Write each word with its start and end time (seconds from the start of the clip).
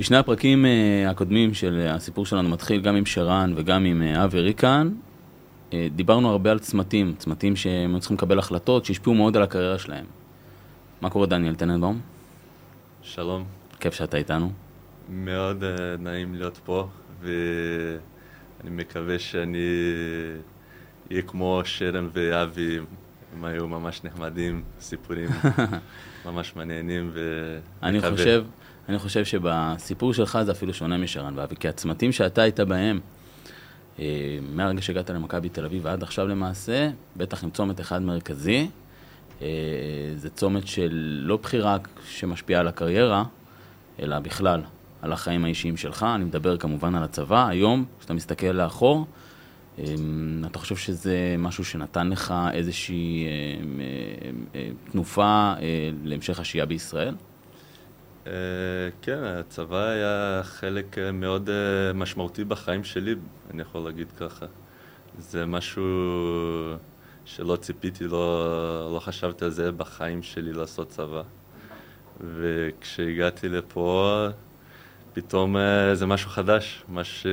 בשני 0.00 0.16
הפרקים 0.16 0.64
uh, 0.64 1.10
הקודמים 1.10 1.54
של 1.54 1.86
הסיפור 1.90 2.26
שלנו 2.26 2.48
מתחיל 2.48 2.80
גם 2.80 2.96
עם 2.96 3.06
שרן 3.06 3.52
וגם 3.56 3.84
עם 3.84 4.02
uh, 4.02 4.24
אבי 4.24 4.40
ריקן. 4.40 4.90
Uh, 5.70 5.74
דיברנו 5.94 6.30
הרבה 6.30 6.50
על 6.50 6.58
צמתים, 6.58 7.14
צמתים 7.18 7.56
שהם 7.56 7.98
צריכים 7.98 8.16
לקבל 8.16 8.38
החלטות 8.38 8.84
שהשפיעו 8.84 9.14
מאוד 9.14 9.36
על 9.36 9.42
הקריירה 9.42 9.78
שלהם. 9.78 10.04
מה 11.00 11.10
קורה 11.10 11.26
דניאל 11.26 11.54
טננבאום? 11.54 12.00
שלום. 13.02 13.44
כיף 13.80 13.94
שאתה 13.94 14.16
איתנו. 14.16 14.52
מאוד 15.08 15.62
uh, 15.62 16.02
נעים 16.02 16.34
להיות 16.34 16.60
פה, 16.64 16.88
ואני 17.22 18.70
מקווה 18.70 19.18
שאני 19.18 19.58
אהיה 21.10 21.22
כמו 21.22 21.60
שרן 21.64 22.08
ואבי, 22.12 22.78
הם 23.36 23.44
היו 23.44 23.68
ממש 23.68 24.04
נחמדים, 24.04 24.62
סיפורים 24.80 25.28
ממש 26.26 26.56
מעניינים, 26.56 27.10
ומקווה. 27.14 27.88
אני 27.88 28.00
חושב, 28.00 28.44
אני 28.90 28.98
חושב 28.98 29.24
שבסיפור 29.24 30.14
שלך 30.14 30.38
זה 30.42 30.52
אפילו 30.52 30.74
שונה 30.74 30.98
משרן 30.98 31.32
ואבי, 31.36 31.56
כי 31.56 31.68
הצמתים 31.68 32.12
שאתה 32.12 32.42
היית 32.42 32.60
בהם, 32.60 33.00
אה, 33.98 34.38
מהרגע 34.52 34.82
שהגעת 34.82 35.10
למכבי 35.10 35.48
תל 35.48 35.64
אביב 35.64 35.84
ועד 35.84 36.02
עכשיו 36.02 36.28
למעשה, 36.28 36.90
בטח 37.16 37.44
עם 37.44 37.50
צומת 37.50 37.80
אחד 37.80 38.02
מרכזי, 38.02 38.70
אה, 39.42 39.46
זה 40.16 40.30
צומת 40.30 40.66
של 40.66 41.20
לא 41.22 41.36
בחירה 41.36 41.76
שמשפיעה 42.08 42.60
על 42.60 42.68
הקריירה, 42.68 43.24
אלא 44.00 44.18
בכלל 44.18 44.62
על 45.02 45.12
החיים 45.12 45.44
האישיים 45.44 45.76
שלך. 45.76 46.06
אני 46.14 46.24
מדבר 46.24 46.56
כמובן 46.56 46.94
על 46.94 47.02
הצבא. 47.02 47.48
היום, 47.48 47.84
כשאתה 47.98 48.14
מסתכל 48.14 48.46
לאחור, 48.46 49.06
אמ, 49.78 50.44
אתה 50.46 50.58
חושב 50.58 50.76
שזה 50.76 51.34
משהו 51.38 51.64
שנתן 51.64 52.08
לך 52.08 52.34
איזושהי 52.52 53.26
תנופה 54.92 55.54
אה, 55.60 55.90
להמשך 56.04 56.40
השהייה 56.40 56.66
בישראל? 56.66 57.14
אה, 58.26 58.32
כן, 59.02 59.24
הצבא 59.24 59.88
היה 59.88 60.40
חלק 60.44 60.98
אה, 60.98 61.12
מאוד 61.12 61.50
משמעותי 61.94 62.44
בחיים 62.44 62.84
שלי, 62.84 63.14
אני 63.50 63.62
יכול 63.62 63.80
להגיד 63.80 64.12
ככה. 64.12 64.46
זה 65.18 65.46
משהו 65.46 65.84
שלא 67.24 67.56
ציפיתי, 67.56 68.04
לא, 68.04 68.90
לא 68.94 69.00
חשבתי 69.00 69.44
על 69.44 69.50
זה 69.50 69.72
בחיים 69.72 70.22
שלי 70.22 70.52
לעשות 70.52 70.88
צבא. 70.88 71.22
וכשהגעתי 72.20 73.48
לפה, 73.48 74.26
פתאום 75.12 75.56
אה, 75.56 75.94
זה 75.94 76.06
משהו 76.06 76.30
חדש, 76.30 76.84
מה 76.88 77.04
ש... 77.04 77.26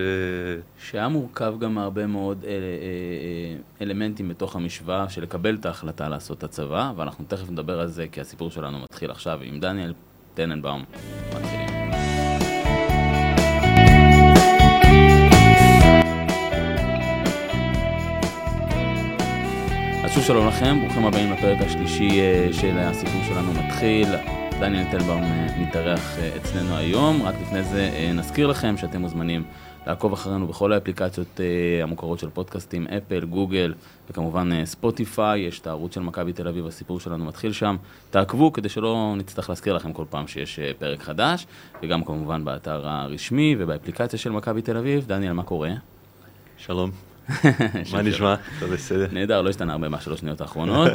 שהיה 0.78 1.08
מורכב 1.08 1.56
גם 1.60 1.74
מהרבה 1.74 2.08
מאוד 2.08 2.44
אל, 2.44 2.50
אה, 2.50 2.58
אה, 2.58 3.58
אלמנטים 3.82 4.30
בתוך 4.30 4.56
המשוואה 4.56 5.10
של 5.10 5.22
לקבל 5.22 5.56
את 5.56 5.66
ההחלטה 5.66 6.10
לעשות 6.10 6.38
את 6.38 6.44
הצבא, 6.44 6.92
ואנחנו 6.96 7.26
תכף 7.28 7.50
נדבר 7.50 7.80
על 7.80 7.88
זה 7.88 8.08
כי 8.08 8.22
הסיפור 8.22 8.52
שלנו 8.52 8.80
מתחיל 8.80 9.12
עכשיו 9.12 9.40
עם 9.42 9.60
דניאל 9.60 9.94
טננבאום. 10.38 10.84
אז 20.04 20.12
שוב 20.12 20.24
שלום 20.24 20.48
לכם, 20.48 20.80
ברוכים 20.82 21.06
הבאים 21.06 21.32
לפרק 21.32 21.58
השלישי 21.62 22.10
של 22.52 22.78
הסיפור 22.78 23.22
שלנו 23.28 23.54
מתחיל. 23.54 24.08
דניאל 24.60 24.86
טלבאום 24.92 25.24
אה, 25.24 25.48
מתארח 25.60 26.18
אה, 26.20 26.30
אצלנו 26.38 26.78
היום. 26.78 27.22
רק 27.24 27.36
לפני 27.42 27.64
זה 27.64 27.90
אה, 27.94 28.12
נזכיר 28.14 28.48
לכם 28.48 28.78
שאתם 28.78 29.02
מוזמנים 29.02 29.44
לעקוב 29.88 30.14
אחרינו 30.14 30.48
בכל 30.48 30.74
האפליקציות 30.74 31.40
המוכרות 31.84 32.20
של 32.20 32.30
פודקאסטים, 32.30 32.88
אפל, 32.88 33.26
גוגל 33.26 33.74
וכמובן 34.10 34.66
ספוטיפיי. 34.66 35.40
יש 35.42 35.60
את 35.60 35.68
הערוץ 35.68 35.96
של 35.96 36.02
מכבי 36.02 36.34
תל 36.34 36.48
אביב, 36.48 36.68
הסיפור 36.68 37.00
שלנו 37.00 37.26
מתחיל 37.26 37.52
שם. 37.52 37.76
תעקבו 38.10 38.54
כדי 38.54 38.70
שלא 38.70 39.14
נצטרך 39.18 39.50
להזכיר 39.50 39.74
לכם 39.74 39.94
כל 39.94 40.06
פעם 40.10 40.28
שיש 40.28 40.60
פרק 40.80 41.02
חדש, 41.02 41.48
וגם 41.84 42.04
כמובן 42.04 42.46
באתר 42.46 42.88
הרשמי 42.88 43.56
ובאפליקציה 43.60 44.20
של 44.20 44.32
מכבי 44.32 44.62
תל 44.62 44.78
אביב. 44.78 45.06
דניאל, 45.08 45.34
מה 45.34 45.44
קורה? 45.44 45.70
שלום. 46.58 46.92
מה 47.94 48.02
נשמע? 48.02 48.34
הכל 48.34 48.66
בסדר. 48.66 49.08
נהדר, 49.12 49.42
לא 49.42 49.50
השתנה 49.50 49.72
הרבה 49.72 49.90
מהשלוש 49.90 50.20
שניות 50.20 50.42
האחרונות. 50.42 50.92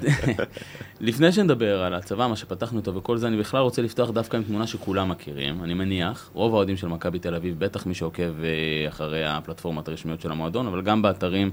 לפני 1.01 1.33
שנדבר 1.33 1.83
על 1.83 1.95
הצבא, 1.95 2.27
מה 2.27 2.37
שפתחנו 2.37 2.79
אותו 2.79 2.95
וכל 2.95 3.17
זה, 3.17 3.27
אני 3.27 3.37
בכלל 3.37 3.61
רוצה 3.61 3.83
לפתוח 3.83 4.11
דווקא 4.11 4.37
עם 4.37 4.43
תמונה 4.43 4.67
שכולם 4.67 5.09
מכירים, 5.09 5.65
אני 5.65 5.75
מניח. 5.75 6.31
רוב 6.33 6.55
האוהדים 6.55 6.77
של 6.77 6.89
מכבי 6.89 7.19
תל 7.19 7.35
אביב, 7.35 7.59
בטח 7.59 7.87
מי 7.87 7.95
שעוקב 7.95 8.45
אה, 8.45 8.89
אחרי 8.89 9.25
הפלטפורמות 9.27 9.89
הרשמיות 9.89 10.21
של 10.21 10.31
המועדון, 10.31 10.67
אבל 10.67 10.83
גם 10.83 11.03
באתרים 11.03 11.51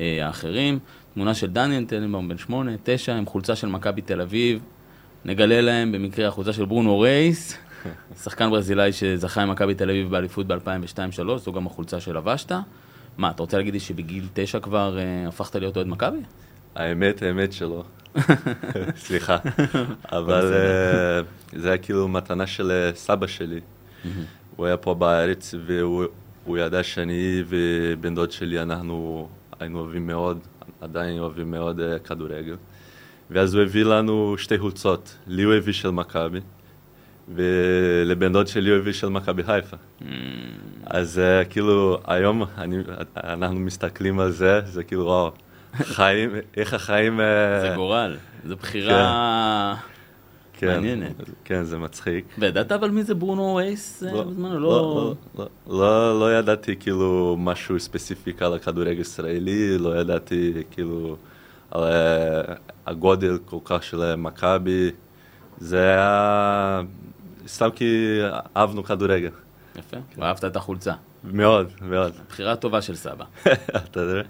אה, 0.00 0.26
האחרים. 0.26 0.78
תמונה 1.14 1.34
של 1.34 1.46
דניאל 1.46 1.84
טננבאום 1.84 2.28
בן 2.28 2.38
שמונה, 2.38 2.72
תשע, 2.82 3.14
עם 3.14 3.26
חולצה 3.26 3.56
של 3.56 3.66
מכבי 3.66 4.02
תל 4.02 4.20
אביב. 4.20 4.60
נגלה 5.24 5.60
להם 5.60 5.92
במקרה 5.92 6.28
החולצה 6.28 6.52
של 6.52 6.64
ברונו 6.64 7.00
רייס, 7.00 7.58
שחקן 8.22 8.50
ברזילאי 8.50 8.92
שזכה 8.92 9.42
עם 9.42 9.50
מכבי 9.50 9.74
תל 9.74 9.90
אביב 9.90 10.10
באליפות 10.10 10.46
ב-2002-2003, 10.46 11.36
זו 11.36 11.52
גם 11.52 11.66
החולצה 11.66 12.00
שלבשת. 12.00 12.52
מה, 13.18 13.30
אתה 13.30 13.42
רוצה 13.42 13.56
להגיד 13.56 13.74
לי 13.74 13.80
שבגיל 13.80 14.28
תשע 14.32 14.60
כבר 14.60 14.98
uh, 14.98 15.28
הפכת 15.28 15.56
להיות 15.56 15.76
אוהד 15.76 15.86
מכבי? 15.86 16.18
האמת, 16.74 17.22
האמת 17.22 17.52
שלא. 17.52 17.84
סליחה. 18.96 19.36
אבל 20.18 20.52
uh, 20.52 21.56
זה 21.58 21.68
היה 21.68 21.78
כאילו 21.78 22.08
מתנה 22.08 22.46
של 22.46 22.90
uh, 22.92 22.96
סבא 22.96 23.26
שלי. 23.26 23.60
הוא 24.56 24.66
היה 24.66 24.76
פה 24.76 24.94
בארץ 24.94 25.54
והוא 25.66 26.58
ידע 26.58 26.82
שאני 26.82 27.42
ובן 27.48 28.14
דוד 28.14 28.32
שלי, 28.32 28.62
אנחנו 28.62 29.28
היינו 29.60 29.78
אוהבים 29.78 30.06
מאוד, 30.06 30.38
עדיין 30.80 31.18
אוהבים 31.18 31.50
מאוד 31.50 31.80
uh, 31.80 32.08
כדורגל. 32.08 32.56
ואז 33.30 33.54
הוא 33.54 33.62
הביא 33.62 33.84
לנו 33.84 34.34
שתי 34.38 34.58
חולצות, 34.58 35.16
לי 35.26 35.42
הוא 35.42 35.54
הביא 35.54 35.72
של 35.72 35.90
מכבי. 35.90 36.40
ולבן 37.34 38.32
דוד 38.32 38.46
שלי 38.46 38.70
הוא 38.70 38.78
הביא 38.78 38.92
של 38.92 39.08
מכבי 39.08 39.42
חיפה. 39.42 39.76
Mm. 39.76 40.04
אז 40.86 41.20
uh, 41.20 41.48
כאילו, 41.50 41.98
היום 42.06 42.42
אני, 42.58 42.76
אנחנו 43.16 43.60
מסתכלים 43.60 44.20
על 44.20 44.30
זה, 44.30 44.60
זה 44.64 44.84
כאילו, 44.84 45.04
וואו, 45.04 45.32
חיים, 45.74 46.30
איך 46.56 46.74
החיים... 46.74 47.20
Uh... 47.20 47.22
זה 47.60 47.72
גורל, 47.76 48.16
זו 48.44 48.56
בחירה 48.56 49.74
כן, 50.58 50.66
מעניינת. 50.66 51.14
כן, 51.44 51.64
זה 51.64 51.78
מצחיק. 51.78 52.24
וידעת 52.38 52.72
אבל 52.72 52.90
מי 52.90 53.02
זה 53.02 53.14
ברונו 53.14 53.54
רייס 53.54 54.02
לא, 54.02 54.22
בזמנו? 54.22 54.60
לא, 54.60 54.70
לא, 54.70 55.14
לא, 55.38 55.48
לא, 55.66 56.20
לא 56.20 56.38
ידעתי 56.38 56.76
כאילו 56.76 57.36
משהו 57.38 57.80
ספציפי 57.80 58.32
על 58.40 58.54
הכדורגל 58.54 59.00
ישראלי, 59.00 59.78
לא 59.78 60.00
ידעתי 60.00 60.52
כאילו 60.70 61.16
על 61.70 61.82
הגודל 62.86 63.38
כל 63.44 63.58
כך 63.64 63.82
של 63.82 64.14
מכבי. 64.14 64.90
זה 65.58 65.78
היה 65.78 66.82
סתם 67.48 67.68
כי 67.74 68.18
אהבנו 68.56 68.84
כדורגל. 68.84 69.30
יפה, 69.78 69.96
ואהבת 70.18 70.44
את 70.44 70.56
החולצה. 70.56 70.92
מאוד, 71.24 71.70
מאוד. 71.82 72.12
בחירה 72.28 72.56
טובה 72.56 72.82
של 72.82 72.94
סבא. 72.94 73.24
אתה 73.76 74.00
יודע. 74.00 74.22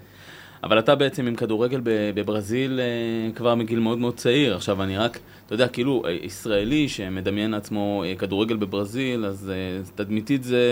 אבל 0.63 0.79
אתה 0.79 0.95
בעצם 0.95 1.27
עם 1.27 1.35
כדורגל 1.35 1.81
בברזיל 1.85 2.79
אה, 2.79 3.31
כבר 3.35 3.55
מגיל 3.55 3.79
מאוד 3.79 3.97
מאוד 3.97 4.15
צעיר. 4.15 4.55
עכשיו 4.55 4.83
אני 4.83 4.97
רק, 4.97 5.19
אתה 5.45 5.53
יודע, 5.53 5.67
כאילו, 5.67 6.03
אה, 6.05 6.11
ישראלי 6.11 6.89
שמדמיין 6.89 7.51
לעצמו 7.51 8.03
אה, 8.05 8.15
כדורגל 8.15 8.55
בברזיל, 8.57 9.25
אז 9.25 9.51
תדמיתית 9.95 10.43
זה, 10.43 10.63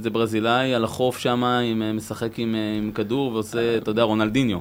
זה 0.00 0.10
ברזילאי 0.10 0.74
על 0.74 0.84
החוף 0.84 1.18
שם, 1.18 1.42
משחק 1.94 2.38
עם, 2.38 2.54
עם 2.78 2.92
כדור 2.92 3.32
ועושה, 3.32 3.76
אתה 3.76 3.90
יודע, 3.90 4.02
רונלדיניו. 4.02 4.58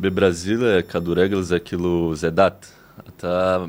בברזיל 0.00 0.80
כדורגל 0.80 1.40
זה 1.40 1.58
כאילו, 1.58 2.12
זה 2.14 2.30
דת. 2.30 2.72
אתה 3.08 3.64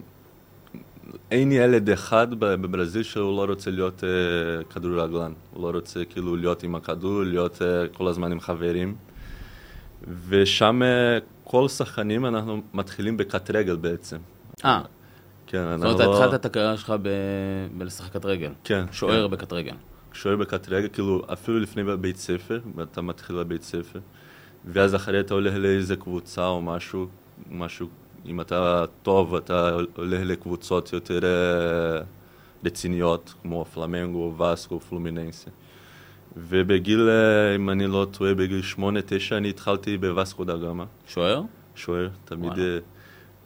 אין 1.31 1.51
ילד 1.51 1.90
אחד 1.90 2.28
בברזיל 2.40 3.03
שהוא 3.03 3.38
לא 3.38 3.51
רוצה 3.51 3.72
להיות 3.72 4.03
uh, 4.03 4.73
כדורגלן, 4.73 5.34
הוא 5.53 5.63
לא 5.63 5.78
רוצה 5.78 6.06
כאילו 6.06 6.35
להיות 6.35 6.63
עם 6.63 6.75
הכדור, 6.75 7.23
להיות 7.23 7.56
uh, 7.56 7.97
כל 7.97 8.07
הזמן 8.07 8.31
עם 8.31 8.40
חברים. 8.40 8.95
ושם 10.29 10.81
uh, 10.81 11.23
כל 11.44 11.67
שחקנים 11.67 12.25
אנחנו 12.25 12.62
מתחילים 12.73 13.17
בקט 13.17 13.51
רגל 13.51 13.75
בעצם. 13.75 14.17
אה. 14.66 14.81
כן, 15.47 15.78
זאת 15.78 15.85
אומרת, 15.85 16.00
לא... 16.00 16.23
התחלת 16.23 16.40
את 16.40 16.45
הקריירה 16.45 16.78
שלך 16.78 16.94
ב... 17.01 17.09
בלשחק 17.78 18.13
קט 18.13 18.25
רגל. 18.25 18.51
כן. 18.63 18.85
שוער 18.91 19.28
כן. 19.28 19.31
בקט 19.31 19.53
רגל. 19.53 19.75
שוער 20.14 20.35
בקט 20.35 20.70
רגל, 20.70 20.87
כאילו 20.93 21.22
אפילו 21.34 21.59
לפני 21.59 21.84
בית 21.84 22.17
ספר, 22.17 22.59
אתה 22.82 23.02
מתחיל 23.02 23.35
בבית 23.35 23.64
ספר, 23.64 23.99
ואז 24.66 24.96
אחרי 24.96 25.20
אתה 25.20 25.34
הולך 25.34 25.53
לאיזה 25.55 25.96
קבוצה 25.96 26.47
או 26.47 26.61
משהו, 26.61 27.08
משהו 27.52 27.87
אם 28.26 28.42
אתה 28.42 28.86
טוב, 29.04 29.36
אתה 29.36 29.78
הולך 29.96 30.22
לקבוצות 30.24 30.94
יותר 30.94 31.20
אה, 31.24 32.02
רציניות, 32.66 33.34
כמו 33.42 33.66
פלמנגו, 33.66 34.36
וסקו, 34.38 34.80
פלומיננסי. 34.80 35.50
ובגיל, 36.38 37.10
אה, 37.10 37.56
אם 37.56 37.70
אני 37.70 37.88
לא 37.88 38.08
טועה, 38.12 38.34
בגיל 38.34 38.62
שמונה, 38.62 39.00
תשע, 39.06 39.38
אני 39.38 39.50
התחלתי 39.50 39.98
בווסקו 39.98 40.44
דה 40.44 40.58
גמא. 40.58 40.84
שוער? 41.08 41.42
שוער, 41.76 42.10
תמיד... 42.26 42.52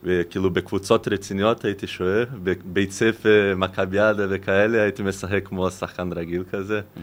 וכאילו 0.03 0.49
בקבוצות 0.49 1.07
רציניות 1.07 1.65
הייתי 1.65 1.87
שוער, 1.87 2.25
בבית 2.43 2.91
ספר, 2.91 3.53
מכביאדה 3.57 4.25
וכאלה, 4.29 4.81
הייתי 4.81 5.03
משחק 5.03 5.41
כמו 5.45 5.71
שחקן 5.71 6.09
רגיל 6.13 6.43
כזה. 6.51 6.81
Mm-hmm. 6.81 6.99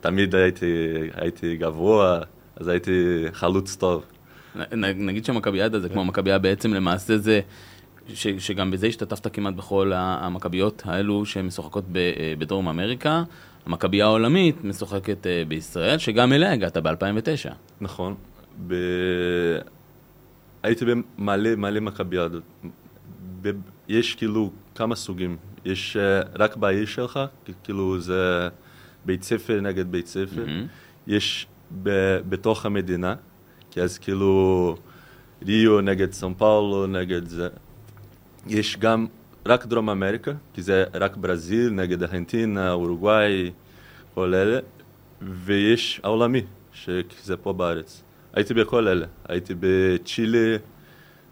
תמיד 0.00 0.34
הייתי, 0.34 0.66
הייתי 1.14 1.56
גבוה, 1.56 2.20
אז 2.56 2.68
הייתי 2.68 3.24
חלוץ 3.32 3.76
טוב. 3.76 4.04
נגיד 4.76 5.24
שמכביאדה 5.24 5.80
זה 5.80 5.88
כמו 5.88 6.04
מכבייה 6.04 6.38
בעצם 6.38 6.74
למעשה 6.74 7.18
זה 7.18 7.40
ש, 8.08 8.26
שגם 8.28 8.70
בזה 8.70 8.86
השתתפת 8.86 9.34
כמעט 9.34 9.54
בכל 9.54 9.92
המכביות 9.94 10.82
האלו 10.86 11.26
שמשוחקות 11.26 11.84
אה, 11.96 12.34
בדרום 12.38 12.68
אמריקה. 12.68 13.22
המכבייה 13.66 14.04
העולמית 14.04 14.64
משוחקת 14.64 15.26
אה, 15.26 15.42
בישראל, 15.48 15.98
שגם 15.98 16.32
אליה 16.32 16.52
הגעת 16.52 16.76
ב-2009. 16.76 17.52
נכון. 17.80 18.14
ב... 18.66 18.74
הייתי 20.62 20.84
במלא 20.84 21.56
מלא 21.56 21.80
מכביות. 21.80 22.32
ב... 23.42 23.50
יש 23.88 24.14
כאילו 24.14 24.50
כמה 24.74 24.96
סוגים. 24.96 25.36
יש 25.64 25.96
uh, 25.96 26.28
רק 26.38 26.56
בעיר 26.56 26.86
שלך, 26.86 27.20
כאילו 27.64 28.00
זה 28.00 28.48
בית 29.04 29.22
ספר 29.22 29.60
נגד 29.60 29.92
בית 29.92 30.06
ספר. 30.06 30.44
Mm-hmm. 30.46 30.68
יש 31.06 31.46
ב... 31.82 32.18
בתוך 32.28 32.66
המדינה, 32.66 33.14
כי 33.72 33.80
אז 33.80 33.98
כאילו 33.98 34.76
ריו 35.46 35.80
נגד 35.80 36.12
סן 36.12 36.34
פאולו, 36.34 36.86
נגד 36.86 37.26
זה. 37.26 37.48
יש 38.46 38.76
גם 38.76 39.06
רק 39.46 39.66
דרום 39.66 39.90
אמריקה, 39.90 40.32
כי 40.54 40.62
זה 40.62 40.84
רק 40.94 41.16
ברזיל 41.16 41.70
נגד 41.70 42.02
ארגנטינה, 42.02 42.72
אורוגוואי, 42.72 43.50
כל 44.14 44.34
אלה, 44.34 44.58
ויש 45.22 46.00
העולמי, 46.04 46.42
שזה 46.72 47.36
פה 47.42 47.52
בארץ. 47.52 48.02
הייתי 48.34 48.54
בכל 48.54 48.88
אלה, 48.88 49.06
הייתי 49.28 49.54
בצ'ילה, 49.60 50.56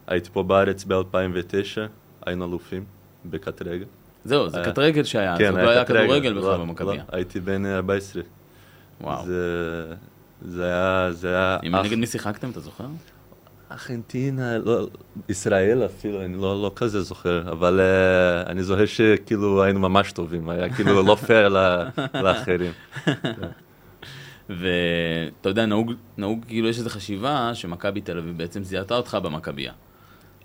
הייתי 0.07 0.31
פה 0.33 0.43
בארץ 0.43 0.85
ב-2009, 0.85 1.79
היינו 2.27 2.45
אלופים 2.45 2.85
בקטרגל. 3.25 3.85
זהו, 4.25 4.49
זה 4.49 4.63
קטרגל 4.65 5.05
שהיה, 5.05 5.39
כן, 5.39 5.53
זה 5.55 5.63
לא 5.63 5.71
היה 5.71 5.85
כדורגל 5.85 6.39
בכלל. 6.39 6.87
לא, 6.87 6.93
הייתי 7.13 7.41
בן 7.41 7.67
14. 7.67 8.23
וואו. 9.01 9.27
זה, 9.27 9.95
זה 10.43 10.65
היה, 10.65 11.13
זה 11.13 11.29
היה... 11.29 11.59
עם 11.63 11.75
אח... 11.75 11.87
נגד 11.87 11.97
מי 11.97 12.07
שיחקתם, 12.07 12.51
אתה 12.51 12.61
זוכר? 12.61 12.87
ארגנטינה, 13.73 14.59
לא, 14.59 14.89
ישראל 15.29 15.85
אפילו, 15.85 16.25
אני 16.25 16.37
לא, 16.37 16.63
לא 16.63 16.73
כזה 16.77 17.03
זוכר, 17.03 17.53
אבל 17.53 17.81
uh, 17.81 18.49
אני 18.49 18.63
זוכר 18.63 18.87
שכאילו 18.87 19.63
היינו 19.63 19.81
ממש 19.81 20.13
טובים, 20.13 20.49
היה 20.49 20.75
כאילו 20.75 21.03
לא 21.03 21.15
פייר 21.15 21.49
לאחרים. 22.25 22.73
ואתה 24.49 25.49
יודע, 25.49 25.67
נהוג, 25.67 25.93
נהוג, 26.19 26.45
כאילו 26.49 26.69
יש 26.69 26.79
איזו 26.79 26.91
חשיבה 26.91 27.51
שמכבי 27.55 28.01
תל 28.01 28.19
אביב 28.19 28.39
בעצם 28.39 28.63
זיהתה 28.63 28.97
אותך 28.97 29.19
במכבייה. 29.23 29.73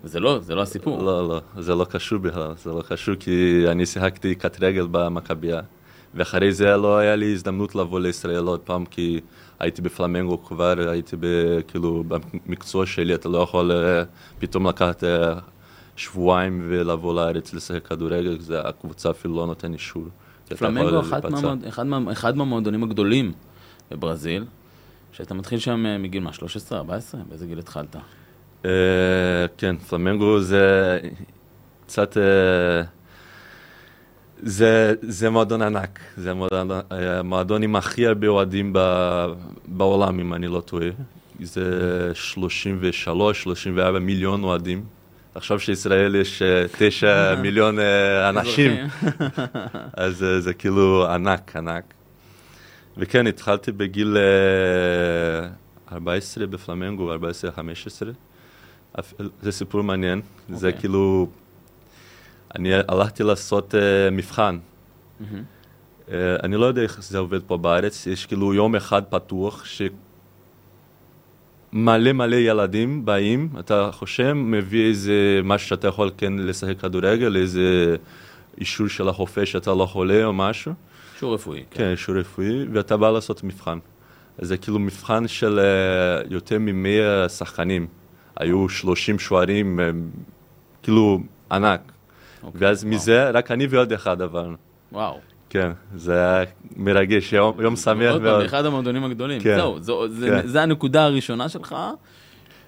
וזה 0.03 0.19
לא, 0.19 0.39
זה 0.39 0.55
לא 0.55 0.61
הסיפור. 0.61 1.03
לא, 1.03 1.27
לא, 1.27 1.41
זה 1.61 1.75
לא 1.75 1.85
קשור 1.85 2.19
בכלל, 2.19 2.53
זה 2.57 2.69
לא 2.69 2.81
קשור 2.81 3.15
כי 3.15 3.65
אני 3.67 3.85
שיחקתי 3.85 4.35
קט 4.35 4.57
רגל 4.63 4.87
במכבייה, 4.91 5.61
ואחרי 6.13 6.51
זה 6.51 6.77
לא 6.77 6.97
היה 6.97 7.15
לי 7.15 7.33
הזדמנות 7.33 7.75
לבוא 7.75 7.99
לישראל 7.99 8.45
עוד 8.45 8.59
פעם, 8.59 8.85
כי 8.85 9.19
הייתי 9.59 9.81
בפלמנגו 9.81 10.43
כבר, 10.43 10.89
הייתי 10.89 11.15
כאילו 11.67 12.03
במקצוע 12.07 12.85
שלי, 12.85 13.15
אתה 13.15 13.29
לא 13.29 13.37
יכול 13.37 13.71
אה, 13.71 14.03
פתאום 14.39 14.67
לקחת 14.67 15.03
אה, 15.03 15.33
שבועיים 15.95 16.65
ולבוא 16.69 17.15
לארץ 17.15 17.53
לשחק 17.53 17.87
כדורגל, 17.87 18.39
זה 18.39 18.61
הקבוצה 18.61 19.09
אפילו 19.09 19.35
לא 19.35 19.45
נותן 19.45 19.73
אישור. 19.73 20.03
פלמנגו 20.57 20.99
אחד, 20.99 21.29
מה, 21.29 21.53
אחד, 21.67 21.85
מה, 21.85 22.11
אחד 22.11 22.37
מהמועדונים 22.37 22.83
הגדולים 22.83 23.31
בברזיל, 23.91 24.45
שאתה 25.11 25.33
מתחיל 25.33 25.59
שם 25.59 25.85
אה, 25.85 25.97
מגיל 25.97 26.23
מה, 26.23 26.33
13, 26.33 26.77
14? 26.77 27.21
באיזה 27.29 27.47
גיל 27.47 27.59
התחלת? 27.59 27.95
כן, 29.57 29.77
פלמנגו 29.77 30.39
זה 30.39 30.99
קצת... 31.85 32.17
זה, 34.43 34.93
זה 35.01 35.29
מועדון 35.29 35.61
ענק, 35.61 35.99
זה 36.17 36.33
מועדון, 36.33 36.69
המועדון 36.89 37.63
עם 37.63 37.75
הכי 37.75 38.07
הרבה 38.07 38.27
אוהדים 38.27 38.73
בעולם, 39.67 40.19
אם 40.19 40.33
אני 40.33 40.47
לא 40.47 40.61
טועה. 40.61 40.87
זה 41.41 42.11
33-34 43.95 43.99
מיליון 44.01 44.43
אוהדים. 44.43 44.83
עכשיו 45.35 45.59
שישראל 45.59 46.15
יש 46.15 46.41
אה, 46.41 46.65
תשע 46.77 47.35
מיליון 47.41 47.79
אה, 47.79 48.29
אנשים, 48.29 48.71
אז 49.93 50.17
זה, 50.17 50.41
זה 50.41 50.53
כאילו 50.53 51.07
ענק, 51.07 51.55
ענק. 51.55 51.83
וכן, 52.97 53.27
התחלתי 53.27 53.71
בגיל 53.71 54.17
14 55.91 56.43
אה, 56.43 56.47
בפלמנגו, 56.47 57.15
14-15. 57.15 57.17
זה 59.41 59.51
סיפור 59.51 59.81
מעניין, 59.81 60.19
okay. 60.21 60.55
זה 60.55 60.67
אוקיי. 60.67 60.79
כאילו 60.79 61.27
אני 62.55 62.69
הלכתי 62.87 63.23
לעשות 63.23 63.73
uh, 63.73 63.77
מבחן. 64.11 64.57
Mm-hmm. 64.57 65.23
Uh, 66.07 66.11
אני 66.43 66.57
לא 66.57 66.65
יודע 66.65 66.81
איך 66.81 67.03
זה 67.03 67.17
עובד 67.17 67.43
פה 67.43 67.57
בארץ, 67.57 68.07
יש 68.07 68.25
כאילו 68.25 68.53
יום 68.53 68.75
אחד 68.75 69.03
פתוח 69.09 69.65
שמלא 69.65 69.93
מלא 72.13 72.35
ילדים 72.35 73.05
באים, 73.05 73.49
אתה 73.59 73.89
חושב, 73.91 74.33
מביא 74.33 74.87
איזה 74.87 75.39
משהו 75.43 75.67
שאתה 75.67 75.87
יכול 75.87 76.11
כן 76.17 76.33
לשחק 76.33 76.79
כדורגל, 76.79 77.37
איזה 77.37 77.95
אישור 78.57 78.87
של 78.87 79.09
החופש 79.09 79.51
שאתה 79.51 79.73
לא 79.73 79.85
חולה 79.85 80.25
או 80.25 80.33
משהו. 80.33 80.73
אישור 81.13 81.33
רפואי. 81.33 81.63
כן, 81.71 81.77
כן 81.77 81.91
אישור 81.91 82.15
רפואי, 82.15 82.65
ואתה 82.73 82.97
בא 82.97 83.11
לעשות 83.11 83.43
מבחן. 83.43 83.79
זה 84.39 84.57
כאילו 84.57 84.79
מבחן 84.79 85.27
של 85.27 85.59
uh, 85.59 86.27
יותר 86.29 86.57
ממאה 86.59 87.29
שחקנים. 87.29 87.87
היו 88.37 88.69
שלושים 88.69 89.19
שוערים, 89.19 89.79
כאילו 90.83 91.19
ענק. 91.51 91.91
אוקיי, 92.45 92.67
ואז 92.67 92.83
וואו. 92.83 92.95
מזה 92.95 93.29
רק 93.29 93.51
אני 93.51 93.67
ועוד 93.67 93.93
אחד 93.93 94.21
עברנו. 94.21 94.55
וואו. 94.91 95.19
כן, 95.49 95.71
זה 95.95 96.13
היה 96.13 96.45
מרגש, 96.75 97.33
יום, 97.33 97.61
יום 97.61 97.75
שמח 97.75 97.95
מאוד. 97.97 98.11
עוד 98.11 98.21
פעם, 98.21 98.45
אחד 98.45 98.65
המועדונים 98.65 99.03
הגדולים. 99.03 99.41
כן. 99.41 99.55
זהו, 99.55 99.81
זו, 99.81 100.07
זה, 100.07 100.29
כן. 100.29 100.47
זה 100.47 100.61
הנקודה 100.61 101.05
הראשונה 101.05 101.49
שלך. 101.49 101.75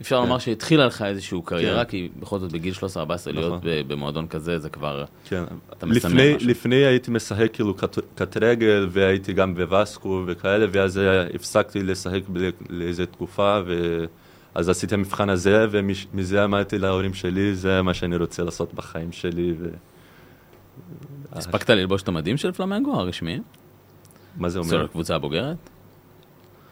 אפשר 0.01 0.15
כן. 0.15 0.21
לומר 0.21 0.39
שהתחילה 0.39 0.85
לך 0.85 1.01
איזושהי 1.01 1.37
קריירה, 1.45 1.85
כן. 1.85 1.91
כי 1.91 2.09
בכל 2.19 2.39
זאת 2.39 2.51
בגיל 2.51 2.73
13-14 2.73 2.77
נכון. 2.97 3.33
להיות 3.33 3.61
במועדון 3.87 4.27
כזה, 4.27 4.59
זה 4.59 4.69
כבר, 4.69 5.05
כן. 5.29 5.43
אתה 5.73 5.85
מסמן 5.85 6.11
לפני, 6.11 6.35
משהו. 6.35 6.49
לפני 6.49 6.75
הייתי 6.75 7.11
משחק 7.11 7.53
כאילו 7.53 7.73
קט 8.15 8.37
רגל, 8.41 8.87
והייתי 8.91 9.33
גם 9.33 9.55
בווסקו 9.55 10.23
וכאלה, 10.27 10.65
ואז 10.71 10.99
הפסקתי 11.35 11.83
לשחק 11.83 12.21
לאיזה 12.69 13.05
תקופה, 13.05 13.59
ו... 13.65 14.05
אז 14.57 14.69
עשיתי 14.69 14.95
המבחן 14.95 15.29
הזה, 15.29 15.65
ומזה 15.71 16.43
אמרתי 16.43 16.77
להורים 16.77 17.13
שלי, 17.13 17.55
זה 17.55 17.81
מה 17.81 17.93
שאני 17.93 18.15
רוצה 18.15 18.43
לעשות 18.43 18.73
בחיים 18.73 19.11
שלי. 19.11 19.53
ו... 19.59 19.69
הספקת 21.31 21.69
ללבוש 21.69 22.01
את 22.01 22.07
המדים 22.07 22.37
של 22.37 22.51
פלמנגו 22.51 22.93
הרשמיים? 22.93 23.43
מה 24.37 24.49
זה 24.49 24.59
אומר? 24.59 24.69
של 24.69 24.85
הקבוצה 24.85 25.15
הבוגרת? 25.15 25.57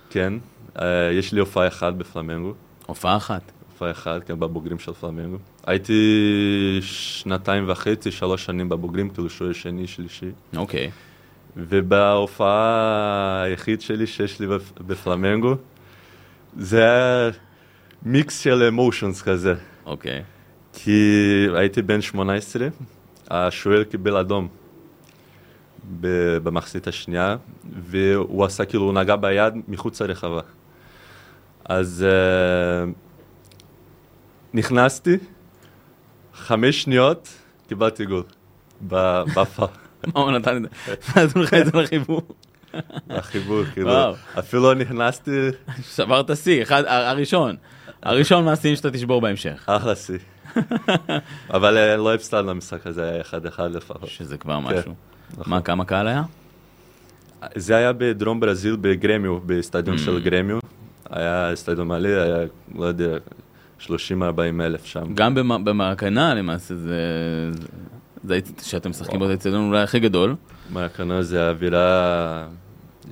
כן, 0.09 0.33
uh, 0.75 0.81
יש 1.13 1.33
לי 1.33 1.39
הופעה 1.39 1.67
אחת 1.67 1.93
בפלמנגו. 1.93 2.53
הופעה 2.85 3.17
אחת? 3.17 3.51
הופעה 3.71 3.91
אחת, 3.91 4.23
כן, 4.23 4.39
בבוגרים 4.39 4.79
של 4.79 4.93
פלמנגו. 4.93 5.37
הייתי 5.67 6.79
שנתיים 6.81 7.63
וחצי, 7.67 8.11
שלוש 8.11 8.45
שנים 8.45 8.69
בבוגרים, 8.69 9.09
כאילו 9.09 9.29
שוער 9.29 9.53
שני, 9.53 9.87
שלישי. 9.87 10.31
אוקיי. 10.57 10.91
ובהופעה 11.57 13.41
היחיד 13.43 13.81
שלי 13.81 14.07
שיש 14.07 14.39
לי 14.39 14.47
בפלמנגו, 14.87 15.55
זה 16.57 16.83
היה 16.83 17.29
מיקס 18.05 18.39
של 18.39 18.63
אמושנס 18.63 19.21
כזה. 19.21 19.53
אוקיי. 19.85 20.23
כי 20.73 21.47
הייתי 21.55 21.81
בן 21.81 22.01
18, 22.01 22.67
השוער 23.29 23.83
קיבל 23.83 24.17
אדום 24.17 24.47
במחצית 26.43 26.87
השנייה, 26.87 27.35
והוא 27.89 28.45
עשה 28.45 28.65
כאילו, 28.65 28.83
הוא 28.83 28.93
נגע 28.93 29.15
ביד 29.15 29.53
מחוץ 29.67 30.01
לרחבה. 30.01 30.41
אז 31.65 32.05
uh, 32.05 32.89
נכנסתי, 34.53 35.17
חמש 36.33 36.81
שניות, 36.81 37.29
קיבלתי 37.67 38.05
גול 38.05 38.23
בפאר. 38.81 39.67
מה 40.13 40.21
הוא 40.21 40.31
נתן 40.31 40.65
את 40.65 40.71
זה? 40.87 40.95
נתנו 41.21 41.41
לך 41.41 41.53
את 41.53 41.65
זה 41.65 41.71
לחיבור? 41.73 42.21
לחיבור, 43.09 43.63
כאילו, 43.73 44.15
אפילו 44.39 44.73
נכנסתי... 44.73 45.31
שברת 45.95 46.37
שיא, 46.37 46.65
הראשון. 46.69 47.55
הראשון 48.03 48.45
מהשיאים 48.45 48.75
שאתה 48.75 48.91
תשבור 48.91 49.21
בהמשך. 49.21 49.63
אחלה 49.65 49.95
שיא. 49.95 50.17
אבל 51.55 51.77
אה, 51.77 51.97
לא 51.97 52.13
הפסדנו 52.13 52.49
למשחק 52.49 52.87
הזה, 52.87 53.09
היה 53.09 53.21
אחד 53.21 53.45
אחד 53.45 53.71
לפחות. 53.71 54.07
שזה 54.09 54.37
כבר 54.37 54.59
כן, 54.61 54.77
משהו. 54.77 54.93
נכון. 55.31 55.43
מה, 55.47 55.61
כמה 55.61 55.85
קהל 55.85 56.07
היה? 56.07 56.23
זה 57.55 57.75
היה 57.75 57.93
בדרום 57.93 58.39
ברזיל, 58.39 58.75
בגרמיו, 58.75 59.39
בסטדיון 59.45 59.97
של 59.97 60.17
mm. 60.17 60.19
גרמיו. 60.19 60.59
היה 61.09 61.51
סטדיון 61.55 61.87
מלא, 61.87 62.07
היה, 62.07 62.37
לא 62.75 62.85
יודע, 62.85 63.17
30-40 63.81 63.87
אלף 64.59 64.85
שם. 64.85 65.13
גם 65.13 65.35
במרקנה 65.65 66.33
למעשה, 66.33 66.75
זה 68.23 68.39
שאתם 68.61 68.89
משחקים 68.89 69.19
באותו 69.19 69.33
אצטדיון 69.33 69.67
אולי 69.67 69.81
הכי 69.81 69.99
גדול. 69.99 70.35
מרקנה 70.73 71.21
זה 71.21 71.49
אווירה 71.49 72.47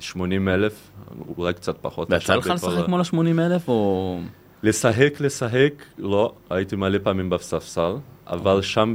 80 0.00 0.48
אלף, 0.48 0.90
אולי 1.38 1.54
קצת 1.54 1.76
פחות. 1.80 2.10
ויצא 2.10 2.34
לך 2.34 2.46
לשחק 2.46 2.88
מול 2.88 3.00
ה-80 3.00 3.40
אלף 3.40 3.68
או... 3.68 4.20
לשחק, 4.68 5.14
לשחק, 5.20 5.72
לא, 5.98 6.32
הייתי 6.50 6.76
מלא 6.76 6.98
פעמים 7.02 7.30
בספסל, 7.30 7.92
אבל 8.26 8.62
שם 8.62 8.94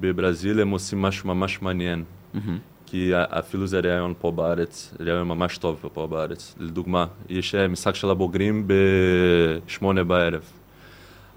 בברזיל 0.00 0.60
הם 0.60 0.70
עושים 0.70 1.02
משהו 1.02 1.28
ממש 1.34 1.62
מעניין. 1.62 2.04
כי 2.86 3.10
אפילו 3.14 3.66
זה 3.66 3.80
רעיון 3.80 4.14
פה 4.20 4.30
בארץ, 4.30 4.94
רעיון 5.00 5.28
ממש 5.28 5.58
טוב 5.58 5.84
פה 5.94 6.06
בארץ. 6.06 6.54
לדוגמה, 6.60 7.06
יש 7.28 7.54
משחק 7.54 7.94
של 7.94 8.10
הבוגרים 8.10 8.66
בשמונה 8.66 10.04
בערב. 10.04 10.42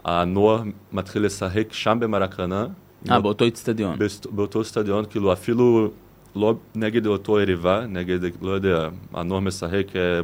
הנוער 0.05 0.61
מתחיל 0.93 1.25
לשחק 1.25 1.67
שם 1.73 1.97
במרקנה. 2.01 2.67
אה, 3.11 3.19
באותו 3.19 3.45
איצטדיון. 3.45 3.95
בסט- 3.99 4.27
באותו 4.31 4.63
סטדיון, 4.63 5.05
כאילו 5.09 5.33
אפילו 5.33 5.91
לא 6.35 6.53
נגד 6.75 7.05
אותו 7.05 7.39
יריבה, 7.39 7.85
נגד, 7.87 8.19
לא 8.41 8.51
יודע, 8.51 8.87
הנוער 9.13 9.39
משחק 9.41 9.87
אה, 9.95 10.21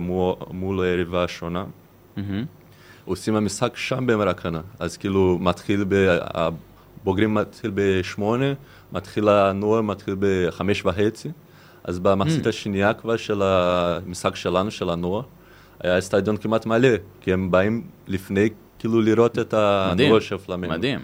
מול, 0.52 0.82
היריבה 0.82 1.24
השונה. 1.24 1.66
מהמם. 2.18 2.46
עושים 3.12 3.36
המשחק 3.36 3.78
שם 3.78 4.08
במרקנה. 4.08 4.62
אז 4.80 4.98
כאילו 4.98 5.38
מתחיל, 5.42 5.86
ב, 5.88 6.18
הבוגרים 6.22 7.34
מתחיל 7.34 7.72
בשמונה, 7.74 8.54
מתחיל 8.92 9.30
הנוער 9.30 9.82
מתחיל 9.82 10.16
בחמש 10.20 10.86
וחצי. 10.86 11.30
אז 11.84 12.00
במחצית 12.00 12.48
השנייה 12.48 12.94
כבר 12.94 13.18
של 13.18 13.42
המשחק 13.42 14.36
שלנו, 14.36 14.72
של 14.72 14.90
הנוער, 14.90 15.22
היה 15.80 16.02
סטדיון 16.02 16.38
כמעט 16.38 16.66
מלא, 16.66 16.90
כי 17.22 17.34
הם 17.34 17.52
באים 17.52 17.84
לפני 18.08 18.50
כאילו 18.80 19.02
לראות 19.02 19.40
את 19.40 19.54
הנוער 19.54 20.20
של 20.20 20.38
פלמנגו. 20.38 20.74
מדהים. 20.74 21.00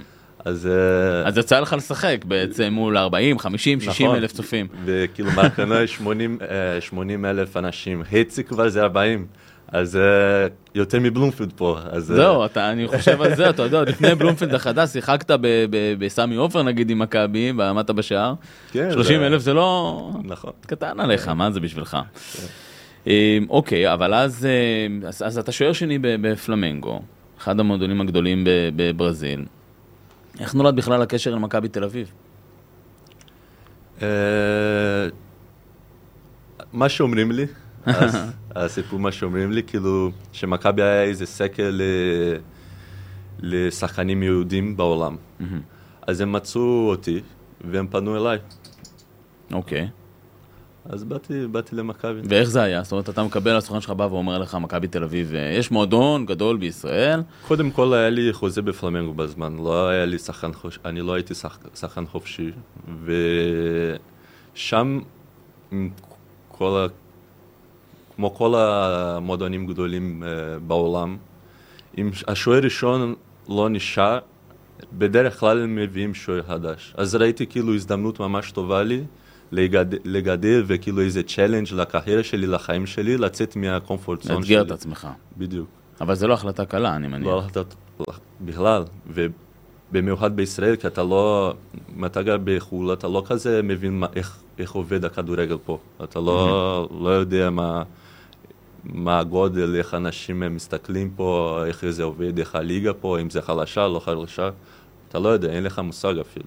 אז... 0.45 0.67
אה, 0.67 1.27
אז 1.27 1.37
יצא 1.37 1.59
לך 1.59 1.73
לשחק 1.73 2.25
בעצם 2.25 2.73
מול 2.73 2.97
40, 2.97 3.39
50, 3.39 3.81
60 3.81 4.07
נכון. 4.07 4.17
אלף 4.17 4.31
צופים. 4.31 4.67
וכאילו 4.85 5.31
מרקנה 5.31 5.87
80, 5.87 6.37
אה, 6.41 6.81
80 6.81 7.25
אלף 7.25 7.57
אנשים, 7.57 8.03
חצי 8.03 8.43
כבר 8.43 8.69
זה 8.69 8.81
40, 8.81 9.25
אז 9.71 9.95
אה, 9.95 10.01
יותר 10.75 10.99
מבלומפילד 10.99 11.53
פה. 11.55 11.77
אז, 11.89 12.11
אה, 12.11 12.15
זהו, 12.17 12.45
אתה- 12.45 12.71
אני 12.71 12.87
חושב 12.87 13.21
על 13.21 13.35
זה, 13.35 13.49
אתה 13.49 13.61
יודע, 13.61 13.81
לפני 13.81 14.15
בלומפילד 14.15 14.53
החדש 14.53 14.89
שיחקת 14.89 15.31
ב- 15.31 15.37
ב- 15.69 15.95
בסמי 15.99 16.35
עופר 16.35 16.63
נגיד 16.63 16.89
עם 16.89 16.99
מכבי, 16.99 17.51
ועמדת 17.57 17.89
בשער. 17.91 18.33
כן, 18.71 18.89
30 18.91 19.19
זה- 19.19 19.27
אלף 19.27 19.41
זה 19.41 19.53
לא 19.53 20.11
נכון. 20.23 20.51
קטן 20.61 20.99
עליך, 20.99 21.27
מה 21.27 21.51
זה 21.51 21.59
בשבילך? 21.59 21.97
אה, 23.07 23.37
אוקיי, 23.49 23.93
אבל 23.93 24.13
אז 24.13 24.45
אה, 24.45 25.07
אז- 25.07 25.23
אז 25.25 25.37
אתה 25.37 25.51
שוער 25.51 25.73
שני 25.73 25.97
ב- 25.99 26.07
בפלמנגו, 26.27 26.99
אחד 27.39 27.59
המועדונים 27.59 28.01
הגדולים 28.01 28.43
בברזיל. 28.75 29.45
איך 30.39 30.55
נולד 30.55 30.75
בכלל 30.75 31.01
הקשר 31.01 31.35
למכבי 31.35 31.67
תל 31.67 31.83
אביב? 31.83 32.11
מה 36.73 36.89
שאומרים 36.89 37.31
לי, 37.31 37.45
אז 37.87 38.17
הסיפור 38.55 38.99
מה 38.99 39.11
שאומרים 39.11 39.51
לי, 39.51 39.63
כאילו, 39.63 40.11
שמכבי 40.31 40.81
היה 40.83 41.03
איזה 41.03 41.25
סקר 41.25 41.69
ל- 41.73 42.37
לשחקנים 43.39 44.23
יהודים 44.23 44.77
בעולם. 44.77 45.15
מהמם. 45.39 45.61
אז 46.07 46.21
הם 46.21 46.31
מצאו 46.31 46.89
אותי, 46.89 47.19
והם 47.71 47.87
פנו 47.87 48.17
אליי. 48.17 48.37
אוקיי. 49.53 49.89
אז 50.89 51.03
באתי, 51.03 51.47
באתי 51.47 51.75
למכבי. 51.75 52.21
ואיך 52.29 52.49
זה 52.49 52.61
היה? 52.61 52.83
זאת 52.83 52.91
אומרת, 52.91 53.09
אתה 53.09 53.23
מקבל, 53.23 53.55
הסוכן 53.55 53.81
שלך 53.81 53.89
בא 53.91 54.03
ואומר 54.03 54.37
לך, 54.37 54.55
מכבי 54.55 54.87
תל 54.87 55.03
אביב, 55.03 55.33
אה, 55.35 55.53
יש 55.57 55.71
מועדון 55.71 56.25
גדול 56.25 56.57
בישראל, 56.57 57.21
קודם 57.47 57.71
כל 57.71 57.93
היה 57.93 58.09
לי 58.09 58.33
חוזה 58.33 58.61
בפלמנגו 58.61 59.13
בזמן, 59.13 59.55
לא 59.57 59.87
היה 59.87 60.05
לי 60.05 60.17
שחקן 60.17 60.53
חופשי, 60.53 60.79
אני 60.85 61.01
לא 61.01 61.13
הייתי 61.13 61.33
שח, 61.33 61.57
שחקן 61.75 62.05
חופשי, 62.05 62.51
ושם, 64.53 64.99
עם 65.71 65.89
כל. 66.47 66.87
כמו 68.17 68.33
כל 68.33 68.55
המועדונים 68.55 69.67
גדולים 69.67 70.23
אה, 70.23 70.59
בעולם, 70.67 71.17
אם 71.97 72.09
השוער 72.27 72.57
הראשון 72.57 73.15
לא 73.49 73.69
נשאר, 73.69 74.19
בדרך 74.93 75.39
כלל 75.39 75.63
הם 75.63 75.75
מביאים 75.75 76.13
שוער 76.13 76.43
חדש. 76.43 76.93
אז 76.97 77.15
ראיתי 77.15 77.47
כאילו 77.47 77.73
הזדמנות 77.73 78.19
ממש 78.19 78.51
טובה 78.51 78.83
לי 78.83 79.03
לגדל, 79.51 79.97
לגדל 80.05 80.63
וכאילו 80.67 81.01
איזה 81.01 81.23
challenge 81.23 81.73
לקריירה 81.73 82.23
שלי, 82.23 82.47
לחיים 82.47 82.85
שלי, 82.85 83.17
לצאת 83.17 83.55
מה 83.55 83.70
comfort 83.70 84.21
zone 84.21 84.43
שלי. 84.43 84.55
לאתגר 84.55 84.73
את 84.73 84.79
עצמך. 84.79 85.07
בדיוק. 85.37 85.67
אבל 86.01 86.15
זה 86.15 86.27
לא 86.27 86.33
החלטה 86.33 86.65
קלה, 86.65 86.95
אני 86.95 87.07
מניח. 87.07 87.27
לא 87.27 87.41
הלכת 87.41 87.75
בכלל, 88.41 88.83
ובמיוחד 89.07 90.35
בישראל, 90.35 90.75
כי 90.75 90.87
אתה 90.87 91.03
לא, 91.03 91.53
אם 91.97 92.05
אתה 92.05 92.21
גר 92.21 92.37
בחו"ל, 92.43 92.93
אתה 92.93 93.07
לא 93.07 93.23
כזה 93.25 93.61
מבין 93.63 93.99
מה, 93.99 94.07
איך, 94.15 94.37
איך 94.59 94.71
עובד 94.71 95.05
הכדורגל 95.05 95.57
פה. 95.65 95.77
אתה 96.03 96.19
לא, 96.19 96.89
לא 97.01 97.09
יודע 97.09 97.49
מה, 97.49 97.83
מה 98.93 99.19
הגודל, 99.19 99.75
איך 99.75 99.93
אנשים 99.93 100.55
מסתכלים 100.55 101.11
פה, 101.15 101.61
איך 101.65 101.85
זה 101.89 102.03
עובד, 102.03 102.39
איך 102.39 102.55
הליגה 102.55 102.93
פה, 102.93 103.19
אם 103.19 103.29
זה 103.29 103.41
חלשה, 103.41 103.87
לא 103.87 103.99
חלשה. 103.99 104.49
אתה 105.09 105.19
לא 105.19 105.29
יודע, 105.29 105.49
אין 105.49 105.63
לך 105.63 105.79
מושג 105.79 106.17
אפילו. 106.19 106.45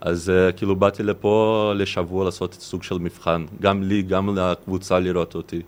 אז 0.00 0.32
uh, 0.32 0.52
כאילו 0.56 0.76
באתי 0.76 1.02
לפה 1.02 1.72
לשבוע 1.76 2.24
לעשות 2.24 2.54
סוג 2.54 2.82
של 2.82 2.98
מבחן, 2.98 3.44
גם 3.60 3.82
לי, 3.82 4.02
גם 4.02 4.38
לקבוצה 4.38 4.98
לראות 4.98 5.34
אותי. 5.34 5.62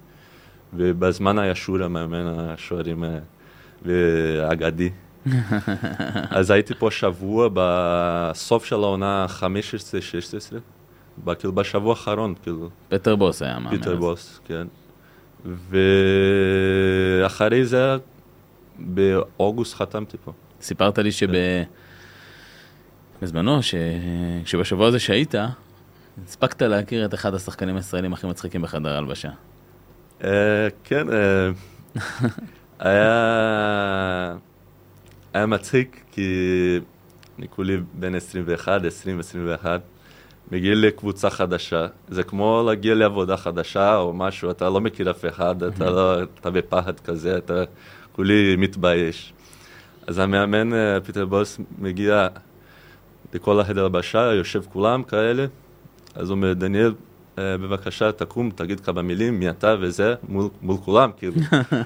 ובזמן 0.75 1.39
היה 1.39 1.55
שורה 1.55 1.89
מאמן 1.89 2.27
השוערים 2.27 3.05
אה, 3.05 3.19
והאגדי. 3.83 4.91
אז 6.31 6.51
הייתי 6.51 6.75
פה 6.75 6.91
שבוע 6.91 7.49
בסוף 7.55 8.65
של 8.65 8.75
העונה 8.75 9.27
15-16, 9.41 11.35
כאילו 11.39 11.53
בשבוע 11.53 11.91
האחרון, 11.91 12.35
כאילו, 12.43 12.69
פטר 12.89 13.17
בוס 13.17 13.43
היה 13.43 13.59
מאמן. 13.59 13.71
פיטר 13.71 13.93
אז. 13.93 13.99
בוס, 13.99 14.41
כן. 14.45 14.67
ואחרי 17.31 17.65
זה, 17.65 17.97
באוגוסט 18.79 19.75
חתמתי 19.75 20.17
פה. 20.25 20.33
סיפרת 20.61 20.99
לי 20.99 21.13
שב... 21.13 21.29
בזמנו, 23.23 23.63
ש... 23.63 23.75
שבשבוע 24.45 24.89
הזה 24.89 24.99
שהיית, 24.99 25.35
הספקת 26.27 26.63
להכיר 26.63 27.05
את 27.05 27.15
אחד 27.15 27.35
השחקנים 27.35 27.77
הישראלים 27.77 28.13
הכי 28.13 28.27
מצחיקים 28.27 28.63
בחדר 28.63 28.97
הלבשה. 28.97 29.31
אה, 30.25 30.69
כן, 30.85 31.07
אה, 31.13 31.51
היה, 32.79 34.37
היה 35.33 35.47
מצחיק, 35.47 36.05
כי 36.13 36.31
אני 37.39 37.49
כולי 37.49 37.77
בן 37.95 38.15
21, 38.15 38.85
20, 38.85 39.21
21, 39.21 39.81
מגיע 40.53 40.75
לקבוצה 40.75 41.31
חדשה, 41.31 41.87
זה 42.09 42.23
כמו 42.23 42.63
להגיע 42.67 42.95
לעבודה 42.95 43.37
חדשה 43.37 43.97
או 43.97 44.13
משהו, 44.13 44.51
אתה 44.51 44.71
לא 44.71 44.81
מכיר 44.81 45.11
אף 45.11 45.25
אחד, 45.25 45.63
אתה 45.63 45.91
לא, 45.91 46.23
אתה 46.23 46.51
בפחד 46.51 47.01
כזה, 47.01 47.39
אתה 47.39 47.65
כולי 48.13 48.57
מתבייש. 48.57 49.33
אז 50.07 50.19
המאמן, 50.19 50.73
אה, 50.73 51.01
פיטר 51.01 51.27
בוס, 51.27 51.59
מגיע 51.79 52.29
לכל 53.35 53.61
החדר 53.61 53.83
הלבשה, 53.83 54.19
יושב 54.19 54.63
כולם 54.73 55.03
כאלה, 55.03 55.47
אז 56.15 56.31
הוא 56.31 56.37
אומר, 56.37 56.53
דניאל, 56.53 56.93
אה, 57.39 57.59
בבקשה, 57.59 58.13
תקום, 58.13 58.51
תגיד 58.55 58.81
כמה 58.81 59.03
מילים, 59.03 59.39
מי 59.39 59.51
אתה 59.51 59.75
וזה, 59.81 60.15
מול, 60.29 60.49
מול 60.63 60.77
כולם, 60.85 61.11
כאילו. 61.17 61.35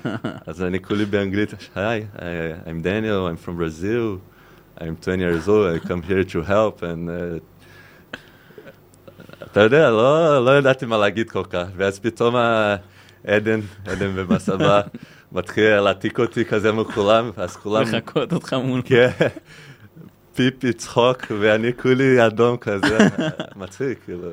אז 0.47 0.63
אני 0.63 0.83
כולי 0.83 1.05
באנגלית, 1.05 1.55
היי, 1.75 2.07
I- 2.17 2.21
I'm 2.69 2.85
Daniel, 2.85 3.31
I'm 3.31 3.49
from 3.49 3.57
Brazil, 3.61 4.19
I'm 4.81 5.05
20 5.05 5.23
years 5.23 5.49
old, 5.49 5.85
I 5.85 5.89
come 5.89 6.03
here 6.11 6.25
to 6.35 6.43
help, 6.49 6.83
and... 6.83 7.09
Uh, 7.09 7.56
אתה 9.43 9.61
יודע, 9.61 9.91
לא, 9.91 10.45
לא 10.45 10.59
ידעתי 10.59 10.87
מה 10.87 10.99
להגיד 10.99 11.31
כל 11.31 11.45
כך, 11.51 11.67
ואז 11.77 11.99
פתאום 11.99 12.35
עדן, 13.27 13.61
עדן 13.87 14.17
במסבה, 14.17 14.81
מתחיל 15.33 15.81
להעתיק 15.81 16.19
אותי 16.19 16.45
כזה 16.45 16.73
מול 16.73 16.85
כולם, 16.85 17.31
אז 17.37 17.57
כולם... 17.57 17.83
לחקות 17.83 18.33
אותך 18.33 18.53
מול... 18.53 18.83
כן, 18.85 19.09
פיפי, 20.35 20.73
צחוק, 20.73 21.19
ואני 21.41 21.73
כולי 21.83 22.27
אדום 22.27 22.57
כזה, 22.57 22.99
מצחיק, 23.57 23.99
כאילו. 24.05 24.29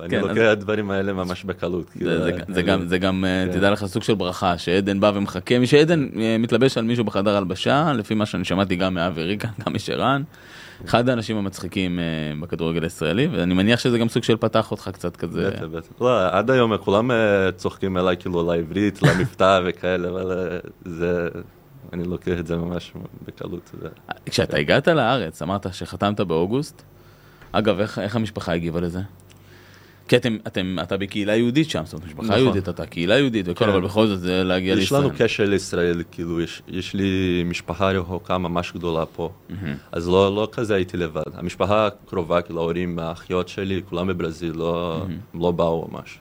אני 0.00 0.08
כן, 0.10 0.20
לוקח 0.20 0.32
אז- 0.38 0.52
הדברים 0.52 0.90
האלה 0.90 1.12
ממש 1.12 1.44
בקלות. 1.44 1.90
כאילו, 1.90 2.10
זה- 2.10 2.18
זה- 2.24 2.30
זה 2.48 2.60
אני- 2.60 2.62
גם, 2.68 2.86
זה 2.86 2.98
גם, 2.98 3.24
אה, 3.24 3.44
כן. 3.46 3.58
תדע 3.58 3.70
לך, 3.70 3.84
סוג 3.86 4.02
של 4.02 4.14
ברכה, 4.14 4.58
שעדן 4.58 5.00
בא 5.00 5.12
ומחכה, 5.14 5.54
שעדן 5.64 6.08
אה, 6.20 6.36
מתלבש 6.38 6.78
על 6.78 6.84
מישהו 6.84 7.04
בחדר 7.04 7.36
הלבשה, 7.36 7.92
לפי 7.92 8.14
מה 8.14 8.26
שאני 8.26 8.44
שמעתי 8.44 8.76
גם 8.76 8.94
מאבי 8.94 9.22
ריקה, 9.22 9.48
גם 9.66 9.74
משרן, 9.74 10.22
אחד 10.84 11.08
האנשים 11.08 11.36
המצחיקים 11.36 11.98
אה, 11.98 12.04
בכדורגל 12.40 12.82
הישראלי, 12.82 13.26
ואני 13.26 13.54
מניח 13.54 13.80
שזה 13.80 13.98
גם 13.98 14.08
סוג 14.08 14.22
של 14.22 14.36
פתח 14.36 14.70
אותך 14.70 14.90
קצת 14.92 15.16
כזה. 15.16 15.50
בטח, 15.50 15.62
בטח. 15.62 15.88
לא, 16.00 16.26
עד 16.38 16.50
היום 16.50 16.76
כולם 16.76 17.10
אה, 17.10 17.52
צוחקים 17.56 17.96
עליי 17.96 18.16
כאילו 18.16 18.52
לעברית, 18.52 19.02
למבטא 19.02 19.60
וכאלה, 19.66 20.08
אבל 20.08 20.32
אה, 20.32 20.58
זה, 20.84 21.28
אני 21.92 22.04
לוקח 22.04 22.38
את 22.38 22.46
זה 22.46 22.56
ממש 22.56 22.92
בקלות. 23.26 23.70
כשאתה 24.26 24.56
הגעת 24.56 24.88
לארץ, 24.88 25.42
אמרת 25.42 25.74
שחתמת 25.74 26.20
באוגוסט, 26.20 26.82
אגב, 27.52 27.80
איך, 27.80 27.98
איך 27.98 28.16
המשפחה 28.16 28.52
הגיבה 28.52 28.80
לזה? 28.80 29.00
כי 30.10 30.16
אתם, 30.16 30.36
אתם, 30.46 30.76
אתה 30.82 30.96
בקהילה 30.96 31.36
יהודית 31.36 31.70
שם, 31.70 31.82
זאת 31.84 31.94
אומרת, 31.94 32.06
משפחה 32.06 32.26
נכון. 32.26 32.38
יהודית, 32.38 32.68
אתה 32.68 32.86
קהילה 32.86 33.18
יהודית 33.18 33.46
וכל, 33.48 33.64
כן. 33.64 33.70
אבל 33.70 33.80
בכל 33.80 34.06
זאת 34.06 34.20
זה 34.20 34.44
להגיע 34.44 34.72
יש 34.72 34.78
לישראל. 34.78 35.00
לנו 35.00 35.10
קשר 35.18 35.44
לישראל, 35.44 36.02
כאילו, 36.10 36.40
יש, 36.40 36.62
יש 36.68 36.94
לי 36.94 37.42
משפחה 37.46 37.90
רחוקה 37.90 38.38
ממש 38.38 38.72
גדולה 38.72 39.06
פה, 39.06 39.30
מהמם. 39.48 39.74
אז 39.92 40.08
לא, 40.08 40.34
לא 40.34 40.48
כזה 40.52 40.74
הייתי 40.74 40.96
לבד. 40.96 41.22
המשפחה 41.34 41.86
הקרובה, 41.86 42.42
כאילו, 42.42 42.60
ההורים, 42.60 42.98
האחיות 42.98 43.48
שלי, 43.48 43.82
כולם 43.88 44.06
בברזיל, 44.06 44.52
לא, 44.56 45.02
הם 45.32 45.40
לא 45.40 45.50
באו 45.50 45.88
ממש. 45.92 46.18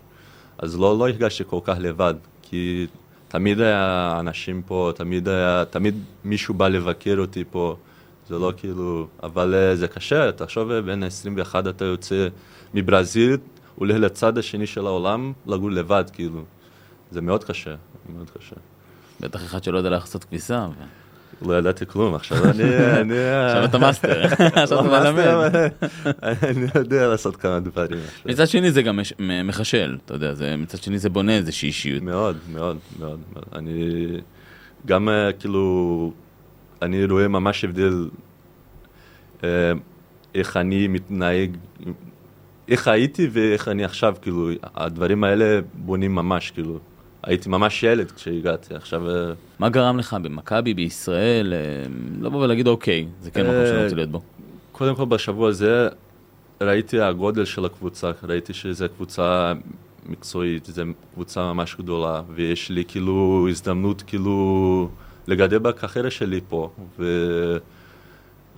אז 0.58 0.80
לא, 0.80 1.00
לא 1.00 1.08
הרגשתי 1.08 1.44
כל 1.48 1.60
כך 1.64 1.76
לבד, 1.80 2.14
כי 2.42 2.88
תמיד 3.28 3.62
היה 3.62 4.16
אנשים 4.20 4.62
פה, 4.66 4.92
תמיד 4.96 5.28
היה, 5.28 5.64
תמיד 5.70 5.96
מישהו 6.26 6.54
בא 6.54 6.68
לבקר 6.68 7.16
אותי 7.20 7.44
פה, 7.52 7.76
זה 8.28 8.40
לא 8.40 8.54
כאילו, 8.58 9.08
אבל 9.24 9.56
אה, 9.56 9.76
זה 9.76 9.88
קשה, 9.88 10.32
תחשוב, 10.32 10.72
אה, 10.72 10.82
בן 10.82 11.04
21 11.04 11.68
אתה 11.68 11.86
יוצא 11.86 12.28
מברזיל, 12.74 13.38
הולך 13.80 13.98
לצד 13.98 14.38
השני 14.38 14.68
של 14.68 14.86
העולם, 14.86 15.34
לגור 15.48 15.72
לבד, 15.72 16.04
כאילו. 16.14 16.44
זה 17.12 17.22
מאוד 17.22 17.44
קשה, 17.44 17.76
מאוד 18.16 18.30
קשה. 18.30 18.56
בטח 19.20 19.46
אחד 19.46 19.64
שלא 19.64 19.78
יודע 19.78 19.90
לעשות 19.90 20.24
כביסה. 20.24 20.68
לא 21.42 21.58
ידעתי 21.58 21.86
כלום, 21.86 22.16
עכשיו 22.16 22.38
אני... 22.50 22.64
עכשיו 23.46 23.66
אתה 23.66 23.78
מאסטר, 23.78 24.24
עכשיו 24.64 24.80
אתה 24.80 25.12
מלמד. 25.12 25.56
אני 26.24 26.68
יודע 26.76 27.08
לעשות 27.08 27.36
כמה 27.36 27.60
דברים. 27.60 28.00
מצד 28.26 28.48
שני 28.48 28.72
זה 28.72 28.82
גם 28.82 29.00
מחשל, 29.44 29.98
אתה 30.06 30.14
יודע, 30.14 30.34
מצד 30.58 30.78
שני 30.78 31.00
זה 31.00 31.10
בונה 31.10 31.36
איזושהי 31.36 31.68
אישיות. 31.68 32.04
מאוד, 32.04 32.38
מאוד, 32.54 32.78
מאוד. 33.00 33.20
אני 33.54 34.08
גם 34.86 35.10
כאילו, 35.40 36.14
אני 36.82 37.06
רואה 37.06 37.28
ממש 37.28 37.64
הבדל 37.64 38.10
איך 40.36 40.58
אני 40.58 40.88
מתנהג, 40.88 41.58
איך 42.70 42.88
הייתי 42.88 43.30
ואיך 43.32 43.68
אני 43.68 43.84
עכשיו, 43.84 44.16
כאילו, 44.22 44.50
הדברים 44.76 45.24
האלה 45.24 45.60
בונים 45.74 46.16
ממש, 46.16 46.52
כאילו. 46.52 46.80
הייתי 47.24 47.50
ממש 47.50 47.84
ילד 47.84 48.12
כשהגעתי, 48.12 48.76
עכשיו... 48.76 49.10
אה, 49.10 49.34
מה 49.60 49.70
גרם 49.70 49.98
לך 49.98 50.18
במכבי, 50.22 50.74
בישראל, 50.74 51.54
אה, 51.54 51.60
לבוא 52.22 52.44
ולהגיד 52.44 52.68
אוקיי, 52.68 53.08
זה 53.22 53.32
כן 53.32 53.42
מקום 53.42 53.66
שאני 53.66 53.84
רוצה 53.84 53.96
להיות 53.96 54.10
בו? 54.10 54.22
קודם 54.72 54.96
כל 54.96 55.06
בשבוע 55.06 55.50
הזה 55.50 55.88
ראיתי 56.62 57.02
הגודל 57.02 57.46
של 57.46 57.66
הקבוצה, 57.66 58.12
ראיתי 58.24 58.54
שזו 58.54 58.86
קבוצה 58.96 59.54
מקצועית, 60.06 60.66
זו 60.66 60.84
קבוצה 61.14 61.54
ממש 61.54 61.76
גדולה, 61.76 62.22
ויש 62.36 62.70
לי 62.70 62.84
כאילו 62.88 63.48
הזדמנות 63.50 64.02
כאילו 64.02 64.90
לגדל 65.28 65.58
בקריירה 65.58 66.12
שלי 66.12 66.42
פה, 66.50 66.70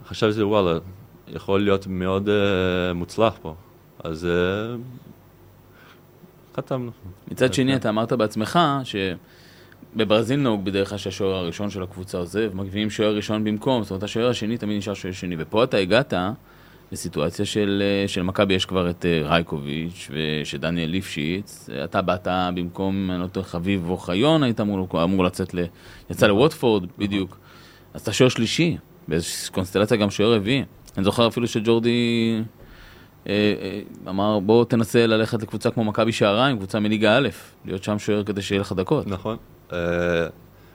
וחשבתי 0.05 0.43
וואלה, 0.43 0.79
יכול 1.27 1.61
להיות 1.61 1.87
מאוד 1.87 2.27
uh, 2.27 2.93
מוצלח 2.93 3.33
פה, 3.41 3.55
אז 4.03 4.27
uh, 4.27 4.27
חתמנו. 6.57 6.91
מצד 7.31 7.53
שני, 7.53 7.75
אתה 7.75 7.89
אמרת 7.89 8.13
בעצמך 8.13 8.59
שבברזיל 8.83 10.39
נהוג 10.39 10.65
בדרך 10.65 10.89
כלל 10.89 10.97
שהשוער 10.97 11.35
הראשון 11.35 11.69
של 11.69 11.83
הקבוצה 11.83 12.17
עוזב, 12.17 12.51
מגביהים 12.53 12.89
שוער 12.89 13.15
ראשון 13.15 13.43
במקום, 13.43 13.83
זאת 13.83 13.91
אומרת, 13.91 14.03
השוער 14.03 14.29
השני 14.29 14.57
תמיד 14.57 14.77
נשאר 14.77 14.93
שוער 14.93 15.13
שני, 15.13 15.35
ופה 15.39 15.63
אתה 15.63 15.77
הגעת 15.77 16.13
לסיטואציה 16.91 17.45
של, 17.45 17.83
של 18.07 18.21
מכבי, 18.21 18.53
יש 18.53 18.65
כבר 18.65 18.89
את 18.89 19.05
אה, 19.05 19.21
רייקוביץ' 19.23 20.09
ושדניאל 20.11 20.89
ליפשיץ, 20.89 21.69
אתה 21.83 22.01
באת 22.01 22.27
במקום, 22.55 23.11
אני 23.11 23.19
לא 23.19 23.23
יודע, 23.23 23.43
חביב 23.43 23.89
אוחיון, 23.89 24.43
היית 24.43 24.61
אמור, 24.61 25.03
אמור 25.03 25.23
לצאת 25.23 25.53
ל... 25.53 25.59
יצא 25.59 26.25
נכון. 26.25 26.29
לווטפורד, 26.29 26.83
נכון. 26.83 26.95
בדיוק. 26.97 27.37
אז 27.93 28.01
אתה 28.01 28.13
שוער 28.13 28.29
שלישי, 28.29 28.77
באיזושהי 29.07 29.51
קונסטלציה 29.51 29.97
גם 29.97 30.09
שוער 30.09 30.33
רביעי. 30.33 30.63
אני 30.97 31.03
זוכר 31.03 31.27
אפילו 31.27 31.47
שג'ורדי 31.47 31.89
אה, 31.89 32.37
אה, 32.37 32.43
אמר 34.07 34.39
בוא 34.39 34.65
תנסה 34.65 35.07
ללכת 35.07 35.41
לקבוצה 35.41 35.71
כמו 35.71 35.83
מכבי 35.83 36.11
שעריים, 36.11 36.57
קבוצה 36.57 36.79
מליגה 36.79 37.17
א', 37.17 37.29
להיות 37.65 37.83
שם 37.83 37.99
שוער 37.99 38.23
כדי 38.23 38.41
שיהיה 38.41 38.61
לך 38.61 38.71
דקות. 38.71 39.07
נכון. 39.07 39.37
אה, 39.73 40.27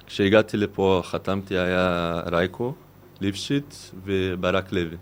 כשהגעתי 0.07 0.57
לפה 0.57 1.03
חתמתי 1.05 1.59
היה 1.59 2.21
רייקו, 2.27 2.75
ליפשיט 3.21 3.75
וברק 4.05 4.73
לוי. 4.73 4.97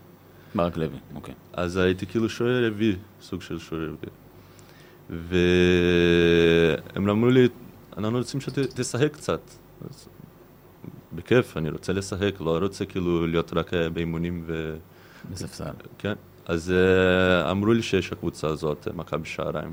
ברק 0.54 0.76
לוי, 0.76 0.98
אוקיי. 1.14 1.34
אז 1.52 1.76
הייתי 1.76 2.06
כאילו 2.06 2.28
שוער 2.28 2.66
רביעי, 2.66 2.96
סוג 3.22 3.42
של 3.42 3.58
שוער 3.58 3.82
רביעי. 3.82 4.12
והם 6.94 7.08
אמרו 7.08 7.30
לי, 7.30 7.48
אנחנו 7.98 8.18
רוצים 8.18 8.40
שתשחק 8.40 9.12
קצת. 9.12 9.40
בכיף, 11.12 11.56
אני 11.56 11.70
רוצה 11.70 11.92
לשחק, 11.92 12.40
לא 12.40 12.58
רוצה 12.58 12.84
כאילו 12.84 13.26
להיות 13.26 13.52
רק 13.52 13.70
באימונים 13.92 14.44
ו... 14.46 14.76
בספסל. 15.30 15.64
כן. 15.98 16.14
אז 16.46 16.72
uh, 16.72 17.50
אמרו 17.50 17.72
לי 17.72 17.82
שיש 17.82 18.12
הקבוצה 18.12 18.46
הזאת, 18.46 18.88
מכבי 18.94 19.28
שעריים, 19.28 19.72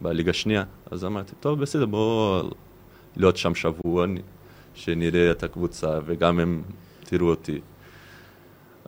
בליגה 0.00 0.32
שנייה. 0.32 0.64
אז 0.90 1.04
אמרתי, 1.04 1.32
טוב, 1.40 1.60
בסדר, 1.60 1.86
בואו 1.86 2.50
להיות 3.16 3.36
שם 3.36 3.54
שבוע, 3.54 4.06
שנראה 4.74 5.30
את 5.30 5.42
הקבוצה, 5.42 5.98
וגם 6.06 6.40
הם 6.40 6.62
תראו 7.04 7.26
אותי. 7.26 7.60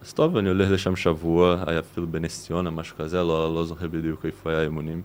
אז 0.00 0.12
טוב, 0.12 0.37
אני 0.37 0.49
הולך 0.49 0.71
לשם 0.71 0.97
שבוע, 0.97 1.64
היה 1.66 1.78
אפילו 1.78 2.06
בנס 2.06 2.45
ציונה, 2.45 2.71
משהו 2.71 2.97
כזה, 2.97 3.16
לא, 3.16 3.54
לא 3.54 3.64
זוכר 3.64 3.88
בדיוק 3.88 4.26
איפה 4.26 4.50
היה 4.50 4.62
אימונים. 4.62 5.02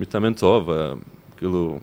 מתאמן 0.00 0.34
טוב, 0.34 0.70
אה, 0.70 0.92
כאילו... 1.36 1.78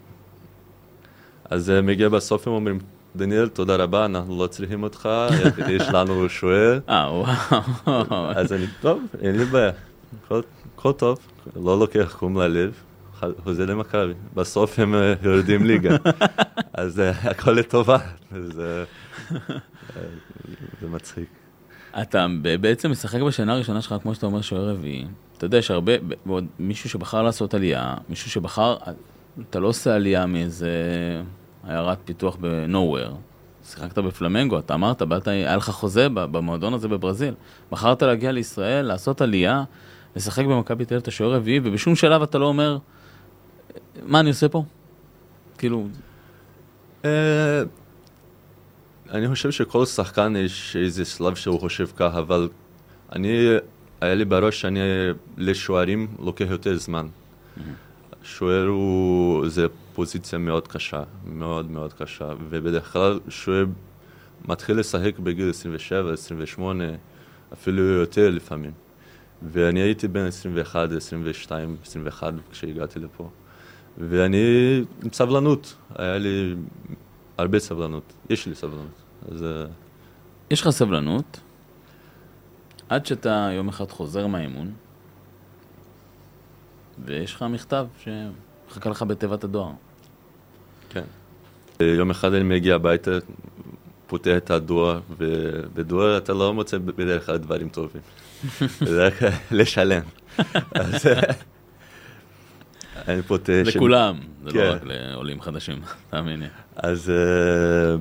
אז 1.49 1.69
מגיע 1.83 2.09
בסוף, 2.09 2.47
הם 2.47 2.53
אומרים, 2.53 2.79
דניאל, 3.15 3.49
תודה 3.49 3.75
רבה, 3.75 4.05
אנחנו 4.05 4.43
לא 4.43 4.47
צריכים 4.47 4.83
אותך, 4.83 5.09
יש 5.67 5.89
לנו 5.89 6.29
שוער. 6.29 6.79
אה, 6.89 7.11
וואו. 7.11 8.31
אז 8.35 8.53
אני, 8.53 8.65
טוב, 8.81 9.03
אין 9.21 9.37
לי 9.37 9.45
בעיה, 9.45 9.71
הכל 10.75 10.91
טוב, 10.91 11.19
לא 11.55 11.79
לוקח 11.79 12.15
קום 12.19 12.37
ללב, 12.37 12.73
חוזר 13.43 13.65
למכבי. 13.65 14.13
בסוף 14.33 14.79
הם 14.79 14.95
אה, 14.95 15.13
יורדים 15.21 15.65
ליגה, 15.65 15.95
אז 16.73 16.99
אה, 16.99 17.09
הכל 17.09 17.51
לטובה, 17.51 17.97
זה 18.31 18.83
מצחיק. 20.81 21.29
אתה 22.01 22.27
בעצם 22.61 22.91
משחק 22.91 23.21
בשנה 23.21 23.53
הראשונה 23.53 23.81
שלך, 23.81 23.95
כמו 24.01 24.15
שאתה 24.15 24.25
אומר, 24.25 24.41
שוער 24.41 24.69
רביעי. 24.69 25.05
אתה 25.37 25.45
יודע, 25.45 25.57
יש 25.57 25.71
הרבה, 25.71 25.93
מישהו 26.59 26.89
שבחר 26.89 27.21
לעשות 27.21 27.53
עלייה, 27.53 27.93
מישהו 28.09 28.31
שבחר, 28.31 28.77
אתה 29.49 29.59
לא 29.59 29.67
עושה 29.67 29.95
עלייה 29.95 30.25
מאיזה 30.25 30.71
עיירת 31.67 31.97
פיתוח 32.05 32.35
בנוהוור, 32.35 33.17
שיחקת 33.69 33.97
בפלמנגו, 33.97 34.59
אתה 34.59 34.73
אמרת, 34.73 35.01
באת, 35.01 35.27
היה 35.27 35.55
לך 35.55 35.69
חוזה 35.69 36.09
במועדון 36.09 36.73
הזה 36.73 36.87
בברזיל. 36.87 37.33
בחרת 37.71 38.03
להגיע 38.03 38.31
לישראל, 38.31 38.85
לעשות 38.85 39.21
עלייה, 39.21 39.63
לשחק 40.15 40.45
במכבי 40.45 40.85
תל 40.85 40.93
אביב 40.93 41.01
את 41.01 41.07
השוער 41.07 41.33
רביעי, 41.33 41.59
ובשום 41.63 41.95
שלב 41.95 42.21
אתה 42.21 42.37
לא 42.37 42.45
אומר, 42.45 42.77
מה 44.05 44.19
אני 44.19 44.29
עושה 44.29 44.49
פה? 44.49 44.63
כאילו... 45.57 45.87
אה, 47.05 47.63
אני 49.11 49.27
חושב 49.27 49.51
שכל 49.51 49.85
שחקן 49.85 50.35
יש 50.35 50.75
איזה 50.75 51.05
שלב 51.05 51.35
שהוא 51.35 51.59
חושב 51.59 51.87
ככה, 51.95 52.19
אבל 52.19 52.49
אני, 53.11 53.47
היה 54.01 54.15
לי 54.15 54.25
בראש 54.25 54.61
שאני 54.61 54.79
לשוערים 55.37 56.07
לוקח 56.19 56.45
יותר 56.49 56.77
זמן. 56.77 57.07
שוער 58.23 58.65
הוא, 58.65 59.49
זה 59.49 59.65
פוזיציה 59.95 60.39
מאוד 60.39 60.67
קשה, 60.67 61.03
מאוד 61.25 61.71
מאוד 61.71 61.93
קשה, 61.93 62.33
ובדרך 62.49 62.93
כלל 62.93 63.19
שוער 63.29 63.65
מתחיל 64.47 64.79
לשחק 64.79 65.19
בגיל 65.19 65.49
27, 65.49 66.13
28, 66.13 66.83
אפילו 67.53 67.83
יותר 67.83 68.29
לפעמים. 68.29 68.71
ואני 69.41 69.79
הייתי 69.79 70.07
בן 70.07 70.25
21, 70.25 70.91
22, 70.91 71.77
21 71.83 72.33
כשהגעתי 72.51 72.99
לפה. 72.99 73.29
ואני 73.97 74.37
עם 75.03 75.09
סבלנות, 75.13 75.75
היה 75.95 76.17
לי 76.17 76.55
הרבה 77.37 77.59
סבלנות, 77.59 78.13
יש 78.29 78.45
לי 78.45 78.55
סבלנות. 78.55 79.01
אז... 79.31 79.43
אה, 79.43 79.65
יש 80.51 80.61
לך 80.61 80.69
סבלנות, 80.69 81.39
עד 82.89 83.05
שאתה 83.05 83.49
יום 83.53 83.67
אחד 83.67 83.91
חוזר 83.91 84.27
מהאימון, 84.27 84.73
ויש 87.05 87.33
לך 87.33 87.45
מכתב 87.49 87.87
שמחכה 88.03 88.89
לך 88.89 89.03
בתיבת 89.03 89.43
הדואר. 89.43 89.71
כן. 90.95 91.03
יום 91.79 92.09
אחד 92.09 92.33
אני 92.33 92.43
מגיע 92.43 92.75
הביתה, 92.75 93.11
פותח 94.07 94.37
את 94.37 94.51
הדואר, 94.51 94.99
ובדואר 95.17 96.17
אתה 96.17 96.33
לא 96.33 96.53
מוצא 96.53 96.77
בדרך 96.77 97.25
כלל 97.25 97.37
דברים 97.37 97.69
טובים. 97.69 98.01
זה 98.89 99.07
רק 99.07 99.13
לשלם. 99.51 100.01
אז 100.71 101.07
אני 103.07 103.21
פותח... 103.21 103.63
לכולם, 103.65 104.19
זה 104.43 104.49
לא 104.49 104.51
כן. 104.51 104.69
רק 104.69 104.81
לעולים 104.83 105.41
חדשים, 105.41 105.81
תאמין 106.09 106.39
לי. 106.39 106.47
אז 106.75 107.09
אה, 107.09 107.95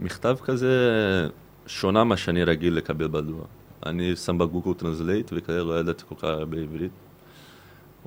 מכתב 0.00 0.36
כזה 0.44 0.76
שונה 1.66 2.04
מה 2.04 2.16
שאני 2.16 2.44
רגיל 2.44 2.74
לקבל 2.74 3.08
בדואר. 3.08 3.44
אני 3.86 4.16
שם 4.16 4.38
ב 4.38 4.43
Google 4.43 4.72
Translate 4.78 5.30
וכאלה 5.36 5.62
לא 5.62 5.80
ידעתי 5.80 6.04
כל 6.08 6.14
כך 6.14 6.24
הרבה 6.24 6.58
עברית. 6.58 6.92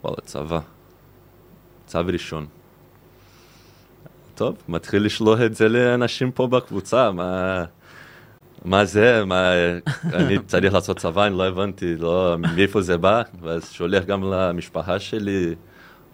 וואלה, 0.03 0.17
צבא. 0.25 0.59
צו 1.85 1.99
ראשון. 2.07 2.45
טוב, 4.43 4.55
מתחיל 4.69 5.05
לשלוח 5.05 5.39
את 5.45 5.55
זה 5.55 5.69
לאנשים 5.69 6.31
פה 6.31 6.47
בקבוצה, 6.47 7.11
מה, 7.11 7.63
מה 8.65 8.85
זה, 8.85 9.25
מה, 9.25 9.51
אני 10.13 10.37
צריך 10.47 10.73
לעשות 10.73 10.99
צבא, 10.99 11.27
אני 11.27 11.37
לא 11.37 11.47
הבנתי, 11.47 11.95
לא, 11.95 12.35
מאיפה 12.39 12.81
זה 12.81 12.97
בא, 12.97 13.21
ואז 13.41 13.71
שולח 13.71 14.03
גם 14.03 14.23
למשפחה 14.23 14.99
שלי, 14.99 15.55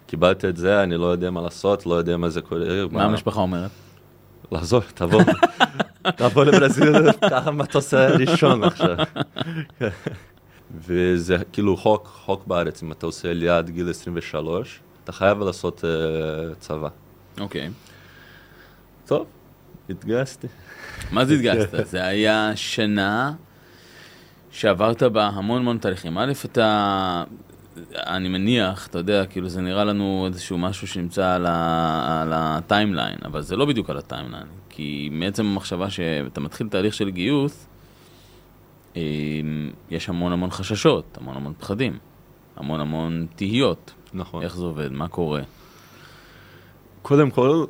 קיבלתי 0.06 0.48
את 0.48 0.56
זה, 0.56 0.82
אני 0.82 0.96
לא 0.96 1.06
יודע 1.06 1.30
מה 1.30 1.42
לעשות, 1.42 1.86
לא 1.86 1.94
יודע 1.94 2.16
מה 2.16 2.28
זה 2.28 2.40
קורה. 2.40 2.60
מה, 2.60 2.86
מה 2.90 3.04
המשפחה 3.04 3.40
אומרת? 3.40 3.70
לחזור, 4.52 4.80
תבוא, 4.94 5.22
תבוא 6.16 6.44
לברזיל, 6.44 7.12
ככה 7.30 7.50
מטוס 7.50 7.94
ראשון 7.94 8.64
עכשיו. 8.64 8.96
וזה 10.86 11.36
כאילו 11.52 11.76
חוק, 11.76 12.06
חוק 12.24 12.46
בארץ, 12.46 12.82
אם 12.82 12.92
אתה 12.92 13.06
עושה 13.06 13.56
עד 13.56 13.70
גיל 13.70 13.90
23, 13.90 14.80
אתה 15.04 15.12
חייב 15.12 15.40
לעשות 15.42 15.84
אה, 15.84 16.54
צבא. 16.60 16.88
אוקיי. 17.40 17.66
Okay. 17.68 17.89
טוב, 19.10 19.26
התגייסתי. 19.90 20.46
מה 21.12 21.24
זה 21.24 21.34
התגייסת? 21.34 21.86
זה 21.86 22.04
היה 22.04 22.52
שנה 22.54 23.32
שעברת 24.50 25.02
בה 25.02 25.26
המון 25.26 25.60
המון 25.60 25.78
תהליכים. 25.78 26.18
א', 26.18 26.32
אתה... 26.44 27.24
אני 27.96 28.28
מניח, 28.28 28.86
אתה 28.86 28.98
יודע, 28.98 29.26
כאילו 29.26 29.48
זה 29.48 29.60
נראה 29.60 29.84
לנו 29.84 30.26
איזשהו 30.26 30.58
משהו 30.58 30.86
שנמצא 30.86 31.34
על, 31.34 31.46
ה, 31.46 32.22
על 32.22 32.32
ה 32.34 32.42
timeline, 32.42 33.18
אבל 33.24 33.40
זה 33.40 33.56
לא 33.56 33.64
בדיוק 33.64 33.90
על 33.90 33.98
ה 33.98 34.03
timeline, 34.03 34.46
כי 34.68 35.08
מעצם 35.12 35.46
המחשבה 35.46 35.90
שאתה 35.90 36.40
מתחיל 36.40 36.68
תהליך 36.68 36.94
של 36.94 37.10
גיוס, 37.10 37.66
אה, 38.96 39.02
יש 39.90 40.08
המון 40.08 40.32
המון 40.32 40.50
חששות, 40.50 41.18
המון 41.20 41.36
המון 41.36 41.52
פחדים, 41.58 41.98
המון 42.56 42.80
המון 42.80 43.26
תהיות. 43.36 43.92
נכון. 44.14 44.42
איך 44.42 44.56
זה 44.56 44.64
עובד, 44.64 44.92
מה 44.92 45.08
קורה. 45.08 45.42
קודם 47.02 47.30
כל, 47.30 47.64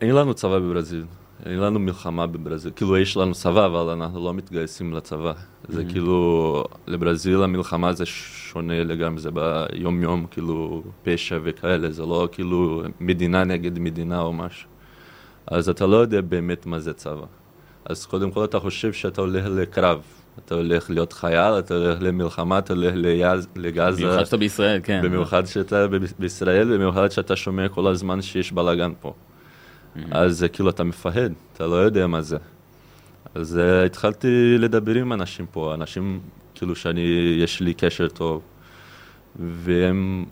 אין 0.00 0.14
לנו 0.14 0.34
צבא 0.34 0.58
בברזיל. 0.58 1.04
אין 1.46 1.58
לנו 1.58 1.78
מלחמה 1.78 2.26
בברזיל. 2.26 2.72
כאילו, 2.76 2.96
יש 2.98 3.16
לנו 3.16 3.34
צבא, 3.34 3.66
אבל 3.66 3.90
אנחנו 3.90 4.24
לא 4.24 4.34
מתגייסים 4.34 4.92
לצבא. 4.92 5.32
זה 5.68 5.82
Mhm. 5.82 5.90
כאילו, 5.92 6.64
לברזיל 6.86 7.42
המלחמה 7.42 7.92
זה 7.92 8.06
שונה 8.06 8.84
לגמרי, 8.84 9.20
זה 9.20 9.30
ביום-יום, 9.30 10.26
כאילו, 10.30 10.82
פשע 11.02 11.38
וכאלה, 11.44 11.90
זה 11.90 12.02
לא 12.02 12.28
כאילו 12.32 12.82
מדינה 13.00 13.44
נגד 13.44 13.78
מדינה 13.78 14.20
או 14.20 14.32
משהו. 14.32 14.68
אז 15.46 15.68
אתה 15.68 15.86
לא 15.86 15.96
יודע 15.96 16.20
באמת 16.20 16.66
מה 16.66 16.78
זה 16.78 16.92
צבא. 16.92 17.26
אז 17.84 18.06
קודם 18.06 18.30
כל 18.30 18.44
אתה 18.44 18.60
חושב 18.60 18.92
שאתה 18.92 19.20
הולך 19.20 19.44
לקרב. 19.50 20.00
אתה 20.44 20.54
הולך 20.54 20.90
להיות 20.90 21.12
חייל, 21.12 21.58
אתה 21.58 21.74
הולך 21.74 21.98
למלחמה, 22.02 22.58
אתה 22.58 22.72
הולך 22.72 22.94
ליז- 22.94 23.46
לגזה. 23.56 24.02
במיוחד 24.04 24.24
שאתה 24.24 24.36
בישראל, 24.36 24.80
כן. 24.82 25.00
במיוחד 25.04 25.46
שאתה 25.46 25.86
בישראל, 26.18 26.74
במיוחד 26.76 27.10
שאתה 27.10 27.36
שומע 27.36 27.68
כל 27.68 27.86
הזמן 27.86 28.22
שיש 28.22 28.52
בלאגן 28.52 28.92
פה. 29.00 29.14
Mhm. 29.96 30.08
אז 30.10 30.38
זה 30.38 30.48
כאילו 30.48 30.70
אתה 30.70 30.84
מפחד, 30.84 31.30
אתה 31.52 31.66
לא 31.66 31.74
יודע 31.74 32.06
מה 32.06 32.22
זה. 32.22 32.36
אז 33.34 33.60
uh, 33.62 33.86
התחלתי 33.86 34.58
לדבר 34.58 34.94
עם 34.94 35.12
אנשים 35.12 35.46
פה, 35.50 35.74
אנשים 35.74 36.20
כאילו 36.54 36.76
שאני, 36.76 37.36
יש 37.42 37.60
לי 37.60 37.74
קשר 37.74 38.08
טוב, 38.08 38.42
והם 39.38 40.24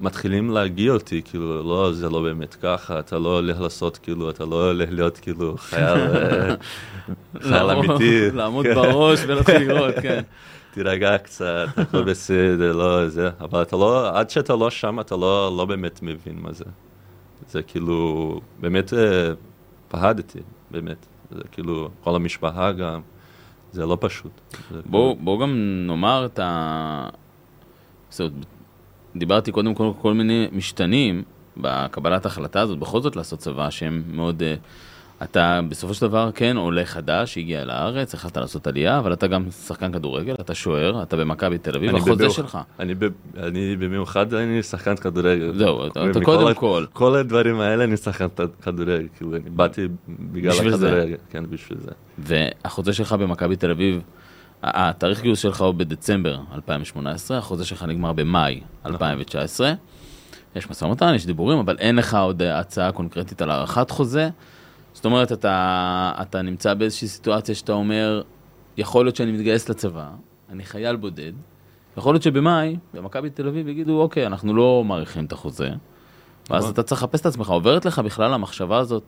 מתחילים 0.00 0.50
להגיע 0.50 0.92
אותי, 0.92 1.22
כאילו, 1.24 1.62
לא, 1.62 1.92
זה 1.92 2.08
לא 2.08 2.22
באמת 2.22 2.54
ככה, 2.54 2.98
אתה 2.98 3.18
לא 3.18 3.34
הולך 3.34 3.60
לעשות, 3.60 3.96
כאילו, 3.96 4.30
אתה 4.30 4.44
לא 4.44 4.66
הולך 4.66 4.88
להיות 4.92 5.18
כאילו 5.18 5.56
חייל, 5.58 5.98
אה, 5.98 6.54
חייל 7.48 7.70
אמיתי. 7.70 8.30
לעמוד 8.36 8.66
כן. 8.66 8.74
בראש 8.74 9.20
ולהתחיל 9.26 9.72
לראות, 9.72 9.94
כן. 10.02 10.22
תירגע 10.74 11.18
קצת, 11.18 11.66
הכל 11.76 12.02
בסדר, 12.02 12.72
לא 12.76 13.08
זה, 13.08 13.30
אבל 13.40 13.62
אתה 13.62 13.76
לא, 13.76 14.18
עד 14.18 14.30
שאתה 14.30 14.56
לא 14.56 14.70
שם, 14.70 15.00
אתה 15.00 15.16
לא, 15.16 15.56
לא 15.56 15.64
באמת 15.64 16.02
מבין 16.02 16.38
מה 16.38 16.52
זה. 16.52 16.64
זה 17.48 17.62
כאילו, 17.62 18.40
באמת 18.60 18.94
אה, 18.94 19.32
פחדתי, 19.88 20.38
באמת. 20.70 21.06
זה 21.30 21.42
כאילו, 21.52 21.88
כל 22.04 22.16
המשפחה 22.16 22.72
גם, 22.72 23.00
זה 23.72 23.86
לא 23.86 23.98
פשוט. 24.00 24.40
זה 24.70 24.80
בואו 24.86 25.16
בוא 25.16 25.40
גם 25.40 25.54
נאמר 25.86 26.26
את 26.26 26.38
ה... 26.38 27.08
זאת 28.10 28.20
אומרת, 28.20 28.32
דיברתי 29.16 29.52
קודם 29.52 29.74
כל 29.74 29.90
כל 30.00 30.14
מיני 30.14 30.48
משתנים 30.52 31.22
בקבלת 31.56 32.24
ההחלטה 32.24 32.60
הזאת, 32.60 32.78
בכל 32.78 33.00
זאת 33.00 33.16
לעשות 33.16 33.38
צבא 33.38 33.70
שהם 33.70 34.02
מאוד... 34.06 34.42
אה, 34.42 34.54
אתה 35.22 35.60
בסופו 35.68 35.94
של 35.94 36.06
דבר 36.06 36.30
כן 36.34 36.56
עולה 36.56 36.84
חדש 36.84 37.34
שהגיע 37.34 37.64
לארץ, 37.64 38.14
החלטת 38.14 38.36
לעשות 38.36 38.66
עלייה, 38.66 38.98
אבל 38.98 39.12
אתה 39.12 39.26
גם 39.26 39.50
שחקן 39.50 39.92
כדורגל, 39.92 40.34
אתה 40.40 40.54
שוער, 40.54 41.02
אתה 41.02 41.16
במכבי 41.16 41.58
תל 41.58 41.76
אביב, 41.76 41.96
החוזה 41.96 42.30
שלך. 42.30 42.58
אני, 42.80 42.94
ב, 42.94 43.04
אני 43.38 43.76
במיוחד, 43.76 44.34
אני 44.34 44.62
שחקן 44.62 44.96
כדורגל. 44.96 45.52
זהו, 45.58 45.86
אתה- 45.86 46.10
אתה 46.10 46.20
קודם 46.20 46.46
ה- 46.46 46.54
כל. 46.54 46.84
כל 46.92 47.16
הדברים 47.16 47.60
האלה 47.60 47.84
אני 47.84 47.96
שחקן 47.96 48.26
כדורגל, 48.62 49.06
כאילו, 49.16 49.36
אני 49.36 49.50
באתי 49.50 49.88
בגלל. 50.08 50.52
הכדורגל, 50.68 51.16
כן, 51.30 51.44
בשביל 51.50 51.78
זה. 51.80 51.90
והחוזה 52.18 52.92
שלך 52.92 53.12
במכבי 53.12 53.56
תל 53.56 53.70
אביב, 53.70 54.00
התאריך 54.62 55.22
גיוס 55.22 55.38
שלך 55.38 55.60
הוא 55.60 55.74
בדצמבר 55.74 56.38
2018, 56.54 57.38
החוזה 57.38 57.64
שלך 57.64 57.82
נגמר 57.82 58.12
במאי 58.12 58.60
2019. 58.86 59.72
יש 60.56 60.70
משא 60.70 60.84
ומתן, 60.84 61.14
יש 61.14 61.26
דיבורים, 61.26 61.58
אבל 61.58 61.76
אין 61.78 61.96
לך 61.96 62.14
עוד 62.14 62.42
הצעה 62.42 62.92
קונקרטית 62.92 63.42
על 63.42 63.50
הארכת 63.50 63.90
חוזה. 63.90 64.28
זאת 64.94 65.04
אומרת, 65.04 65.32
אתה, 65.32 66.12
אתה 66.22 66.42
נמצא 66.42 66.74
באיזושהי 66.74 67.08
סיטואציה 67.08 67.54
שאתה 67.54 67.72
אומר, 67.72 68.22
יכול 68.76 69.04
להיות 69.04 69.16
שאני 69.16 69.32
מתגייס 69.32 69.68
לצבא, 69.68 70.10
אני 70.50 70.64
חייל 70.64 70.96
בודד, 70.96 71.32
יכול 71.96 72.14
להיות 72.14 72.22
שבמאי, 72.22 72.76
במכבי 72.94 73.30
תל 73.30 73.48
אביב 73.48 73.68
יגידו, 73.68 74.00
אוקיי, 74.00 74.26
אנחנו 74.26 74.54
לא 74.54 74.84
מאריכים 74.86 75.24
את 75.24 75.32
החוזה, 75.32 75.70
ואז 76.50 76.62
נכון. 76.62 76.72
אתה 76.72 76.82
צריך 76.82 77.02
לחפש 77.02 77.20
את 77.20 77.26
עצמך, 77.26 77.48
עוברת 77.48 77.84
לך 77.84 77.98
בכלל 77.98 78.34
המחשבה 78.34 78.78
הזאת, 78.78 79.02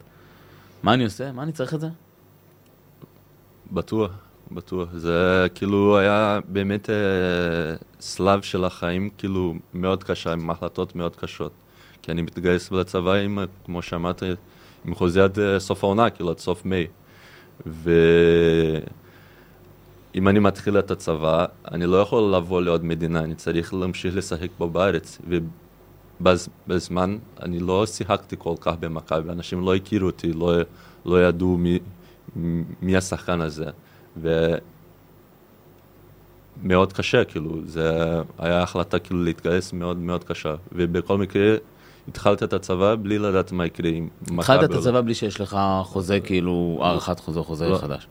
מה 0.83 0.95
אני 0.95 1.05
עושה? 1.05 1.33
מה 1.33 1.43
אני 1.43 1.53
צריך 1.53 1.75
את 1.75 1.81
זה? 1.81 1.89
בטוח, 3.73 4.11
בטוח. 4.53 4.89
זה 4.93 5.47
כאילו 5.55 5.99
היה 5.99 6.41
באמת 6.49 6.91
אה, 6.91 6.95
סלב 8.01 8.43
של 8.43 8.65
החיים, 8.65 9.11
כאילו 9.19 9.55
מאוד 9.75 10.05
קשה, 10.05 10.33
עם 10.33 10.51
החלטות 10.51 10.97
מאוד 10.97 11.17
קשות. 11.17 11.53
כי 12.03 12.13
אני 12.13 12.23
מתגייס 12.23 12.73
לצבא 12.73 13.13
עם, 13.13 13.39
כמו 13.65 13.83
שאמרתי, 13.83 14.27
עם 14.87 14.95
חוזה 14.95 15.25
עד 15.25 15.39
אה, 15.39 15.61
סוף 15.61 15.85
העונה, 15.85 16.11
כאילו 16.11 16.31
עד 16.31 16.39
סוף 16.39 16.65
מאי. 16.65 16.87
ואם 17.67 17.89
אני 20.29 20.39
מתחיל 20.39 20.79
את 20.79 20.91
הצבא, 20.91 21.47
אני 21.73 21.87
לא 21.87 21.97
יכול 21.97 22.35
לבוא 22.35 22.63
לעוד 22.63 22.85
מדינה, 22.85 23.21
אני 23.21 23.35
צריך 23.35 23.75
להמשיך 23.75 24.17
לשחק 24.17 24.49
פה 24.59 24.67
בארץ. 24.67 25.19
ובזמן, 26.21 27.19
אני 27.43 27.59
לא 27.59 27.87
שיחקתי 27.87 28.37
כל 28.39 28.55
כך 28.61 28.75
במכבי, 28.81 29.31
אנשים 29.31 29.65
לא 29.65 29.75
הכירו 29.75 30.07
אותי, 30.07 30.33
לא, 30.33 30.53
לא 31.07 31.29
ידעו 31.29 31.57
מי, 31.57 31.79
מי 32.83 32.97
השחקן 32.97 33.41
הזה. 33.41 33.71
ומאוד 36.63 36.93
קשה, 36.93 37.25
כאילו, 37.25 37.61
זה 37.67 37.93
היה 38.39 38.63
החלטה 38.63 38.99
כאילו 38.99 39.25
להתגייס 39.25 39.73
מאוד 39.73 39.97
מאוד 39.99 40.25
קשה. 40.25 40.55
ובכל 40.73 41.19
מקרה, 41.19 41.57
התחלתי 42.09 42.45
את 42.45 42.53
הצבא 42.53 42.95
בלי 43.03 43.19
לדעת 43.19 43.53
מה 43.53 43.67
יקרה 43.67 43.91
עם 43.91 44.09
מכבי. 44.23 44.41
התחלת 44.41 44.65
את 44.65 44.71
לא. 44.71 44.79
הצבא 44.79 45.01
בלי 45.01 45.15
שיש 45.15 45.41
לך 45.41 45.59
חוזה, 45.85 46.21
כאילו, 46.21 46.81
הארכת 46.83 47.21
חוזה, 47.21 47.41
חוזה 47.41 47.69
לא. 47.69 47.77
חדש. 47.77 48.07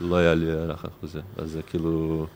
לא 0.00 0.16
היה 0.16 0.34
לי 0.34 0.50
הערכה 0.50 0.88
חוזה, 1.00 1.20
אז 1.36 1.50
זה 1.50 1.62
כאילו 1.62 2.26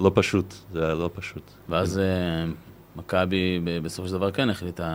לא 0.00 0.10
פשוט, 0.14 0.54
זה 0.72 0.84
היה 0.84 0.94
לא 0.94 1.10
פשוט. 1.14 1.42
ואז 1.68 1.98
אה, 1.98 2.52
מכבי 2.96 3.60
בסופו 3.82 4.08
של 4.08 4.14
דבר 4.14 4.30
כן 4.30 4.50
החליטה, 4.50 4.88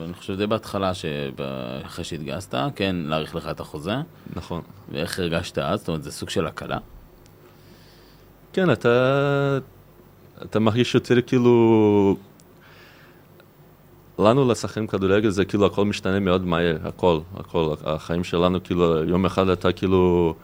אני 0.00 0.14
חושב 0.14 0.36
די 0.36 0.46
בהתחלה, 0.46 0.92
אחרי 1.86 2.04
שהתגייסת, 2.04 2.54
כן 2.76 2.96
להאריך 2.96 3.34
לך 3.34 3.48
את 3.50 3.60
החוזה, 3.60 3.94
נכון. 4.36 4.62
ואיך 4.92 5.18
הרגשת 5.18 5.58
אז? 5.58 5.78
זאת 5.78 5.88
אומרת, 5.88 6.02
זה 6.02 6.12
סוג 6.12 6.30
של 6.30 6.46
הקלה? 6.46 6.78
כן, 8.52 8.70
אתה, 8.70 9.58
אתה 10.42 10.58
מרגיש 10.58 10.94
יותר 10.94 11.22
כאילו... 11.26 12.16
לנו 14.18 14.48
לשחקן 14.50 14.86
כדורגל 14.86 15.28
זה 15.30 15.44
כאילו 15.44 15.66
הכל 15.66 15.84
משתנה 15.84 16.20
מאוד 16.20 16.46
מהר, 16.46 16.76
הכל, 16.84 17.18
הכל, 17.36 17.74
החיים 17.84 18.24
שלנו 18.24 18.62
כאילו, 18.64 19.04
יום 19.04 19.26
אחד 19.26 19.48
אתה 19.48 19.72
כאילו 19.72 20.34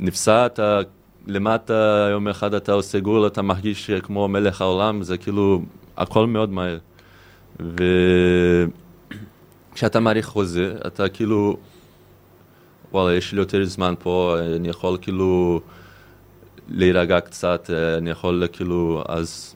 נפסע, 0.00 0.46
אתה 0.46 0.80
למטה, 1.26 2.08
יום 2.10 2.28
אחד 2.28 2.54
אתה 2.54 2.72
עושה 2.72 3.00
גול, 3.00 3.26
אתה 3.26 3.42
מרגיש 3.42 3.90
כמו 3.90 4.28
מלך 4.28 4.60
העולם, 4.60 5.02
זה 5.02 5.18
כאילו 5.18 5.62
הכל 5.96 6.26
מאוד 6.26 6.50
מהר. 6.50 6.78
וכשאתה 9.72 10.00
מעריך 10.00 10.26
חוזה, 10.26 10.74
אתה 10.86 11.08
כאילו, 11.08 11.56
וואלה, 12.92 13.16
יש 13.16 13.32
לי 13.32 13.38
יותר 13.38 13.64
זמן 13.64 13.94
פה, 13.98 14.36
אני 14.56 14.68
יכול 14.68 14.98
כאילו 15.00 15.60
להירגע 16.68 17.20
קצת, 17.20 17.70
אני 17.98 18.10
יכול 18.10 18.44
כאילו, 18.52 19.04
אז 19.08 19.54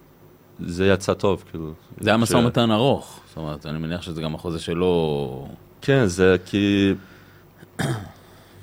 זה 0.61 0.87
יצא 0.87 1.15
טוב, 1.15 1.45
כאילו. 1.51 1.73
זה 2.01 2.11
היה 2.11 2.17
משא 2.17 2.37
ומתן 2.37 2.71
ארוך, 2.71 3.21
זאת 3.29 3.37
אומרת, 3.37 3.67
אני 3.67 3.79
מניח 3.79 4.03
שזה 4.03 4.23
גם 4.23 4.35
החוזה 4.35 4.59
שלו... 4.59 5.49
כן, 5.83 6.07
זה 6.07 6.37
כי 6.47 6.95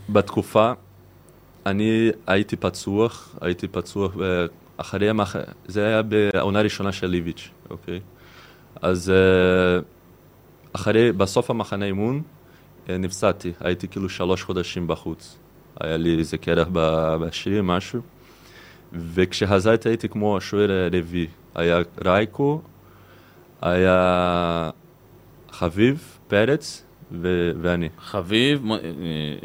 בתקופה, 0.10 0.72
אני 1.66 2.10
הייתי 2.28 2.56
פצוח, 2.56 3.36
הייתי 3.42 3.68
פצוח, 3.68 4.12
ואחרי, 4.18 5.10
המח... 5.10 5.36
זה 5.68 5.88
היה 5.88 6.02
בעונה 6.02 6.60
הראשונה 6.60 6.92
של 6.92 7.08
ליביץ', 7.08 7.50
אוקיי? 7.70 8.00
אז 8.82 9.10
אה, 9.10 9.80
אחרי, 10.74 11.12
בסוף 11.12 11.50
המחנה 11.50 11.86
אימון, 11.86 12.22
אה, 12.90 12.98
נפסדתי, 12.98 13.52
הייתי 13.60 13.88
כאילו 13.88 14.10
שלוש 14.10 14.44
חודשים 14.44 14.88
בחוץ. 14.88 15.38
היה 15.80 15.98
לי 15.98 16.18
איזה 16.20 16.38
קרח 16.38 16.68
ב- 16.72 17.16
בשריר, 17.16 17.64
משהו. 17.64 18.02
וכשחזרתי 18.94 19.90
הייתי 19.90 20.10
כמו 20.10 20.38
השוער 20.38 20.72
הרביעי. 20.72 21.28
היה 21.56 21.80
רייקו, 22.06 22.62
היה 23.62 24.70
חביב, 25.52 26.18
פרץ 26.28 26.84
ו- 27.12 27.52
ואני. 27.62 27.90
חביב, 28.00 28.66
אה, 28.72 28.78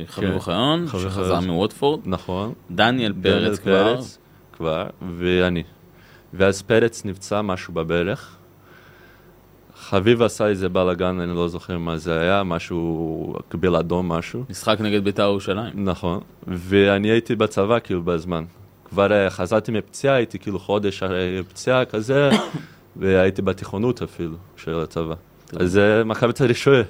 חביב 0.06 0.28
כן. 0.28 0.34
אוחיון, 0.34 0.86
חביב 0.88 1.04
שחזר 1.04 1.36
אוחיון. 1.36 1.50
מווטפורד, 1.50 2.00
נכון. 2.04 2.52
דניאל 2.70 3.12
דניאל 3.12 3.46
פרץ 3.46 3.58
כבר, 3.58 3.94
פרץ 3.94 4.18
כבר, 4.52 4.86
ואני. 5.16 5.62
ואז 6.34 6.62
פרץ 6.62 7.04
נפצע 7.04 7.42
משהו 7.42 7.74
בברך. 7.74 8.36
חביב 9.76 10.22
עשה 10.22 10.46
איזה 10.46 10.68
בלאגן, 10.68 11.20
אני 11.20 11.36
לא 11.36 11.48
זוכר 11.48 11.78
מה 11.78 11.96
זה 11.96 12.20
היה, 12.20 12.42
משהו, 12.42 13.34
קיבל 13.48 13.76
אדום 13.76 14.08
משהו. 14.08 14.44
משחק 14.50 14.80
נגד 14.80 15.04
בית"ר 15.04 15.22
ירושלים. 15.22 15.72
נכון. 15.74 16.20
ואני 16.46 17.08
הייתי 17.10 17.36
בצבא 17.36 17.78
כאילו 17.84 18.02
בזמן. 18.02 18.44
כבר 18.90 19.12
אה, 19.12 19.30
חזרתי 19.30 19.72
מפציעה, 19.72 20.14
הייתי 20.14 20.38
כאילו 20.38 20.58
חודש 20.58 21.02
אחרי 21.02 21.42
פציעה 21.48 21.84
כזה, 21.84 22.30
והייתי 22.96 23.42
בתיכונות 23.42 24.02
אפילו, 24.02 24.36
של 24.56 24.80
הצבא. 24.80 25.14
אז 25.56 25.72
זה 25.72 26.02
מכבי 26.04 26.32
תל 26.32 26.44
אביב 26.44 26.56
שוער. 26.56 26.82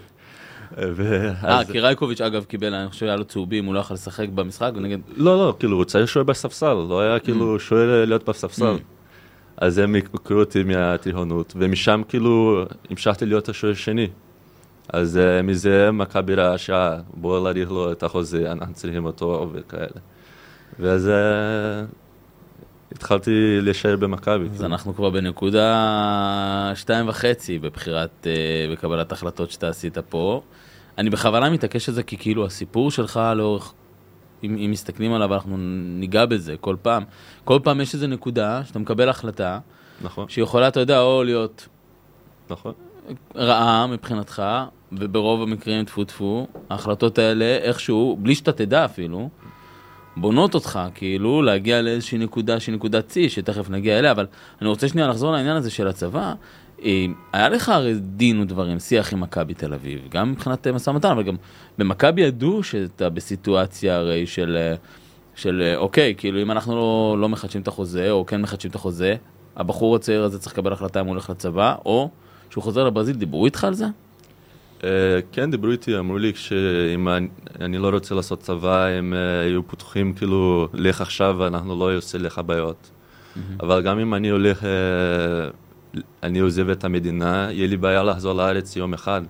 אה, 0.79 1.61
כי 1.73 1.81
רייקוביץ' 1.81 2.21
אגב 2.21 2.45
קיבל, 2.45 2.75
אני 2.75 2.89
חושב 2.89 3.01
שהיה 3.01 3.17
לו 3.17 3.25
צהובים, 3.25 3.65
הוא 3.65 3.75
לא 3.75 3.81
יכול 3.81 3.95
לשחק 3.95 4.29
במשחק, 4.29 4.71
ונגד... 4.75 4.99
לא, 5.17 5.37
לא, 5.39 5.55
כאילו, 5.59 5.77
הוא 5.77 5.85
צריך 5.85 6.09
שוער 6.09 6.25
בספסל, 6.25 6.73
לא 6.73 7.01
היה 7.01 7.19
כאילו 7.19 7.57
Mm. 7.57 7.61
שוער 7.61 8.05
להיות 8.05 8.29
בספסל. 8.29 8.77
אז 9.57 9.79
הם 9.79 9.95
הכירו 10.15 10.41
אותי 10.41 10.63
מהטירונות, 10.65 11.53
ומשם 11.57 12.03
כאילו 12.09 12.65
המשכתי 12.91 13.27
להיות 13.27 13.49
השוער 13.49 13.73
השני. 13.73 14.09
אז 14.89 15.17
אה, 15.19 15.43
מזה 15.43 15.91
מכבי 15.93 16.35
ראה 16.35 16.59
שעה, 16.59 16.97
בואו 17.15 17.45
להאריך 17.45 17.71
לו 17.71 17.93
את 17.93 18.03
החוזה, 18.03 18.53
אנחנו 18.53 18.75
צריכים 18.75 19.05
אותו 19.05 19.51
וכאלה. 19.53 19.87
ואז 20.81 21.09
אה, 21.09 21.85
התחלתי 22.93 23.61
להישאר 23.61 23.97
במכבי. 23.97 24.45
אז 24.55 24.65
אנחנו 24.65 24.95
כבר 24.95 25.11
בנקודה 25.11 26.73
שתיים 26.75 27.09
וחצי 27.09 27.59
בבחירת, 27.59 28.27
אה, 28.27 28.73
בקבלת 28.73 29.13
החלטות 29.13 29.51
שאתה 29.51 29.69
עשית 29.69 29.99
פה. 29.99 30.43
אני 30.99 31.11
בכוונה 31.11 31.51
מתעקש 31.51 31.89
על 31.89 31.95
זה 31.95 32.03
כי 32.03 32.17
כאילו 32.17 32.47
הסיפור 32.47 32.91
שלך 32.91 33.21
לאורך, 33.37 33.73
אם, 34.45 34.57
אם 34.57 34.71
מסתכלים 34.71 35.13
עליו 35.13 35.35
אנחנו 35.35 35.57
ניגע 35.99 36.27
בזה 36.27 36.55
כל 36.61 36.77
פעם. 36.83 37.03
כל 37.45 37.59
פעם 37.63 37.81
יש 37.81 37.95
איזו 37.95 38.07
נקודה 38.07 38.65
שאתה 38.65 38.79
מקבל 38.79 39.09
החלטה 39.09 39.59
נכון, 40.03 40.29
שיכולה, 40.29 40.69
אתה 40.69 40.81
יודע, 40.81 41.01
או 41.01 41.25
להיות 41.25 41.69
נכון. 42.51 42.73
רעה 43.37 43.87
מבחינתך, 43.87 44.43
וברוב 44.93 45.43
המקרים 45.43 45.85
טפו 45.85 46.05
טפו, 46.05 46.47
ההחלטות 46.71 47.19
האלה 47.19 47.45
איכשהו, 47.45 48.19
בלי 48.21 48.35
שאתה 48.35 48.53
תדע 48.53 48.85
אפילו, 48.85 49.29
בונות 50.21 50.55
אותך, 50.55 50.81
כאילו, 50.95 51.43
להגיע 51.43 51.83
לאיזושהי 51.83 52.19
נקודה 52.19 52.61
שהיא 52.61 52.75
נקודת 52.75 53.11
שיא, 53.11 53.29
שתכף 53.29 53.71
נגיע 53.71 53.99
אליה, 53.99 54.11
אבל 54.11 54.27
אני 54.61 54.69
רוצה 54.69 54.89
שנייה 54.89 55.09
לחזור 55.09 55.33
לעניין 55.33 55.57
הזה 55.57 55.71
של 55.71 55.89
הצבא. 55.89 56.35
אה, 56.85 57.07
היה 57.33 57.49
לך 57.49 57.69
הרי 57.69 57.95
דין 58.01 58.41
ודברים, 58.41 58.79
שיח 58.79 59.13
עם 59.13 59.21
מכבי 59.21 59.55
תל 59.55 59.75
אביב, 59.75 60.01
גם 60.09 60.33
מבחינת 60.33 60.67
אה, 60.67 60.73
משא 60.73 60.91
ומתן, 60.91 61.11
אבל 61.11 61.23
גם 61.23 61.37
במכבי 61.79 62.21
ידעו 62.21 62.63
שאתה 62.63 63.09
בסיטואציה 63.09 63.97
הרי 63.97 64.27
של, 64.27 64.57
אה, 64.61 64.75
של 65.35 65.75
אוקיי, 65.77 66.15
כאילו 66.19 66.43
אם 66.43 66.51
אנחנו 66.51 66.77
לא, 66.77 67.17
לא 67.21 67.29
מחדשים 67.29 67.61
את 67.61 67.69
החוזה, 67.69 68.11
או 68.11 68.27
כן 68.27 68.43
מחדשים 68.43 68.71
את 68.71 68.75
החוזה, 68.75 69.17
הבחור 69.57 69.97
הצעיר 69.97 70.25
הזה 70.25 70.39
צריך 70.39 70.53
לקבל 70.53 70.73
החלטה 70.73 71.01
אם 71.01 71.07
הוא 71.07 71.13
הולך 71.13 71.31
לצבא, 71.31 71.75
או 71.87 72.11
שהוא 72.51 72.65
חוזר 72.65 72.85
לברזיל, 72.85 73.17
דיברו 73.17 73.47
איתך 73.47 73.65
על 73.65 73.75
זה? 73.75 73.87
אה, 74.85 74.89
כן, 75.33 75.51
דיברו 75.51 75.71
איתי, 75.71 75.99
אמרו 75.99 76.19
לי 76.19 76.33
שאם 76.35 77.09
אני- 77.61 77.79
לא 77.79 77.89
רוצה 77.89 78.15
לעשות 78.15 78.41
צבא, 78.41 78.85
הם 78.87 79.15
אה, 79.15 79.41
היו 79.41 79.69
פתוחים 79.69 80.13
כאילו, 80.15 80.69
לך 80.75 81.01
עכשיו 81.01 81.37
ואנחנו 81.39 81.79
לא 81.79 81.97
עושה 81.97 82.19
לך 82.19 82.41
בעיות. 82.47 82.91
אבל 83.61 83.83
גם 83.83 83.99
אם 83.99 84.15
אני 84.15 84.29
הולך, 84.29 84.65
אה, 84.65 84.71
אני 86.23 86.39
עוזב 86.39 86.69
את 86.71 86.85
המדינה, 86.85 87.49
יהיה 87.51 87.67
לי 87.67 87.77
בעיה 87.77 88.03
לחזור 88.03 88.33
לארץ 88.33 88.77
יום 88.77 88.95
אחד. 88.95 89.23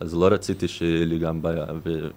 אז 0.00 0.14
לא 0.14 0.26
רציתי 0.26 0.68
שיהיה 0.68 1.04
לי 1.06 1.18
גם 1.18 1.42
בעיה. 1.42 1.64
ו... 1.84 2.08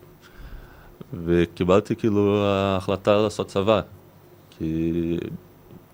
וקיבלתי 1.25 1.95
כאילו 1.95 2.43
החלטה 2.47 3.21
לעשות 3.21 3.47
צבא. 3.47 3.81
כי 4.59 5.17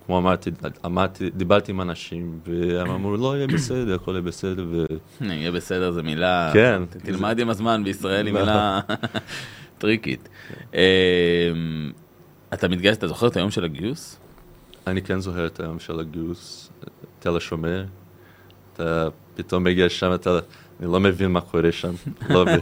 כמו 0.10 0.18
אמרתי, 0.18 0.52
אמרתי, 0.86 1.30
דיברתי 1.30 1.72
עם 1.72 1.82
אנשים, 1.82 2.40
והם 2.48 2.90
אמרו, 2.90 3.18
לא, 3.18 3.36
יהיה 3.38 3.48
בסדר, 3.48 3.96
הכל 3.96 4.12
יהיה 4.12 4.22
בסדר. 4.22 4.66
ו... 4.72 4.86
יהיה 5.22 5.52
בסדר, 5.52 5.92
זו 5.92 6.04
מילה... 6.04 6.50
כן. 6.54 6.82
תלמד 7.04 7.40
עם 7.40 7.50
הזמן, 7.50 7.84
בישראל 7.84 8.26
היא. 8.26 8.34
מילה 8.34 8.80
טריקית. 9.78 10.30
אמ, 10.74 10.80
אתה 12.54 12.68
מתגייס, 12.68 12.98
אתה 12.98 13.08
זוכר 13.08 13.28
את 13.28 13.38
היום 13.38 13.52
של 13.52 13.64
הגיוס? 13.64 14.20
אני 14.88 15.02
כן 15.02 15.20
זוכר 15.20 15.46
את 15.46 15.60
היום 15.60 15.80
של 15.80 16.00
הגיוס, 16.00 16.72
תל 17.20 17.38
השומר. 17.38 17.86
אתה 18.74 19.08
פתאום 19.36 19.64
מגיע 19.64 19.90
שם, 19.90 20.14
אתה... 20.14 20.40
אני 20.80 20.92
לא 20.92 21.00
מבין 21.00 21.32
מה 21.32 21.42
קורה 21.42 21.72
שם. 21.72 21.92
לא, 22.30 22.46
מבין- 22.46 22.60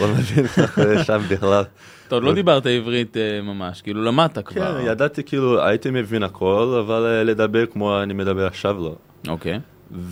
לא 0.00 0.08
מבין 0.08 0.44
מה 0.58 0.66
קורה 0.66 1.04
שם 1.04 1.20
בכלל. 1.30 1.64
אתה 2.12 2.16
עוד 2.16 2.24
לא 2.24 2.34
דיברת 2.34 2.66
עברית 2.66 3.16
אה, 3.16 3.42
ממש, 3.42 3.82
כאילו 3.82 4.04
למדת 4.04 4.34
כן, 4.38 4.42
כבר. 4.42 4.80
ידעתי 4.80 5.22
כאילו, 5.22 5.64
הייתי 5.64 5.90
מבין 5.90 6.22
הכל, 6.22 6.82
אבל 6.86 7.06
אה, 7.06 7.24
לדבר 7.24 7.66
כמו 7.66 8.02
אני 8.02 8.14
מדבר 8.14 8.46
עכשיו 8.46 8.76
לא. 8.80 8.94
אוקיי. 9.28 9.60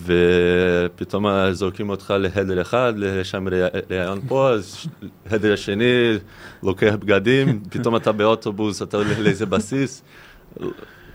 ופתאום 0.04 1.26
אה, 1.26 1.52
זורקים 1.52 1.90
אותך 1.90 2.14
לחדר 2.18 2.60
אחד, 2.60 2.92
לשם 2.96 3.46
ראיון 3.90 4.20
פה, 4.28 4.50
אז 4.50 4.86
חדר 5.28 5.52
השני, 5.52 6.18
לוקח 6.62 6.94
בגדים, 7.00 7.60
פתאום 7.70 7.96
אתה 7.96 8.12
באוטובוס, 8.12 8.82
אתה 8.82 8.96
הולך 8.96 9.18
לאיזה 9.18 9.46
בסיס. 9.46 10.02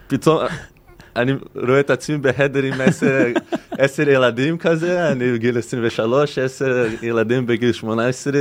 פתאום 0.08 0.40
אני 1.16 1.34
רואה 1.56 1.80
את 1.80 1.90
עצמי 1.90 2.18
בחדר 2.18 2.64
עם 2.64 2.82
עשר, 2.82 3.26
עשר 3.80 4.10
ילדים 4.10 4.58
כזה, 4.58 5.12
אני 5.12 5.34
בגיל 5.34 5.58
23, 5.58 6.38
עשר 6.38 6.86
ילדים 7.02 7.46
בגיל 7.46 7.72
18, 7.72 8.34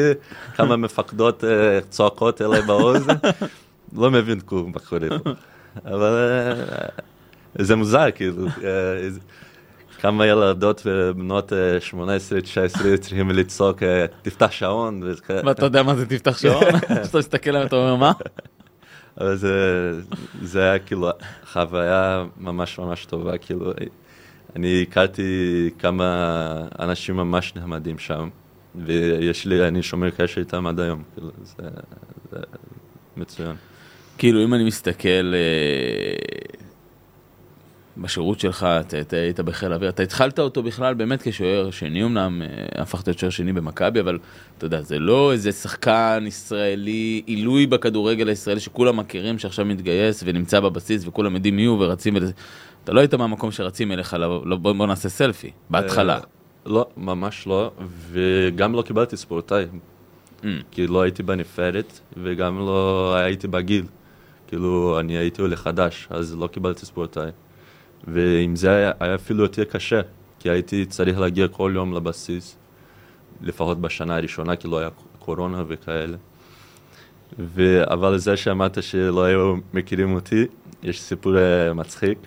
כמה 0.57 0.77
מפקדות 0.77 1.45
אה, 1.45 1.79
צועקות 1.91 2.43
אליי 2.43 2.63
באוזן, 2.63 3.15
לא 3.99 4.11
מבין 4.11 4.41
כלום 4.41 4.73
מה 4.75 4.79
קורה 4.79 5.19
פה. 5.23 5.31
אבל 5.85 6.13
אה, 6.15 7.65
זה 7.65 7.77
מוזר, 7.77 8.11
כאילו. 8.15 8.47
אה, 8.47 9.09
כמה 10.01 10.27
ילדות 10.27 10.83
ובנות 10.87 11.53
אה, 11.53 11.79
18-19 12.97 13.01
צריכים 13.01 13.31
לצעוק, 13.31 13.83
תפתח 14.23 14.51
שעון. 14.51 15.03
ואתה 15.29 15.65
יודע 15.65 15.83
מה 15.83 15.95
זה 15.95 16.07
תפתח 16.07 16.39
שעון? 16.39 16.81
כשאתה 17.03 17.19
מסתכל 17.19 17.51
עליהם 17.51 17.67
אתה 17.67 17.77
אומר 17.77 17.97
מה? 17.97 18.13
אבל 19.21 19.37
זה, 19.37 19.93
זה 20.43 20.63
היה 20.63 20.79
כאילו 20.79 21.11
חוויה 21.55 22.25
ממש 22.37 22.79
ממש 22.79 23.07
טובה, 23.07 23.39
כאילו, 23.39 23.73
אני 24.57 24.83
הכרתי 24.83 25.71
כמה 25.79 26.69
אנשים 26.79 27.17
ממש 27.17 27.53
נחמדים 27.57 27.99
שם, 27.99 28.29
ויש 28.75 29.47
לי, 29.47 29.69
אני 29.69 29.83
שומר 29.83 30.11
קשר 30.11 30.41
איתם 30.41 30.67
עד 30.67 30.81
היום, 30.81 31.03
כאילו, 31.15 31.31
זה, 31.43 31.69
זה 32.31 32.39
מצוין. 33.17 33.57
כאילו 34.19 34.45
אם 34.45 34.55
אני 34.55 34.65
מסתכל 34.65 35.35
אה, 35.35 36.64
בשירות 37.97 38.41
שלך, 38.41 38.67
אתה 38.81 39.01
אתה 39.01 39.17
היית 39.17 39.41
בחיל 39.41 39.73
האוויר, 39.73 39.89
אתה 39.89 40.03
התחלת 40.03 40.39
אותו 40.39 40.63
בכלל 40.63 40.95
באמת 40.95 41.23
כשוער 41.23 41.71
שני 41.71 42.05
אמנם, 42.05 42.43
אה, 42.43 42.83
הפכת 42.83 43.09
להיות 43.09 43.19
שוער 43.19 43.31
שני 43.31 43.53
במכבי, 43.53 44.01
אבל 44.01 44.19
אתה 44.59 44.67
יודע, 44.67 44.83
זה 44.83 44.99
לא 44.99 45.33
איזה 45.33 45.53
שחקן 45.53 46.25
ישראלי, 46.27 47.23
עילוי 47.27 47.67
בכדורגל 47.67 48.29
הישראלי 48.29 48.61
שכולם 48.61 48.97
מכירים 48.97 49.39
שעכשיו 49.39 49.65
מתגייס 49.65 50.23
ונמצא 50.27 50.61
בבסיס 50.61 51.07
וכולם 51.07 51.35
יודעים 51.35 51.57
מי 51.57 51.65
הוא 51.65 51.85
ורצים. 51.85 52.17
אתה 52.85 52.93
לא 52.93 53.01
היית 53.01 53.15
מהמקום 53.15 53.51
שרצים 53.51 53.93
אליך, 53.93 54.15
לא, 54.15 54.43
לא, 54.47 54.57
בוא, 54.57 54.73
בוא 54.73 54.87
נעשה 54.87 55.09
סלפי, 55.09 55.51
בהתחלה. 55.71 56.15
אה, 56.15 56.21
לא, 56.67 56.87
ממש 56.97 57.47
לא, 57.47 57.71
וגם 58.11 58.73
לא 58.73 58.83
קיבלתי 58.83 59.17
ספורטאי, 59.17 59.65
Mm. 60.45 60.47
כי 60.71 60.87
לא 60.87 61.03
הייתי 61.03 61.23
בנבחרת, 61.23 62.01
וגם 62.17 62.59
לא 62.59 63.15
הייתי 63.15 63.49
בגיל. 63.49 63.85
כאילו, 64.47 65.01
אני 65.01 65.17
הייתי 65.17 65.43
עולה 65.43 65.57
חדש, 65.57 66.09
אז 66.11 66.35
לא 66.35 66.47
קיבלתי 66.47 66.87
ספורטאי. 66.87 67.31
ועם 68.07 68.57
זה 68.57 68.71
היה, 68.71 68.93
היה 69.01 69.15
אפילו 69.15 69.43
יותר 69.43 69.65
קשה, 69.65 70.01
כי 70.39 70.51
הייתי 70.51 70.87
צריך 70.87 71.19
להגיע 71.19 71.49
כל 71.49 71.73
יום 71.75 71.93
לבסיס, 71.93 72.57
לפחות 73.43 73.81
בשנה 73.81 74.17
הראשונה, 74.17 74.57
כי 74.57 74.69
לא 74.69 74.79
היה 74.79 74.89
קורונה 75.19 75.65
וכאלה. 75.69 76.17
ו... 77.39 77.83
אבל 77.93 78.19
זה 78.19 78.37
שאמרת 78.37 78.83
שלא 78.83 79.25
היו 79.25 79.55
מכירים 79.75 80.15
אותי, 80.15 80.47
יש 80.83 81.01
סיפור 81.01 81.39
אה, 81.39 81.73
מצחיק. 81.73 82.19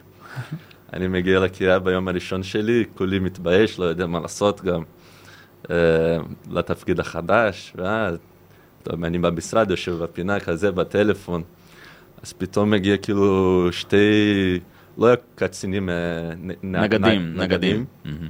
אני 0.93 1.07
מגיע 1.07 1.39
לקריאה 1.39 1.79
ביום 1.79 2.07
הראשון 2.07 2.43
שלי, 2.43 2.85
כולי 2.95 3.19
מתבייש, 3.19 3.79
לא 3.79 3.85
יודע 3.85 4.07
מה 4.07 4.19
לעשות 4.19 4.61
גם. 4.61 4.83
אה, 5.69 6.17
לתפקיד 6.51 6.99
החדש, 6.99 7.73
ואז, 7.75 8.17
טוב, 8.83 9.03
אני 9.03 9.17
במשרד, 9.17 9.71
יושב 9.71 10.03
בפינה 10.03 10.39
כזה, 10.39 10.71
בטלפון, 10.71 11.43
אז 12.23 12.33
פתאום 12.33 12.71
מגיע 12.71 12.97
כאילו 12.97 13.67
שתי, 13.71 14.59
לא 14.97 15.07
היה 15.07 15.15
קצינים, 15.35 15.89
אה, 15.89 15.95
נגדים, 16.63 17.33
נ- 17.33 17.41
נגדים. 17.41 17.85
מהמם. 18.05 18.27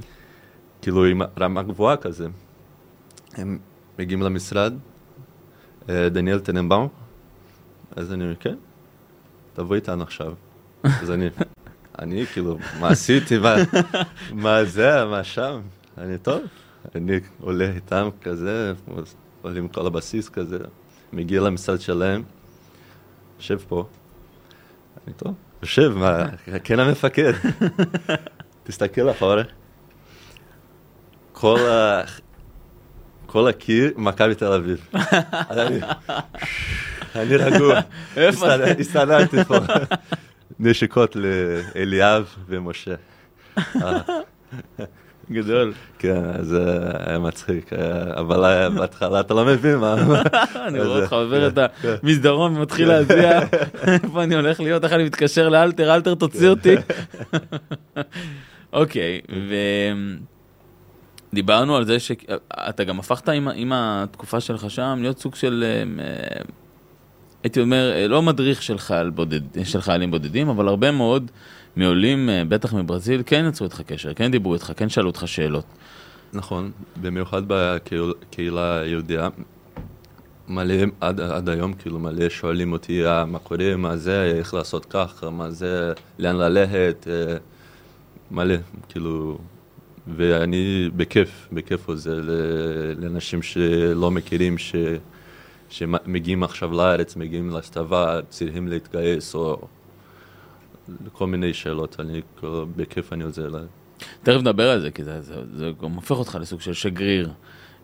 כאילו 0.82 1.04
עם 1.04 1.20
רמה 1.40 1.62
גבוהה 1.62 1.96
כזה. 1.96 2.26
הם 3.34 3.58
מגיעים 3.98 4.22
למשרד, 4.22 4.72
אה, 5.88 6.08
דניאל 6.08 6.40
טננבאום, 6.40 6.88
אז 7.96 8.12
אני 8.12 8.24
אומר, 8.24 8.34
כן, 8.36 8.54
תבוא 9.52 9.74
איתנו 9.76 10.02
עכשיו. 10.02 10.34
אז 11.02 11.10
אני, 11.10 11.28
אני 11.98 12.26
כאילו, 12.26 12.58
מה 12.80 12.88
עשיתי, 12.88 13.38
מה, 13.38 13.54
מה 14.32 14.64
זה, 14.64 15.04
מה 15.04 15.24
שם? 15.24 15.60
אני, 15.98 16.18
טוב, 16.18 16.42
אני 16.94 17.12
עולה 17.40 17.70
איתם 17.70 18.08
כזה, 18.22 18.72
עולים 19.42 19.68
כל 19.68 19.86
הבסיס 19.86 20.28
כזה, 20.28 20.58
מגיע 21.12 21.40
למשרד 21.40 21.80
שלהם, 21.80 22.22
יושב 23.38 23.58
פה, 23.68 23.86
אני, 25.06 25.14
טוב, 25.14 25.34
יושב, 25.62 25.88
מה, 25.96 26.24
כן 26.64 26.78
המפקד. 26.80 27.32
תסתכל 28.64 29.10
אחורה. 29.10 29.42
כל, 31.32 31.58
ה... 31.70 32.02
כל 33.26 33.48
הקיר, 33.48 33.92
מכבי 33.96 34.34
תל 34.34 34.52
אביב. 34.52 34.88
אני, 37.16 37.36
רגוע, 37.36 37.80
איפה 38.16 38.46
הסתדר- 38.54 38.80
הסתדרתי 38.80 39.44
פה. 39.44 39.56
נשיקות 40.60 41.16
לאליאב 41.16 42.34
ומשה. 42.48 42.94
אה, 45.30 45.36
גדול. 45.36 45.72
כן, 45.98 46.42
זה 46.42 46.90
היה 47.06 47.18
מצחיק, 47.18 47.72
אה, 47.72 48.20
אבל 48.20 48.44
היה 48.44 48.70
בהתחלה 48.70 49.20
אתה 49.20 49.34
לא 49.34 49.44
מבין 49.44 49.76
מה... 49.76 49.94
אני 50.68 50.80
רואה 50.80 51.00
אותך 51.00 51.12
עובר 51.12 51.48
את 51.48 51.58
המסדרון 52.02 52.56
ומתחיל 52.56 52.88
להזיע, 52.88 53.40
איפה 54.04 54.22
אני 54.22 54.34
הולך 54.34 54.60
להיות, 54.60 54.84
איך 54.84 54.92
אני 54.92 55.04
מתקשר 55.04 55.48
לאלתר, 55.48 55.94
אלתר 55.94 56.14
תוציא 56.14 56.48
אותי. 56.48 56.74
אוקיי, 58.72 59.20
ודיברנו 61.32 61.76
על 61.76 61.84
זה 61.84 61.98
שאתה 61.98 62.84
גם 62.84 62.98
הפכת 62.98 63.28
עם, 63.28 63.48
עם 63.54 63.72
התקופה 63.74 64.40
שלך 64.40 64.70
שם 64.70 64.98
להיות 65.00 65.18
סוג 65.18 65.34
של, 65.34 65.64
אה, 66.00 66.42
הייתי 67.42 67.60
אומר, 67.60 68.06
לא 68.08 68.22
מדריך 68.22 68.62
של, 68.62 68.78
חייל 68.78 69.10
בודד, 69.10 69.64
של 69.64 69.80
חיילים 69.80 70.10
בודדים, 70.10 70.48
אבל 70.48 70.68
הרבה 70.68 70.90
מאוד 70.90 71.30
מעולים, 71.76 72.28
אה, 72.28 72.44
בטח 72.44 72.74
מברזיל, 72.74 73.22
כן 73.26 73.44
יצרו 73.48 73.64
איתך 73.64 73.80
קשר, 73.80 74.14
כן 74.14 74.30
דיברו 74.30 74.54
איתך, 74.54 74.72
כן 74.76 74.88
שאלו 74.88 75.06
אותך 75.06 75.22
שאלות. 75.26 75.64
נכון, 76.32 76.70
במיוחד 77.00 77.42
בקהילה 77.46 78.80
היהודיה. 78.80 79.28
מלא, 80.48 80.74
עד, 81.00 81.20
עד 81.20 81.48
היום, 81.48 81.72
כאילו, 81.72 81.98
מלא 81.98 82.28
שואלים 82.28 82.72
אותי 82.72 83.06
אה, 83.06 83.24
מה 83.24 83.38
קורה, 83.38 83.76
מה 83.76 83.96
זה, 83.96 84.32
איך 84.38 84.54
לעשות 84.54 84.84
ככה, 84.84 85.30
מה 85.30 85.50
זה, 85.50 85.92
לאן 86.18 86.36
ללכת, 86.36 87.06
אה, 87.10 87.36
מלא, 88.30 88.54
כאילו, 88.88 89.38
ואני 90.16 90.90
בכיף, 90.96 91.48
בכיף 91.52 91.88
עוזר 91.88 92.20
לאנשים 92.98 93.42
שלא 93.42 94.10
מכירים, 94.10 94.58
ש, 94.58 94.74
שמגיעים 95.68 96.42
עכשיו 96.42 96.72
לארץ, 96.72 97.16
מגיעים 97.16 97.50
להסתווה, 97.50 98.20
צריכים 98.28 98.68
להתגייס, 98.68 99.34
או 99.34 99.60
כל 101.12 101.26
מיני 101.26 101.54
שאלות, 101.54 102.00
אני 102.00 102.20
בכיף 102.76 103.12
אני 103.12 103.24
עוזר 103.24 103.48
להם. 103.48 103.66
תכף 104.22 104.40
נדבר 104.40 104.70
על 104.70 104.80
זה, 104.80 104.90
כי 104.90 105.04
זה, 105.04 105.22
זה, 105.22 105.34
זה 105.54 105.70
גם 105.82 105.92
הופך 105.92 106.16
אותך 106.16 106.38
לסוג 106.40 106.60
של 106.60 106.72
שגריר 106.72 107.30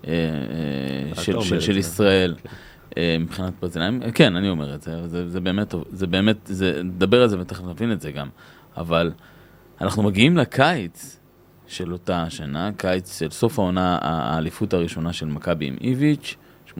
אה, 0.06 0.10
אה, 0.10 1.22
של, 1.22 1.40
של, 1.40 1.60
של 1.60 1.76
ישראל. 1.76 2.34
כן. 2.42 2.48
אה, 2.96 3.16
מבחינת 3.20 3.52
ברזילאים, 3.60 4.00
כן, 4.14 4.36
אני 4.36 4.48
אומר 4.48 4.74
את 4.74 4.82
זה, 4.82 5.08
זה, 5.08 5.28
זה 5.28 5.40
באמת, 5.40 5.74
זה 5.92 6.06
באמת, 6.06 6.36
זה, 6.44 6.82
נדבר 6.84 7.22
על 7.22 7.28
זה 7.28 7.40
ותכף 7.40 7.64
נבין 7.64 7.92
את 7.92 8.00
זה 8.00 8.12
גם, 8.12 8.28
אבל 8.76 9.12
אנחנו 9.80 10.02
מגיעים 10.02 10.36
לקיץ 10.36 11.20
של 11.66 11.92
אותה 11.92 12.22
השנה, 12.22 12.70
קיץ 12.76 13.18
של 13.18 13.30
סוף 13.30 13.58
העונה, 13.58 13.98
האליפות 14.02 14.74
הראשונה 14.74 15.12
של 15.12 15.26
מכבי 15.26 15.66
עם 15.66 15.76
איביץ', 15.80 16.36
18-19, 16.70 16.76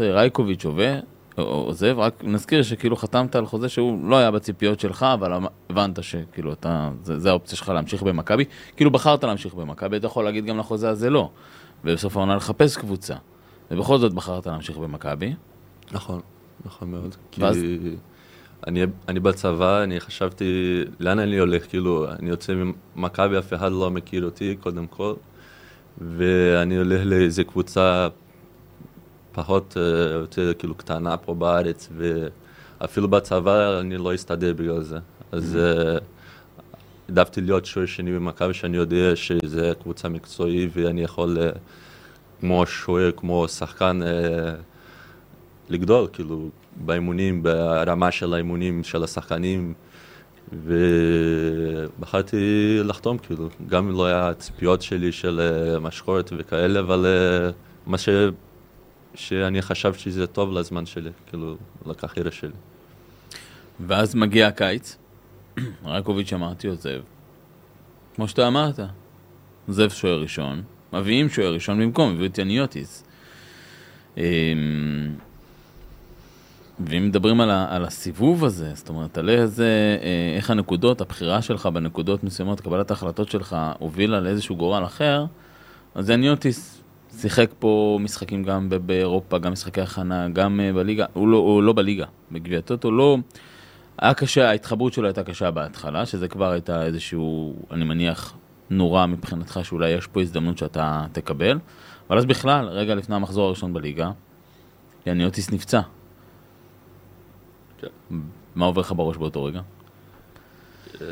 רייקוביץ' 0.00 0.64
עובר, 0.64 1.00
עוזב, 1.42 1.98
רק 1.98 2.24
נזכיר 2.24 2.62
שכאילו 2.62 2.96
חתמת 2.96 3.36
על 3.36 3.46
חוזה 3.46 3.68
שהוא 3.68 4.08
לא 4.10 4.16
היה 4.16 4.30
בציפיות 4.30 4.80
שלך, 4.80 5.06
אבל 5.14 5.32
הבנת 5.70 6.02
שכאילו 6.02 6.52
אתה, 6.52 6.90
זה, 7.02 7.18
זה 7.18 7.30
האופציה 7.30 7.58
שלך 7.58 7.68
להמשיך 7.68 8.02
במכבי, 8.02 8.44
כאילו 8.76 8.90
בחרת 8.90 9.24
להמשיך 9.24 9.54
במכבי, 9.54 9.96
אתה 9.96 10.06
יכול 10.06 10.24
להגיד 10.24 10.44
גם 10.44 10.58
לחוזה 10.58 10.88
הזה 10.88 11.10
לא, 11.10 11.30
ובסוף 11.84 12.16
העונה 12.16 12.36
לחפש 12.36 12.76
קבוצה, 12.76 13.14
ובכל 13.70 13.98
זאת 13.98 14.14
בחרת 14.14 14.46
להמשיך 14.46 14.76
במכבי. 14.76 15.34
נכון, 15.92 16.20
נכון 16.64 16.90
מאוד, 16.90 17.16
ואז... 17.38 17.56
כי 17.56 17.96
אני, 18.66 18.82
אני 19.08 19.20
בצבא, 19.20 19.82
אני 19.82 20.00
חשבתי, 20.00 20.82
לאן 21.00 21.18
אני 21.18 21.38
הולך, 21.38 21.68
כאילו, 21.68 22.06
אני 22.12 22.30
יוצא 22.30 22.52
ממכבי, 22.96 23.38
אף 23.38 23.52
אחד 23.52 23.72
לא 23.72 23.90
מכיר 23.90 24.24
אותי, 24.24 24.56
קודם 24.60 24.86
כל, 24.86 25.14
ואני 26.00 26.76
הולך 26.76 27.00
לאיזה 27.04 27.44
קבוצה 27.44 28.08
פחות 29.38 29.76
אה, 29.76 29.82
יותר 30.12 30.52
כאילו 30.58 30.74
קטנה 30.74 31.16
פה 31.16 31.34
בארץ, 31.34 31.88
ואפילו 31.96 33.08
בצבא 33.08 33.80
אני 33.80 33.96
לא 33.96 34.14
אסתדר 34.14 34.52
בגלל 34.52 34.82
זה. 34.82 34.98
אז 35.32 35.58
mm-hmm. 35.58 36.00
העדפתי 37.08 37.40
להיות 37.40 37.66
שוער 37.66 37.86
שני 37.86 38.12
במכבי, 38.12 38.54
שאני 38.54 38.76
יודע 38.76 39.16
שזה 39.16 39.72
קבוצה 39.82 40.08
מקצועית 40.08 40.70
ואני 40.74 41.02
יכול, 41.02 41.38
אה, 41.40 41.50
כמו 42.40 42.66
שוער, 42.66 43.10
כמו 43.16 43.48
שחקן, 43.48 44.00
לגדול, 45.68 46.08
כאילו, 46.12 46.48
באימונים, 46.76 47.42
ברמה 47.42 48.10
של 48.10 48.34
האימונים 48.34 48.84
של 48.84 49.04
השחקנים. 49.04 49.74
ובחרתי 50.64 52.36
לחתום, 52.84 53.18
כאילו, 53.18 53.48
גם 53.68 53.88
אם 53.88 53.94
לא 53.94 54.06
היה 54.06 54.34
ציפיות 54.34 54.82
שלי 54.82 55.12
של 55.12 55.40
משכורת 55.80 56.32
וכאלה, 56.36 56.80
אבל 56.80 57.06
מה 57.86 57.98
ש... 57.98 58.08
שאני 59.14 59.62
חשבתי 59.62 59.98
שזה 59.98 60.26
טוב 60.26 60.52
לזמן 60.52 60.86
שלי, 60.86 61.10
כאילו, 61.26 61.56
לקריירה 61.86 62.30
שלי. 62.30 62.52
ואז 63.86 64.14
מגיע 64.14 64.48
הקיץ, 64.48 64.96
רקוביץ' 65.84 66.32
אמרתי 66.32 66.68
עוזב. 66.68 67.00
כמו 68.14 68.28
שאתה 68.28 68.48
אמרת, 68.48 68.80
עוזב 69.68 69.88
שוער 69.90 70.20
ראשון, 70.20 70.62
מביאים 70.92 71.28
שוער 71.28 71.54
ראשון 71.54 71.80
במקום, 71.80 72.12
הביאו 72.12 72.26
את 72.26 72.38
יניוטיס. 72.38 73.04
אמ, 74.16 74.22
ואם 76.86 77.06
מדברים 77.06 77.40
על, 77.40 77.50
ה, 77.50 77.66
על 77.70 77.84
הסיבוב 77.84 78.44
הזה, 78.44 78.70
זאת 78.74 78.88
אומרת, 78.88 79.18
על 79.18 79.30
איזה, 79.30 79.98
אה, 80.02 80.36
איך 80.36 80.50
הנקודות, 80.50 81.00
הבחירה 81.00 81.42
שלך 81.42 81.66
בנקודות 81.66 82.24
מסוימות, 82.24 82.60
קבלת 82.60 82.90
ההחלטות 82.90 83.30
שלך, 83.30 83.56
הובילה 83.78 84.20
לאיזשהו 84.20 84.56
גורל 84.56 84.84
אחר, 84.84 85.24
אז 85.94 86.10
יניוטיס 86.10 86.82
שיחק 87.20 87.50
פה 87.58 87.98
משחקים 88.02 88.42
גם 88.42 88.68
באירופה, 88.86 89.38
גם 89.38 89.52
משחקי 89.52 89.80
הכנה, 89.80 90.28
גם 90.28 90.60
אה, 90.60 90.72
בליגה, 90.72 91.06
הוא 91.12 91.28
לא, 91.28 91.36
הוא 91.36 91.62
לא 91.62 91.72
בליגה, 91.72 92.06
בגביע 92.32 92.60
טוטו, 92.60 92.90
לא... 92.90 93.18
היה 93.98 94.14
קשה, 94.14 94.48
ההתחברות 94.48 94.92
שלו 94.92 95.06
הייתה 95.06 95.24
קשה 95.24 95.50
בהתחלה, 95.50 96.06
שזה 96.06 96.28
כבר 96.28 96.50
הייתה 96.50 96.86
איזשהו, 96.86 97.56
אני 97.70 97.84
מניח, 97.84 98.34
נורא 98.70 99.06
מבחינתך 99.06 99.60
שאולי 99.62 99.90
יש 99.90 100.06
פה 100.06 100.20
הזדמנות 100.20 100.58
שאתה 100.58 101.06
תקבל. 101.12 101.58
אבל 102.10 102.18
אז 102.18 102.26
בכלל, 102.26 102.68
רגע 102.68 102.94
לפני 102.94 103.16
המחזור 103.16 103.46
הראשון 103.46 103.72
בליגה, 103.72 104.10
יניוטיס 105.06 105.50
נפצע. 105.50 105.80
מה 108.54 108.64
עובר 108.64 108.80
לך 108.80 108.92
בראש 108.96 109.16
באותו 109.16 109.44
רגע? 109.44 109.60
אה, 111.00 111.06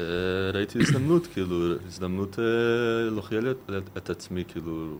ראיתי 0.54 0.78
הזדמנות, 0.82 1.26
כאילו, 1.26 1.74
הזדמנות 1.86 2.38
אה, 2.38 3.10
להוכיח 3.10 3.44
את 3.96 4.10
עצמי, 4.10 4.44
כאילו, 4.48 4.98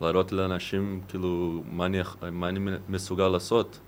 להראות 0.00 0.32
לאנשים 0.32 1.00
כאילו 1.08 1.62
מה 1.70 1.86
אני, 1.86 1.98
מה 2.32 2.48
אני 2.48 2.60
מסוגל 2.88 3.28
לעשות 3.28 3.78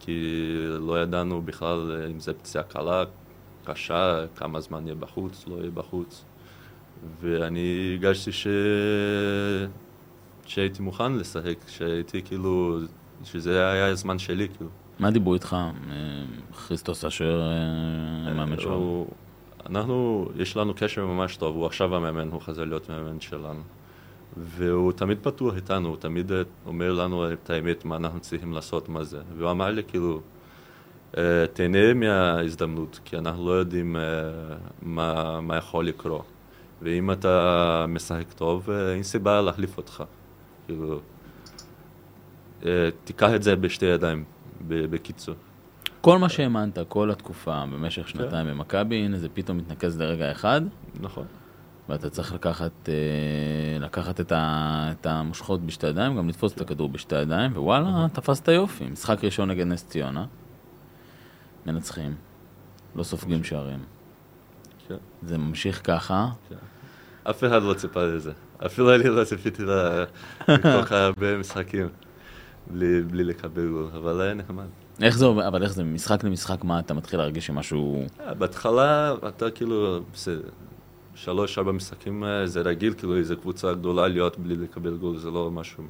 כי 0.00 0.44
לא 0.80 1.02
ידענו 1.02 1.42
בכלל 1.42 2.06
אם 2.10 2.20
זה 2.20 2.34
פציעה 2.34 2.64
קלה, 2.64 3.04
קשה, 3.64 4.24
כמה 4.36 4.60
זמן 4.60 4.86
יהיה 4.86 4.94
בחוץ, 4.94 5.44
לא 5.46 5.56
יהיה 5.56 5.70
בחוץ 5.70 6.24
ואני 7.20 7.90
הרגשתי 7.92 8.32
ש... 8.32 8.46
שהייתי 10.46 10.82
מוכן 10.82 11.12
לשחק, 11.12 11.56
שהייתי 11.68 12.22
כאילו, 12.22 12.78
שזה 13.24 13.70
היה 13.70 13.86
הזמן 13.86 14.18
שלי 14.18 14.48
כאילו. 14.56 14.70
מה 14.98 15.10
דיברו 15.10 15.34
איתך? 15.34 15.56
אה, 15.90 16.24
כריסטוס 16.66 17.04
אשר, 17.04 17.40
אה, 17.40 18.30
המאמן 18.30 18.60
שלנו? 18.60 19.06
אנחנו, 19.66 20.28
יש 20.36 20.56
לנו 20.56 20.74
קשר 20.76 21.06
ממש 21.06 21.36
טוב, 21.36 21.56
הוא 21.56 21.66
עכשיו 21.66 21.96
המאמן, 21.96 22.28
הוא 22.28 22.40
חזר 22.40 22.64
להיות 22.64 22.90
מאמן 22.90 23.20
שלנו. 23.20 23.60
והוא 24.36 24.92
תמיד 24.92 25.18
פתוח 25.22 25.54
איתנו, 25.56 25.88
הוא 25.88 25.96
תמיד 25.96 26.32
אה, 26.32 26.42
אומר 26.66 26.92
לנו 26.92 27.32
את 27.32 27.50
האמת, 27.50 27.84
מה 27.84 27.96
אנחנו 27.96 28.20
צריכים 28.20 28.52
לעשות, 28.52 28.88
מה 28.88 29.04
זה. 29.04 29.18
והוא 29.36 29.50
אמר 29.50 29.70
לי, 29.70 29.82
כאילו, 29.84 30.20
אה, 31.18 31.46
תהנה 31.52 31.94
מההזדמנות, 31.94 33.00
כי 33.04 33.16
אנחנו 33.16 33.46
לא 33.46 33.52
יודעים 33.52 33.96
אה, 33.96 34.02
מה, 34.82 35.40
מה 35.40 35.56
יכול 35.56 35.86
לקרות. 35.86 36.24
ואם 36.82 37.10
אתה 37.10 37.84
משחק 37.88 38.32
טוב, 38.32 38.70
אין 38.70 39.02
סיבה 39.02 39.40
להחליף 39.40 39.76
אותך. 39.76 40.04
כאילו, 40.66 41.00
תיקח 43.04 43.30
את 43.34 43.42
זה 43.42 43.56
בשתי 43.56 43.86
ידיים, 43.86 44.24
בקיצור. 44.68 45.34
כל 46.00 46.18
מה 46.18 46.28
שהאמנת 46.28 46.78
כל 46.88 47.10
התקופה 47.10 47.64
במשך 47.66 48.08
שנתיים 48.08 48.46
כן. 48.46 48.52
במכבי, 48.52 48.96
הנה 48.96 49.18
זה 49.18 49.28
פתאום 49.28 49.58
מתנקז 49.58 50.00
לרגע 50.00 50.32
אחד. 50.32 50.60
נכון. 51.00 51.26
ואתה 51.88 52.10
צריך 52.10 52.34
לקחת, 52.34 52.88
אה, 52.88 53.78
לקחת 53.80 54.20
את, 54.20 54.32
ה, 54.32 54.92
את 55.00 55.06
המושכות 55.06 55.66
בשתי 55.66 55.86
ידיים, 55.86 56.16
גם 56.16 56.28
לתפוס 56.28 56.52
את 56.52 56.60
הכדור 56.60 56.88
בשתי 56.88 57.20
ידיים, 57.20 57.52
ווואלה, 57.52 58.06
תפסת 58.12 58.48
יופי. 58.48 58.84
משחק 58.84 59.24
ראשון 59.24 59.50
נגד 59.50 59.66
נס 59.66 59.86
ציונה, 59.86 60.24
מנצחים, 61.66 62.14
לא 62.96 63.02
סופגים 63.02 63.44
שערים. 63.44 63.78
כן. 64.88 64.96
זה 65.22 65.38
ממשיך 65.38 65.80
ככה. 65.84 66.28
כן. 66.48 66.56
אף 67.30 67.44
אחד 67.44 67.62
לא 67.62 67.74
ציפה 67.74 68.02
לזה. 68.04 68.32
אפילו 68.66 68.94
אני 68.94 69.04
לא 69.04 69.24
ציפיתי 69.24 69.62
לכל 70.48 70.82
כך 70.84 70.92
הרבה 70.92 71.38
משחקים 71.38 71.88
בלי, 72.70 73.02
בלי 73.02 73.24
לקבל 73.24 73.68
גול, 73.68 73.90
אבל 73.94 74.20
היה 74.20 74.34
נחמד. 74.34 74.66
איך 75.02 75.18
זה 75.18 75.24
עובד? 75.24 75.44
אבל 75.44 75.62
איך 75.62 75.72
זה, 75.72 75.84
משחק 75.84 76.24
למשחק, 76.24 76.64
מה 76.64 76.78
אתה 76.78 76.94
מתחיל 76.94 77.18
להרגיש 77.18 77.46
שמשהו... 77.46 78.06
בהתחלה 78.38 79.14
אתה 79.28 79.50
כאילו, 79.50 80.00
שלוש, 80.14 80.42
ארבע 81.58 81.72
משחקים 81.72 82.24
אה, 82.24 82.46
זה 82.46 82.60
רגיל, 82.60 82.92
כאילו 82.92 83.16
איזה 83.16 83.36
קבוצה 83.36 83.72
גדולה 83.72 84.08
להיות 84.08 84.38
בלי 84.38 84.56
לקבל 84.56 84.96
גול, 84.96 85.18
זה 85.18 85.30
לא 85.30 85.50
משהו 85.50 85.82
מ... 85.82 85.86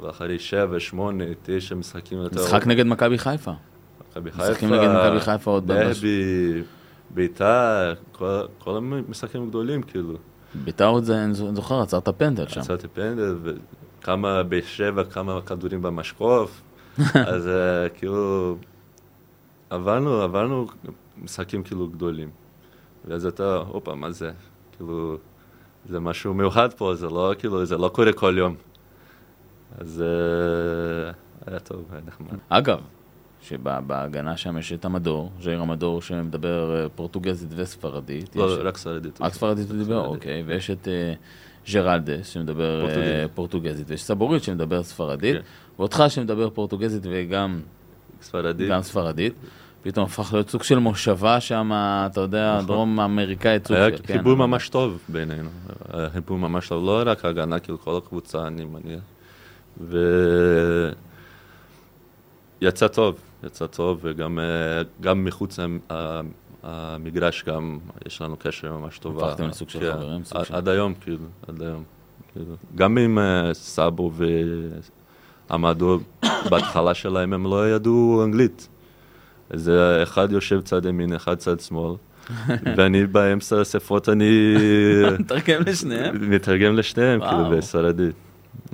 אבל 0.00 0.10
אחרי 0.10 0.38
שבע, 0.38 0.80
שמונה, 0.80 1.24
תשע 1.42 1.74
משחקים. 1.74 2.18
משחק 2.34 2.66
נגד 2.66 2.86
מכבי 2.86 3.18
חיפה. 3.18 3.52
מכבי 4.10 4.30
חיפה. 4.30 4.50
משחקים 4.50 4.72
נגד 4.72 4.88
מכבי 4.88 5.20
חיפה 5.20 5.50
עוד 5.50 5.66
דרבי, 5.66 6.62
ביתר, 7.10 7.94
כל, 8.12 8.40
כל 8.58 8.76
המשחקים 8.76 9.48
גדולים, 9.48 9.82
כאילו. 9.82 10.14
ביתר 10.54 11.00
זה, 11.00 11.24
אני 11.24 11.34
זוכר, 11.34 11.80
עצרת 11.80 12.08
פנדל 12.08 12.48
שם. 12.48 12.60
עצרתי 12.60 12.88
פנדל, 12.88 13.36
וכמה 13.42 14.42
בשבע, 14.42 15.04
כמה 15.04 15.40
כדורים 15.40 15.82
במשקוף, 15.82 16.60
אז 17.14 17.46
uh, 17.46 17.98
כאילו, 17.98 18.56
עברנו, 19.70 20.22
עברנו 20.22 20.66
משחקים 21.22 21.62
כאילו 21.62 21.88
גדולים. 21.88 22.30
ואז 23.08 23.26
אתה, 23.26 23.56
הופה, 23.56 23.94
מה 23.94 24.10
זה? 24.10 24.30
כאילו, 24.76 25.16
זה 25.88 26.00
משהו 26.00 26.34
מיוחד 26.34 26.72
פה, 26.72 26.94
זה 26.94 27.06
לא, 27.06 27.34
כאילו, 27.38 27.64
זה 27.64 27.76
לא 27.76 27.88
קורה 27.88 28.12
כל 28.12 28.34
יום. 28.38 28.54
אז 29.78 30.04
uh, 30.06 31.50
היה 31.50 31.58
טוב, 31.58 31.84
היה 31.92 32.00
נחמד. 32.06 32.38
אגב, 32.48 32.80
שבהגנה 33.42 34.36
שם 34.36 34.58
יש 34.58 34.72
את 34.72 34.84
המדור, 34.84 35.30
ז'איר 35.40 35.60
המדור 35.60 36.02
שמדבר 36.02 36.76
אה, 36.76 36.88
פורטוגזית 36.88 37.48
וספרדית. 37.56 38.36
לא, 38.36 38.52
יש... 38.52 38.58
רק 38.62 38.76
ספרדית. 38.76 39.20
רק 39.20 39.32
ספרדית 39.32 39.70
הוא 39.70 39.78
דיבר? 39.78 40.06
אוקיי. 40.06 40.42
ויש 40.46 40.70
את 40.70 40.88
uh, 40.88 41.70
ג'רלדס 41.72 42.28
שמדבר 42.28 42.80
פורטוגזית. 42.80 43.24
Uh, 43.24 43.28
פורטוגזית, 43.34 43.90
ויש 43.90 44.02
סבורית 44.02 44.42
שמדבר 44.42 44.82
ספרדית, 44.82 45.36
כן. 45.36 45.42
ואותך 45.78 46.04
שמדבר 46.08 46.50
פורטוגזית 46.50 47.02
וגם 47.10 47.60
ספרדית. 48.22 48.70
גם 48.70 48.82
ספרדית. 48.82 49.34
פתאום 49.82 50.04
הפך 50.06 50.32
להיות 50.32 50.50
סוג 50.50 50.62
של 50.62 50.78
מושבה 50.78 51.40
שם, 51.40 51.70
אתה 51.72 52.20
יודע, 52.20 52.54
נכון. 52.54 52.66
דרום 52.66 53.00
אמריקאית. 53.00 53.66
סוג 53.66 53.76
היה 53.76 53.90
כן, 53.90 54.16
חיבור 54.16 54.34
ממש 54.34 54.68
טוב 54.68 54.98
בינינו, 55.08 55.48
חיבור 56.12 56.38
ממש 56.38 56.68
טוב, 56.68 56.84
לא 56.84 57.02
רק 57.06 57.24
הגנה, 57.24 57.58
כאילו 57.58 57.80
כל 57.80 57.96
הקבוצה, 57.96 58.46
אני 58.46 58.64
מניח. 58.64 59.00
ויצא 62.60 62.88
טוב, 62.88 63.16
יצא 63.44 63.66
טוב, 63.66 64.00
וגם 64.02 64.38
אה, 65.06 65.14
מחוץ 65.14 65.58
המגרש 66.62 67.44
גם 67.44 67.78
יש 68.06 68.22
לנו 68.22 68.36
קשר 68.38 68.76
ממש 68.76 68.98
טוב. 68.98 69.24
הפכתם 69.24 69.48
לסוג 69.48 69.68
של 69.68 69.80
כן, 69.80 69.92
חברים? 69.92 70.22
עד 70.50 70.68
היום, 70.68 70.94
כאילו, 70.94 71.24
עד 71.48 71.62
היום. 71.62 71.84
כאילו. 72.32 72.54
גם 72.74 72.98
עם 72.98 73.18
אה, 73.18 73.54
סאבו 73.54 74.12
ועמדו, 75.50 75.98
בהתחלה 76.50 76.94
שלהם 76.94 77.32
הם 77.32 77.46
לא 77.46 77.70
ידעו 77.70 78.20
אנגלית. 78.24 78.68
איזה 79.52 80.02
אחד 80.02 80.32
יושב 80.32 80.60
צד 80.60 80.84
ימין, 80.84 81.12
אחד 81.12 81.34
צד 81.34 81.60
שמאל, 81.60 81.94
ואני 82.76 83.06
באמצע 83.06 83.60
הספרות, 83.60 84.08
אני... 84.08 84.54
מתרגם 85.18 85.62
לשניהם? 85.66 86.30
מתרגם 86.30 86.76
לשניהם, 86.76 87.20
כאילו, 87.20 87.50
בספרדית. 87.50 88.14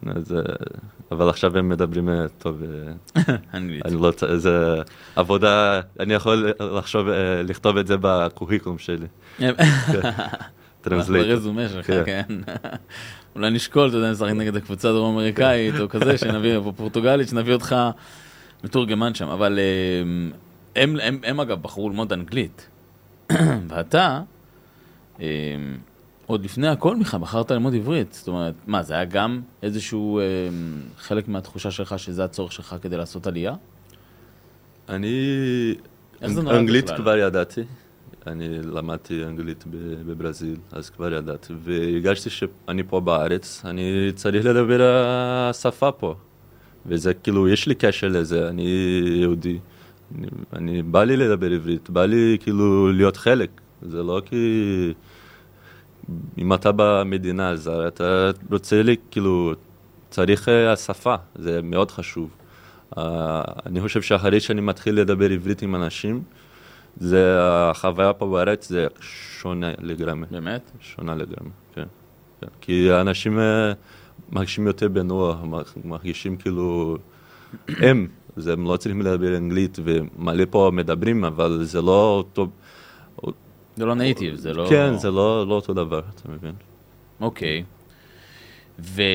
אז, 0.07 0.33
אה, 0.33 0.41
אבל 1.13 1.29
עכשיו 1.29 1.59
הם 1.59 1.69
מדברים 1.69 2.09
אה, 2.09 2.27
טוב. 2.39 2.63
אה, 3.17 3.23
אנגלית. 3.55 3.87
אני 3.87 3.97
לא, 3.97 4.13
זה 4.37 4.75
עבודה, 5.17 5.81
אני 6.01 6.15
יכול 6.15 6.53
לחשוב, 6.79 7.07
לכתוב 7.45 7.77
את 7.77 7.87
זה 7.87 7.97
בקוריקום 8.01 8.79
שלי. 8.79 9.07
translate. 10.81 11.27
ברזומה 11.27 11.69
שלך, 11.69 11.87
כן. 11.87 12.03
כן. 12.07 12.25
אולי 13.37 13.51
נשקול, 13.51 13.89
אתה 13.89 13.97
יודע, 13.97 14.11
נשחק 14.11 14.31
נגד 14.31 14.57
הקבוצה 14.57 14.89
הדרום 14.89 15.15
אמריקאית 15.15 15.81
או 15.81 15.89
כזה, 15.89 16.19
שנביא, 16.19 16.57
או 16.57 16.73
פורטוגלית, 16.73 17.29
שנביא 17.29 17.53
אותך 17.53 17.77
מתורגמן 18.65 19.15
שם, 19.15 19.29
אבל 19.29 19.59
הם, 20.77 20.97
הם, 21.03 21.21
הם 21.25 21.41
אגב 21.41 21.63
בחרו 21.63 21.89
ללמוד 21.89 22.13
אנגלית, 22.13 22.69
ואתה, 23.69 24.21
הם, 25.19 25.79
עוד 26.27 26.45
לפני 26.45 26.69
הכל 26.69 26.97
מיכה, 26.97 27.19
בחרת 27.19 27.51
ללמוד 27.51 27.75
עברית. 27.75 28.13
זאת 28.13 28.29
אומרת, 28.29 28.55
מה, 28.67 28.83
זה 28.83 28.95
היה 28.95 29.05
גם 29.05 29.41
איזשהו 29.63 30.21
הם, 30.21 30.83
חלק 30.99 31.29
מהתחושה 31.29 31.71
שלך 31.71 31.99
שזה 31.99 32.25
הצורך 32.25 32.53
שלך 32.53 32.77
כדי 32.83 32.97
לעשות 32.97 33.27
עלייה? 33.27 33.55
אני... 34.89 35.75
אנגלית 36.23 36.85
בכלל? 36.85 36.97
כבר 36.97 37.17
ידעתי. 37.17 37.61
אני 38.27 38.49
למדתי 38.63 39.25
אנגלית 39.25 39.65
בברזיל, 40.07 40.57
אז 40.73 40.91
כבר 40.91 41.15
ידעתי. 41.15 41.53
והרגשתי 41.63 42.31
שאני 42.31 42.83
פה 42.83 43.01
בארץ, 43.01 43.63
אני 43.65 44.13
צריך 44.15 44.45
לדבר 44.45 44.81
השפה 44.83 45.93
פה. 45.93 46.15
וזה 46.87 47.15
כאילו, 47.15 47.49
יש 47.49 47.67
לי 47.67 47.75
קשר 47.75 48.09
לזה, 48.09 48.49
אני 48.49 48.63
יהודי. 49.21 49.59
אני, 50.19 50.27
אני, 50.53 50.83
בא 50.83 51.05
לי 51.05 51.17
לדבר 51.17 51.51
עברית, 51.51 51.91
בא 51.91 52.05
לי 52.05 52.37
כאילו 52.41 52.93
להיות 52.93 53.17
חלק. 53.17 53.51
זה 53.83 54.03
לא 54.03 54.23
כי... 54.25 54.93
אם 56.39 56.55
אתה 56.55 56.71
במדינה, 56.77 57.51
אז 57.51 57.69
אתה 57.69 58.31
רוצה 58.51 58.83
לי, 58.83 58.97
כאילו, 59.11 59.53
צריך 60.11 60.49
אה, 60.49 60.73
השפה, 60.73 61.15
זה 61.35 61.63
מאוד 61.63 61.91
חשוב. 61.91 62.31
Uh, 62.95 62.97
אני 63.67 63.81
חושב 63.81 64.03
שאחרי 64.03 64.41
שאני 64.41 64.61
מתחיל 64.61 65.01
לדבר 65.01 65.31
עברית 65.31 65.63
עם 65.63 65.75
אנשים, 65.75 66.23
זה, 66.97 67.37
החוויה 67.41 68.13
פה 68.13 68.27
בארץ 68.27 68.69
זה 68.69 68.87
שונה 69.01 69.71
לגמרי. 69.79 70.27
באמת? 70.31 70.71
שונה 70.81 71.15
לגמרי, 71.15 71.51
כן. 71.75 71.85
כן. 72.41 72.47
כי 72.61 72.93
אנשים 72.93 73.39
uh, 73.39 73.43
מרגישים 74.33 74.67
יותר 74.67 74.89
בנוח, 74.89 75.39
מרגישים 75.85 76.37
כאילו, 76.37 76.99
הם. 77.69 78.09
אז 78.37 78.47
הם 78.47 78.67
לא 78.67 78.77
צריכים 78.77 79.03
לדבר 79.03 79.37
אנגלית, 79.37 79.79
ומלא 79.85 80.45
פה 80.51 80.71
מדברים, 80.73 81.25
אבל 81.25 81.65
זה 81.65 81.83
לא 81.83 82.17
אותו... 82.17 82.49
זה 83.77 83.85
לא 83.85 83.95
נייטיב, 83.95 84.35
זה 84.35 84.53
לא... 84.55 84.67
כן, 84.71 84.97
זה 84.97 85.11
לא, 85.11 85.49
לא 85.49 85.55
אותו 85.55 85.75
דבר, 85.75 86.03
אתה 86.15 86.29
מבין? 86.29 86.55
אוקיי. 87.21 87.65
ואתם 88.79 89.09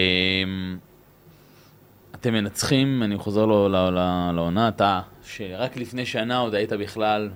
מנצחים, 2.34 3.04
אני 3.04 3.18
חוזר 3.18 3.46
לו, 3.46 3.70
לא, 3.70 3.94
לא, 3.94 4.32
לעונה, 4.32 4.68
אתה, 4.68 5.02
שרק 5.24 5.78
לפני 5.78 6.06
שנה 6.06 6.38
עוד 6.38 6.56
היית 6.56 6.74
בכלל 6.74 7.30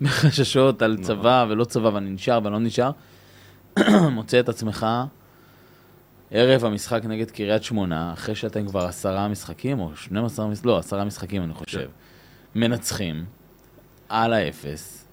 בחששות 0.00 0.82
על 0.82 0.92
נכון. 0.92 1.04
צבא 1.04 1.46
ולא 1.48 1.64
צבא 1.64 1.90
ואני 1.94 2.10
נשאר 2.10 2.40
ולא 2.44 2.58
נשאר, 2.58 2.90
מוצא 4.16 4.40
את 4.40 4.48
עצמך 4.48 4.86
ערב 6.34 6.64
המשחק 6.64 7.04
נגד 7.04 7.30
קריית 7.30 7.62
שמונה, 7.62 8.12
אחרי 8.12 8.34
שאתם 8.34 8.66
כבר 8.66 8.86
עשרה 8.86 9.28
משחקים, 9.28 9.80
או 9.80 9.96
12 9.96 10.48
משחקים, 10.48 10.70
לא, 10.70 10.78
עשרה 10.78 11.04
משחקים 11.04 11.42
אני 11.42 11.54
חושב. 11.54 11.88
מנצחים, 12.54 13.24
על 14.08 14.32
האפס, 14.32 15.04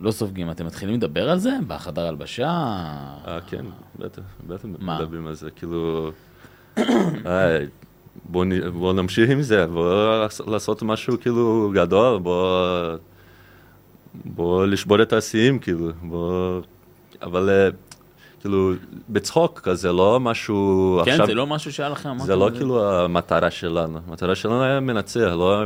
לא 0.00 0.10
סופגים. 0.10 0.50
אתם 0.50 0.66
מתחילים 0.66 0.94
לדבר 0.94 1.30
על 1.30 1.38
זה? 1.38 1.50
בחדר 1.66 2.06
הלבשה? 2.06 2.48
אה, 2.48 3.38
כן, 3.46 3.64
בטח, 3.98 4.22
בטח 4.46 4.64
מדברים 4.64 5.26
על 5.26 5.34
זה, 5.34 5.50
כאילו... 5.50 6.10
אה, 7.26 7.58
בוא, 8.24 8.44
בוא 8.72 8.92
נמשיך 8.92 9.30
עם 9.30 9.42
זה, 9.42 9.66
בוא 9.66 10.26
לעשות 10.46 10.82
משהו 10.82 11.20
כאילו 11.20 11.72
גדול, 11.74 12.18
בוא, 12.18 12.96
בוא 14.24 14.66
לשבור 14.66 15.02
את 15.02 15.12
השיאים, 15.12 15.58
כאילו, 15.58 15.90
בוא... 16.02 16.60
אבל 17.22 17.50
אה, 17.50 17.68
כאילו, 18.42 18.72
בצחוק 19.08 19.60
כזה, 19.60 19.92
לא 19.92 20.20
משהו 20.20 21.00
כן, 21.04 21.10
עכשיו... 21.10 21.26
זה 21.26 21.34
לא 21.34 21.46
משהו 21.46 21.72
שהיה 21.72 21.88
לכם, 21.88 22.18
זה 22.18 22.36
לא 22.36 22.50
כאילו 22.54 22.90
המטרה 22.90 23.50
שלנו. 23.50 23.98
המטרה 24.08 24.34
שלנו 24.34 24.62
היה 24.62 24.80
מנצח, 24.80 25.30
לא 25.38 25.64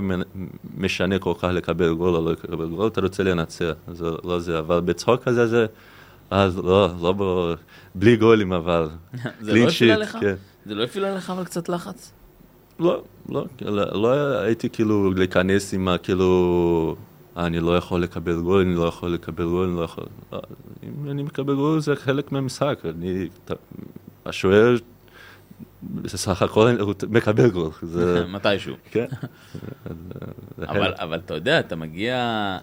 משנה 0.78 1.18
כל 1.18 1.32
כך 1.38 1.48
לקבל 1.52 1.94
גול 1.94 2.16
או 2.16 2.24
לא 2.24 2.32
לקבל 2.32 2.66
גול, 2.68 2.86
אתה 2.86 3.00
רוצה 3.00 3.22
לנצח, 3.22 3.72
זה 3.92 4.04
לא 4.24 4.38
זה, 4.38 4.58
אבל 4.58 4.80
בצחוק 4.80 5.22
כזה 5.22 5.46
זה... 5.46 5.66
אז 6.30 6.58
לא, 6.58 6.88
לא 7.00 7.14
ב... 7.18 7.54
בלי 7.94 8.16
גולים 8.16 8.52
אבל. 8.52 8.88
זה 9.40 9.52
לא 9.52 9.68
הפעיל 9.68 9.90
עליך? 9.90 10.16
כן. 10.20 10.34
זה 10.66 10.74
לא 10.74 10.84
הפעיל 10.84 11.04
עליך 11.04 11.30
אבל 11.30 11.44
קצת 11.44 11.68
לחץ? 11.68 12.12
לא, 12.78 13.02
לא, 13.28 13.44
לא, 13.60 14.02
לא 14.02 14.08
הייתי 14.38 14.70
כאילו 14.70 15.12
להיכנס 15.12 15.74
עם 15.74 15.88
כאילו... 16.02 16.96
אני 17.36 17.60
לא 17.60 17.76
יכול 17.76 18.02
לקבל 18.02 18.40
גול, 18.40 18.60
אני 18.60 18.74
לא 18.74 18.84
יכול 18.84 19.12
לקבל 19.12 19.44
גול, 19.44 19.68
אני 19.68 19.76
לא 19.76 19.82
יכול... 19.82 20.04
אם 20.82 21.10
אני 21.10 21.22
מקבל 21.22 21.54
גול 21.54 21.80
זה 21.80 21.96
חלק 21.96 22.32
מהמשחק, 22.32 22.78
אני... 22.84 23.28
השוער, 24.26 24.76
בסך 25.82 26.42
הכל 26.42 26.80
הוא 26.80 26.94
מקבל 27.08 27.50
גול. 27.50 27.70
מתישהו. 28.28 28.74
כן. 28.90 29.06
אבל, 30.68 30.94
אבל 30.98 31.18
אתה 31.18 31.34
יודע, 31.34 31.60
אתה 31.60 31.76
מגיע 31.76 32.58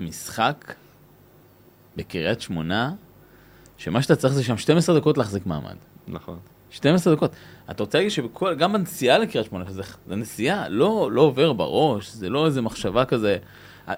למשחק 0.00 0.74
בקריית 1.96 2.40
שמונה, 2.40 2.92
שמה 3.76 4.02
שאתה 4.02 4.16
צריך 4.16 4.34
זה 4.34 4.44
שם 4.44 4.56
12 4.56 4.98
דקות 4.98 5.18
להחזיק 5.18 5.46
מעמד. 5.46 5.76
נכון. 6.08 6.38
12 6.74 7.14
דקות. 7.14 7.32
אתה 7.70 7.82
רוצה 7.82 7.98
להגיד 7.98 8.10
שגם 8.10 8.72
בנסיעה 8.72 9.18
לקריית 9.18 9.46
שמונה, 9.46 9.64
זה, 9.68 9.82
זה 10.08 10.16
נסיעה, 10.16 10.68
לא, 10.68 11.08
לא 11.12 11.20
עובר 11.20 11.52
בראש, 11.52 12.12
זה 12.12 12.28
לא 12.28 12.46
איזה 12.46 12.62
מחשבה 12.62 13.04
כזה, 13.04 13.36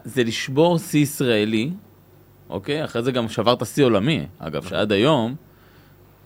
זה 0.04 0.24
לשבור 0.24 0.78
שיא 0.78 1.02
ישראלי, 1.02 1.70
אוקיי? 2.50 2.84
אחרי 2.84 3.02
זה 3.02 3.12
גם 3.12 3.28
שברת 3.28 3.66
שיא 3.66 3.84
עולמי. 3.84 4.26
אגב, 4.38 4.68
שעד 4.68 4.92
היום, 4.92 5.34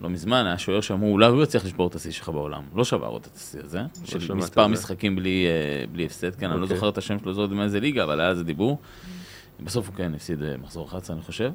לא 0.00 0.10
מזמן 0.10 0.46
היה 0.46 0.58
שוער 0.58 0.80
שאמרו, 0.80 1.12
אולי 1.12 1.26
הוא 1.26 1.42
יצליח 1.42 1.64
לשבור 1.64 1.86
את 1.86 1.94
השיא 1.94 2.10
שלך 2.10 2.28
בעולם. 2.28 2.62
לא 2.74 2.84
שבר 2.84 3.16
את 3.16 3.28
השיא 3.36 3.60
הזה, 3.64 3.80
לא 3.80 4.20
של 4.20 4.34
מספר 4.34 4.66
משחקים 4.66 5.16
בלי, 5.16 5.46
אה, 5.46 5.86
בלי 5.92 6.06
הפסד, 6.06 6.34
כן, 6.34 6.50
אני 6.50 6.58
לא 6.58 6.62
אוקיי. 6.62 6.76
זוכר 6.76 6.88
את 6.88 6.98
השם 6.98 7.18
שלו, 7.18 7.34
זוכר 7.34 7.54
מאיזה 7.54 7.80
ליגה, 7.80 8.04
אבל 8.04 8.20
היה 8.20 8.30
איזה 8.30 8.44
דיבור. 8.44 8.78
בסוף 9.60 9.88
הוא 9.88 9.94
כן 9.94 10.14
הפסיד 10.14 10.42
אה, 10.42 10.54
מחזור 10.62 10.86
11, 10.86 11.16
אני 11.16 11.24
חושב. 11.24 11.50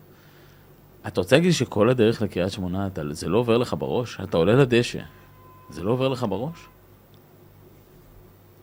אתה 1.08 1.22
רוצה 1.22 1.36
להגיד 1.36 1.52
שכל 1.52 1.90
הדרך 1.90 2.22
לקריית 2.22 2.52
שמונה, 2.52 2.88
אתה, 2.88 3.02
זה 3.12 3.30
לא 3.30 3.38
עובר 3.38 3.58
לך 3.58 3.76
בראש? 3.80 4.18
אתה 4.24 4.38
עולה 4.38 4.54
לדשא, 4.54 5.00
זה 5.70 5.84
לא 5.84 5.92
עובר 5.92 6.08
לך 6.08 6.26
בראש? 6.30 6.68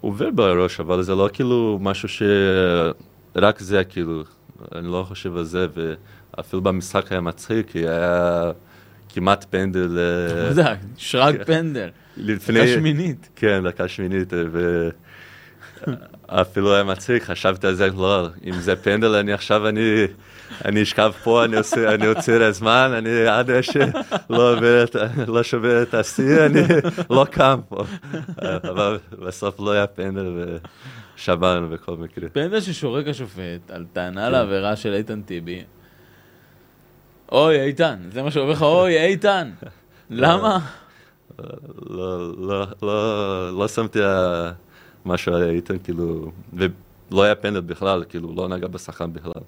עובר 0.01 0.30
בראש, 0.30 0.80
אבל 0.80 1.03
זה 1.03 1.14
לא 1.14 1.28
כאילו 1.32 1.78
משהו 1.82 2.09
שרק 2.09 3.61
זה, 3.61 3.84
כאילו, 3.84 4.22
אני 4.74 4.86
לא 4.86 5.05
חושב 5.09 5.36
על 5.36 5.45
זה, 5.45 5.66
ואפילו 5.74 6.62
במשחק 6.62 7.12
היה 7.12 7.20
מצחיק, 7.20 7.70
כי 7.70 7.78
היה 7.78 8.51
כמעט 9.09 9.47
פנדל. 9.51 9.99
אה, 9.99 10.49
יודע, 10.49 10.74
שרק 10.97 11.36
כן. 11.36 11.45
פנדל. 11.45 11.88
לפני... 12.16 12.61
דקה 12.61 12.68
שמינית. 12.68 13.28
כן, 13.36 13.64
דקה 13.64 13.88
שמינית, 13.88 14.32
ואפילו 16.28 16.74
היה 16.74 16.84
מצחיק, 16.84 17.22
חשבתי 17.22 17.66
על 17.66 17.74
זה, 17.74 17.86
לא, 17.86 18.28
אם 18.45 18.53
זה 18.53 18.76
פנדל, 18.76 19.14
אני 19.14 19.32
עכשיו, 19.32 19.68
אני, 19.68 20.07
אני 20.64 20.82
אשכב 20.82 21.12
פה, 21.24 21.44
אני 21.44 21.57
עושה, 21.57 21.94
אני 21.94 22.07
עוצר 22.07 22.42
הזמן, 22.42 22.90
אני 22.98 23.26
עד 23.26 23.50
שלא 23.62 24.53
עובר 24.53 24.84
את, 24.84 24.96
לא 25.28 25.42
שובר 25.42 25.82
את 25.82 25.94
השיא, 25.94 26.46
אני 26.46 26.61
לא 27.11 27.26
קם 27.30 27.61
פה. 27.68 27.84
אבל 28.70 28.98
בסוף 29.18 29.61
לא 29.61 29.70
היה 29.70 29.86
פנדל 29.86 30.57
ושברנו 31.16 31.68
בכל 31.68 31.96
מקרה. 31.96 32.28
פנדל 32.28 32.61
ששורק 32.61 33.07
השופט 33.07 33.70
על 33.70 33.84
טענה 33.92 34.26
כן. 34.26 34.32
לעבירה 34.32 34.76
של 34.76 34.94
איתן 34.94 35.22
טיבי. 35.22 35.62
אוי, 37.32 37.61
איתן, 37.61 37.98
זה 38.12 38.22
מה 38.22 38.30
שאומר 38.30 38.53
לך, 38.53 38.62
אוי, 38.62 39.05
איתן. 39.05 39.50
למה? 40.11 40.59
לא, 41.90 42.32
לא, 42.38 42.66
לא, 42.82 43.59
לא 43.59 43.68
שמתי 43.68 43.98
משהו 45.07 45.34
על 45.34 45.50
איתן, 45.50 45.78
כאילו, 45.78 46.32
ולא 46.53 47.22
היה 47.22 47.34
פנדל 47.34 47.61
בכלל, 47.61 48.05
כאילו, 48.09 48.34
לא 48.36 48.48
נגע 48.48 48.66
בשחקן 48.66 49.12
בכלל. 49.12 49.42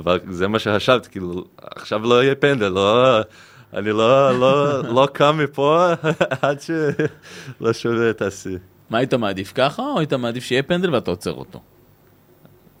אבל 0.00 0.20
זה 0.30 0.48
מה 0.48 0.58
שחשבתי, 0.58 1.10
כאילו, 1.10 1.44
עכשיו 1.60 2.02
לא 2.02 2.22
יהיה 2.22 2.34
פנדל, 2.34 2.68
לא, 2.68 3.20
אני 3.74 3.90
לא, 3.90 4.40
לא, 4.40 4.82
לא 4.84 5.08
קם 5.12 5.38
מפה 5.42 5.86
עד 6.42 6.58
שלא 6.60 7.72
שובר 7.72 8.10
את 8.10 8.22
השיא. 8.22 8.58
מה 8.90 8.98
היית 8.98 9.14
מעדיף 9.14 9.52
ככה, 9.54 9.82
או 9.82 9.98
היית 9.98 10.12
מעדיף 10.12 10.44
שיהיה 10.44 10.62
פנדל 10.62 10.94
ואתה 10.94 11.10
עוצר 11.10 11.32
אותו? 11.32 11.60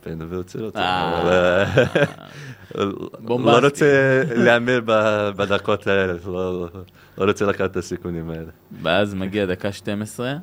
פנדל 0.00 0.26
ועוצר 0.28 0.64
אותו. 0.64 0.78
אה. 0.78 1.22
אבל, 1.22 1.32
אה. 1.32 2.84
לא 3.44 3.58
רוצה 3.62 4.22
להמר 4.36 4.80
בדקות 5.36 5.86
האלה, 5.86 6.12
לא, 6.26 6.68
לא 7.18 7.24
רוצה 7.24 7.46
לקחת 7.46 7.70
את 7.70 7.76
הסיכונים 7.76 8.30
האלה. 8.30 8.50
ואז 8.82 9.14
מגיע 9.14 9.46
דקה 9.46 9.72
12, 9.72 10.34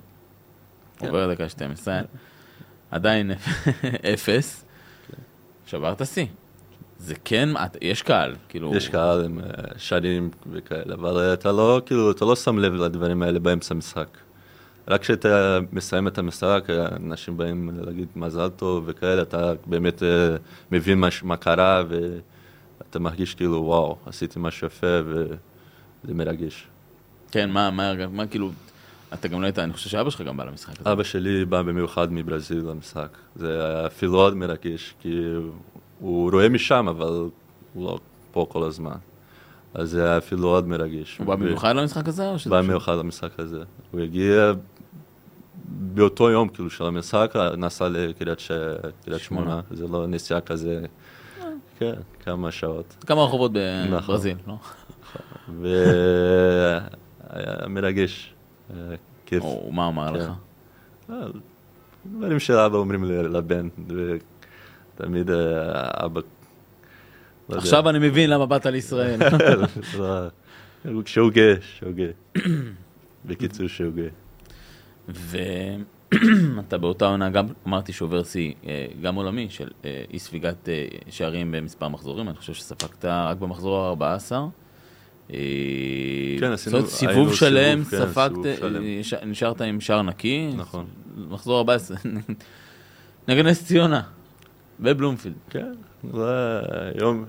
כן. 0.97 1.07
עובר 1.07 1.33
דקה 1.33 1.49
12, 1.49 1.99
עדיין 2.91 3.31
אפס, 4.13 4.65
שברת 5.65 6.01
שיא. 6.05 6.25
זה 6.99 7.15
כן, 7.25 7.49
יש 7.81 8.01
קהל, 8.01 8.35
כאילו... 8.49 8.75
יש 8.75 8.89
קהל 8.89 9.25
עם 9.25 9.39
אה, 9.39 9.45
שרים 9.77 10.29
וכאלה, 10.51 10.93
אבל 10.93 11.17
אה, 11.17 11.33
אתה 11.33 11.51
לא, 11.51 11.81
כאילו, 11.85 12.11
אתה 12.11 12.25
לא 12.25 12.35
שם 12.35 12.59
לב 12.59 12.73
לדברים 12.73 13.23
האלה 13.23 13.39
באמצע 13.39 13.73
המשחק. 13.75 14.17
רק 14.87 15.01
כשאתה 15.01 15.59
מסיים 15.71 16.07
את 16.07 16.17
המשחק, 16.17 16.67
אנשים 16.95 17.37
באים 17.37 17.69
להגיד 17.81 18.07
מזל 18.15 18.49
טוב 18.49 18.83
וכאלה, 18.87 19.21
אתה 19.21 19.53
באמת 19.65 20.03
אה, 20.03 20.35
מבין 20.71 20.99
מה, 20.99 21.07
מה 21.23 21.37
קרה, 21.37 21.83
ואתה 22.79 22.99
מרגיש 22.99 23.35
כאילו, 23.35 23.63
וואו, 23.63 23.97
עשיתי 24.05 24.39
משהו 24.39 24.67
יפה, 24.67 25.01
וזה 25.05 26.13
מרגש. 26.13 26.67
כן, 27.31 27.49
מה, 27.49 27.71
מה? 27.71 27.93
מה, 28.11 28.27
כאילו, 28.27 28.51
אתה 29.13 29.27
גם 29.27 29.41
לא 29.41 29.45
היית, 29.45 29.59
אני 29.59 29.73
חושב 29.73 29.89
שאבא 29.89 30.09
שלך 30.09 30.21
גם 30.21 30.37
בא 30.37 30.43
למשחק 30.43 30.79
הזה. 30.79 30.91
אבא 30.91 31.03
שלי 31.03 31.45
בא 31.45 31.61
במיוחד 31.61 32.13
מברזיל 32.13 32.65
למשחק. 32.69 33.17
זה 33.35 33.61
אפילו 33.85 34.15
עוד 34.15 34.33
מרגש, 34.33 34.93
כי 35.01 35.19
הוא 35.99 36.31
רואה 36.31 36.49
משם, 36.49 36.87
אבל 36.87 37.29
הוא 37.73 37.85
לא 37.85 37.99
פה 38.31 38.45
כל 38.49 38.63
הזמן. 38.63 38.95
אז 39.73 39.89
זה 39.89 40.05
היה 40.05 40.17
אפילו 40.17 40.47
עוד 40.47 40.67
מרגש. 40.67 41.17
הוא 41.17 41.27
בא 41.27 41.35
במיוחד 41.35 41.75
למשחק 41.75 42.07
הזה, 42.07 42.29
או 42.29 42.39
שזה... 42.39 42.49
בא 42.49 42.61
במיוחד 42.61 42.95
למשחק 42.95 43.39
הזה. 43.39 43.63
הוא 43.91 44.01
הגיע 44.01 44.53
באותו 45.65 46.29
יום, 46.29 46.49
כאילו, 46.49 46.69
של 46.69 46.83
המשחק, 46.85 47.33
נסע 47.57 47.89
לקריית 47.89 48.39
ש... 48.39 48.51
שמונה. 49.17 49.61
זה 49.71 49.87
לא 49.87 50.07
נסיעה 50.07 50.41
כזה, 50.41 50.85
כן, 51.79 51.93
כמה 52.23 52.51
שעות. 52.51 52.95
כמה 53.07 53.23
רחובות 53.23 53.51
נכון. 53.89 53.97
בברזיל, 53.97 54.37
לא? 54.47 54.55
והיה 55.61 56.79
מרגש. 57.69 58.33
היה 58.69 58.97
כיף. 59.25 59.43
מה 59.71 59.87
אמר 59.87 60.13
כן. 60.13 60.19
לך? 60.19 60.31
אה, 61.09 61.15
דברים 62.05 62.39
שאבא 62.39 62.77
אומרים 62.77 63.03
ל- 63.03 63.37
לבן, 63.37 63.67
ותמיד 64.99 65.29
אה, 65.31 65.35
אבא... 66.05 66.21
לא. 67.49 67.57
עכשיו 67.57 67.89
אני 67.89 67.99
מבין 67.99 68.29
למה 68.29 68.45
באת 68.45 68.65
לישראל. 68.65 69.19
לא, 70.85 71.01
כשהוא 71.05 71.31
גאה. 71.31 71.53
בקיצור, 73.25 73.67
שהוא 73.67 73.93
גאה. 73.93 74.07
ואתה 75.09 76.77
באותה 76.81 77.05
עונה 77.05 77.29
גם 77.29 77.45
אמרתי 77.67 77.93
שובר 77.93 78.23
שיא, 78.23 78.53
אה, 78.67 78.85
גם 79.01 79.15
עולמי, 79.15 79.47
של 79.49 79.67
אה, 79.85 80.03
אי 80.13 80.19
ספיגת 80.19 80.69
שערים 81.09 81.51
במספר 81.51 81.87
מחזורים, 81.87 82.29
אני 82.29 82.37
חושב 82.37 82.53
שספגת 82.53 83.05
רק 83.05 83.37
במחזור 83.37 83.77
ה-14. 83.77 84.31
כן, 86.39 86.51
עשינו- 86.51 86.81
זאת 86.81 86.89
סיבוב 86.89 87.35
שלם, 87.35 87.83
כן, 87.83 87.97
ספגת, 87.97 88.37
נשארת 89.25 89.61
עם 89.61 89.81
שער 89.81 90.01
נקי. 90.01 90.49
נכון. 90.55 90.85
מחזור 91.29 91.57
14. 91.57 91.97
נגד 93.27 93.45
נס 93.45 93.65
ציונה, 93.65 94.01
בבלומפילד. 94.79 95.35
כן, 95.49 95.73
זה 96.13 96.59
היום, 96.95 97.25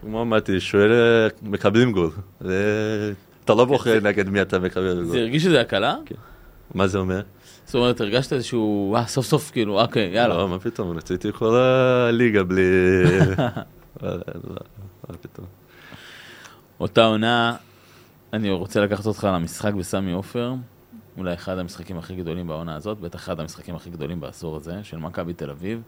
כמו 0.00 0.22
אמרתי, 0.22 0.60
שוער 0.60 0.92
אה, 0.92 1.28
מקבלים 1.42 1.92
גול. 1.92 2.10
זה- 2.40 3.12
אתה 3.44 3.54
לא 3.54 3.64
בוחר 3.64 3.98
נגד 4.02 4.28
מי 4.28 4.42
אתה 4.42 4.58
מקבל 4.58 4.94
זה 5.04 5.04
גול. 5.04 5.18
הרגיש 5.18 5.42
שזה 5.42 5.60
הקלה? 5.60 5.96
מה 6.74 6.86
זה 6.86 6.98
אומר? 6.98 7.20
זאת 7.64 7.74
אומרת, 7.74 8.00
הרגשת 8.00 8.32
איזשהו, 8.32 8.94
אה, 8.96 9.06
סוף 9.06 9.26
סוף, 9.26 9.50
כאילו, 9.50 9.80
אוקיי, 9.80 10.10
יאללה. 10.14 10.38
לא, 10.38 10.48
מה 10.48 10.58
פתאום, 10.58 10.96
רציתי 10.96 11.32
כל 11.32 11.56
הליגה 11.56 12.42
בלי... 12.44 12.62
לא, 14.02 14.10
לא, 14.50 14.56
מה 15.08 15.16
פתאום. 15.20 15.46
אותה 16.80 17.04
עונה, 17.04 17.56
אני 18.32 18.50
רוצה 18.50 18.80
לקחת 18.80 19.06
אותך 19.06 19.28
למשחק 19.32 19.74
בסמי 19.74 20.12
עופר, 20.12 20.52
אולי 21.18 21.34
אחד 21.34 21.58
המשחקים 21.58 21.98
הכי 21.98 22.16
גדולים 22.16 22.46
בעונה 22.46 22.76
הזאת, 22.76 23.00
בטח 23.00 23.18
אחד 23.18 23.40
המשחקים 23.40 23.74
הכי 23.74 23.90
גדולים 23.90 24.20
בעשור 24.20 24.56
הזה, 24.56 24.74
של 24.82 24.96
מכבי 24.96 25.32
תל 25.32 25.50
אביב. 25.50 25.80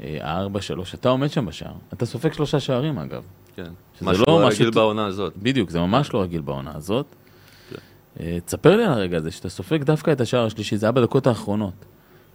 הארבע, 0.00 0.60
שלוש, 0.60 0.94
אתה 0.94 1.08
עומד 1.08 1.30
שם 1.30 1.46
בשער, 1.46 1.72
אתה 1.92 2.06
סופג 2.06 2.32
שלושה 2.32 2.60
שערים 2.60 2.98
אגב. 2.98 3.22
כן. 3.56 3.70
משהו 4.02 4.24
לא 4.28 4.40
לא 4.40 4.46
משהו 4.48 4.60
רגיל 4.60 4.70
ט- 4.70 4.74
בעונה 4.74 5.06
הזאת. 5.06 5.32
בדיוק, 5.36 5.70
זה 5.70 5.80
ממש 5.80 6.14
לא 6.14 6.22
רגיל 6.22 6.40
בעונה 6.40 6.72
הזאת. 6.74 7.06
כן. 7.70 7.76
אה, 8.20 8.38
תספר 8.44 8.76
לי 8.76 8.84
על 8.84 8.92
הרגע 8.92 9.16
הזה, 9.16 9.30
שאתה 9.30 9.48
סופג 9.48 9.82
דווקא 9.82 10.12
את 10.12 10.20
השער 10.20 10.44
השלישי, 10.46 10.76
זה 10.76 10.86
היה 10.86 10.92
בדקות 10.92 11.26
האחרונות. 11.26 11.72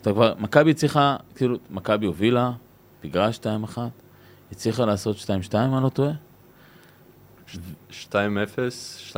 אתה 0.01 0.13
כבר, 0.13 0.33
מכבי 0.39 0.71
הצליחה, 0.71 1.15
כאילו, 1.35 1.57
מכבי 1.71 2.05
הובילה, 2.05 2.51
פיגרה 3.01 3.29
2-1, 3.73 3.77
הצליחה 4.51 4.85
לעשות 4.85 5.17
2-2, 5.17 5.27
אני 5.55 5.83
לא 5.83 5.89
טועה? 5.89 6.11
2-0, 7.91 8.13
2-2, 9.11 9.13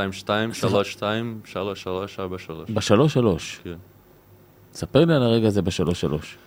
3-2, 0.61 1.01
3-3, 1.45 1.55
4-3. 2.17 2.73
בשלוש-שלוש. 2.73 3.59
כן. 3.63 3.75
ספר 4.73 5.05
לי 5.05 5.13
על 5.13 5.23
הרגע 5.23 5.47
הזה 5.47 5.61
בשלוש-שלוש. 5.61 6.37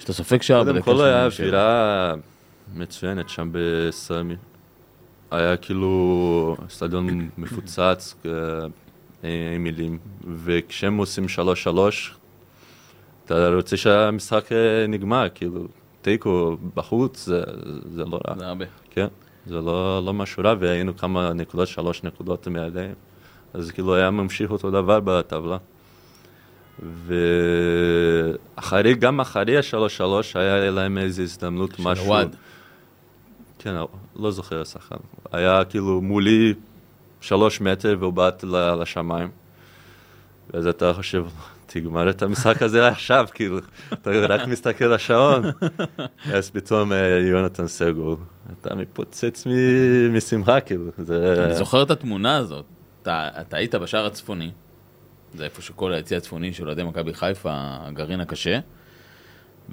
שאתה 0.00 0.12
סופג 0.12 0.42
שער 0.42 0.64
קודם 0.64 0.74
בדקה 0.74 0.84
כל 0.84 1.04
היה 1.04 1.30
87. 1.30 1.46
אווירה 1.46 2.14
מצוינת 2.74 3.28
שם 3.28 3.48
בסמי. 3.52 4.36
היה 5.30 5.56
כאילו 5.56 6.56
סטדיון 6.68 7.28
מפוצץ 7.38 8.14
עם 9.54 9.64
מילים, 9.64 9.98
וכשהם 10.44 10.96
עושים 10.96 11.28
שלוש 11.28 11.62
שלוש, 11.62 12.14
אתה 13.24 13.48
רוצה 13.54 13.76
שהמשחק 13.76 14.52
אה, 14.52 14.86
נגמר, 14.88 15.28
כאילו, 15.34 15.66
תיקו 16.02 16.56
בחוץ 16.74 17.24
זה, 17.24 17.42
זה 17.94 18.04
לא 18.04 18.20
רע, 18.28 18.38
זה 18.38 18.46
הרבה. 18.46 18.64
כן, 18.90 19.06
זה 19.46 19.60
לא, 19.60 20.02
לא 20.04 20.12
משהו 20.12 20.42
רע, 20.44 20.54
והיינו 20.60 20.96
כמה 20.96 21.32
נקודות, 21.32 21.68
שלוש 21.68 22.02
נקודות 22.02 22.48
מעליהם, 22.48 22.94
אז 23.54 23.70
כאילו 23.70 23.94
היה 23.94 24.10
ממשיך 24.10 24.50
אותו 24.50 24.70
דבר 24.70 25.00
בטבלה. 25.04 25.56
ואחרי, 28.56 28.94
גם 28.94 29.20
אחרי 29.20 29.58
השלוש 29.58 29.96
שלוש 29.96 30.36
היה 30.36 30.70
להם 30.70 30.98
איזו 30.98 31.22
הזדמנות, 31.22 31.74
של 31.76 31.82
משהו. 31.82 32.04
הוואד. 32.04 32.36
כן, 33.58 33.74
לא 34.16 34.30
זוכר 34.30 34.60
השחקן. 34.60 34.96
היה 35.32 35.64
כאילו 35.64 36.00
מולי 36.00 36.54
שלוש 37.20 37.60
מטר 37.60 37.96
והוא 38.00 38.12
בעט 38.12 38.44
לשמיים. 38.80 39.28
ואז 40.54 40.66
אתה 40.66 40.92
חושב, 40.92 41.24
תגמר 41.66 42.10
את 42.10 42.22
המשחק 42.22 42.62
הזה 42.62 42.88
עכשיו, 42.88 43.26
כאילו, 43.34 43.58
אתה 43.92 44.10
רק 44.10 44.46
מסתכל 44.46 44.84
על 44.84 44.92
השעון. 44.92 45.42
אז 46.34 46.50
פתאום 46.50 46.92
אה, 46.92 47.18
יונתן 47.30 47.66
סגול, 47.66 48.16
אתה 48.60 48.74
מתפוצץ 48.74 49.46
מ- 49.46 50.16
משמחה, 50.16 50.60
כאילו. 50.60 50.84
זה... 50.98 51.44
אני 51.46 51.54
זוכר 51.54 51.82
את 51.82 51.90
התמונה 51.90 52.36
הזאת. 52.36 52.64
אתה 53.02 53.28
אתה 53.40 53.56
היית 53.56 53.74
בשער 53.74 54.06
הצפוני, 54.06 54.50
זה 55.34 55.44
איפה 55.44 55.62
שכל 55.62 55.92
היציא 55.92 56.16
הצפוני 56.16 56.52
של 56.52 56.66
אוהדי 56.66 56.82
מכבי 56.82 57.14
חיפה, 57.14 57.50
הגרעין 57.54 58.20
הקשה. 58.20 58.58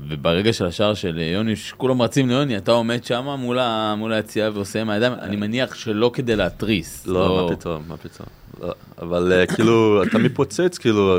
וברגע 0.08 0.54
של 0.54 0.66
השער 0.66 0.94
של 0.94 1.18
יוני, 1.20 1.56
שכולם 1.56 2.02
רצים 2.02 2.28
ליוני, 2.30 2.58
אתה 2.58 2.72
עומד 2.72 3.04
שם 3.04 3.26
מול 3.40 3.60
ה- 3.60 3.96
מול 3.98 4.14
היציאה 4.14 4.50
ועושה 4.54 4.82
עם 4.82 4.90
הידיים, 4.90 5.14
אני 5.14 5.36
מניח 5.36 5.76
שלא 5.76 6.12
כדי 6.14 6.36
להתריס. 6.36 7.08
לא, 7.08 7.48
מה 7.50 7.56
פתאום, 7.56 7.84
מה 7.88 7.98
פתאום. 7.98 8.28
לא, 8.62 8.74
אבל 9.02 9.32
אה, 9.34 9.46
כאילו, 9.46 10.04
אתה 10.04 10.18
מתפוצץ, 10.18 10.78
כאילו, 10.78 11.18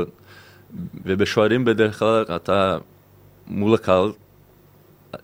ובשוערים 1.05 1.65
בדרך 1.65 1.99
כלל 1.99 2.25
אתה 2.35 2.77
מול 3.47 3.73
הקהל, 3.73 4.11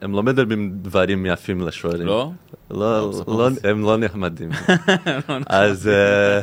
הם 0.01 0.13
לא 0.13 0.23
מדברים 0.23 0.71
דברים 0.81 1.25
יפים 1.25 1.61
לשוערים. 1.61 2.07
לא? 2.07 2.31
לא, 2.71 3.11
לא, 3.11 3.23
לא, 3.27 3.49
הם 3.63 3.81
לא 3.87 3.97
נחמדים. 3.97 4.49
אז 5.47 5.87
אה, 5.87 6.41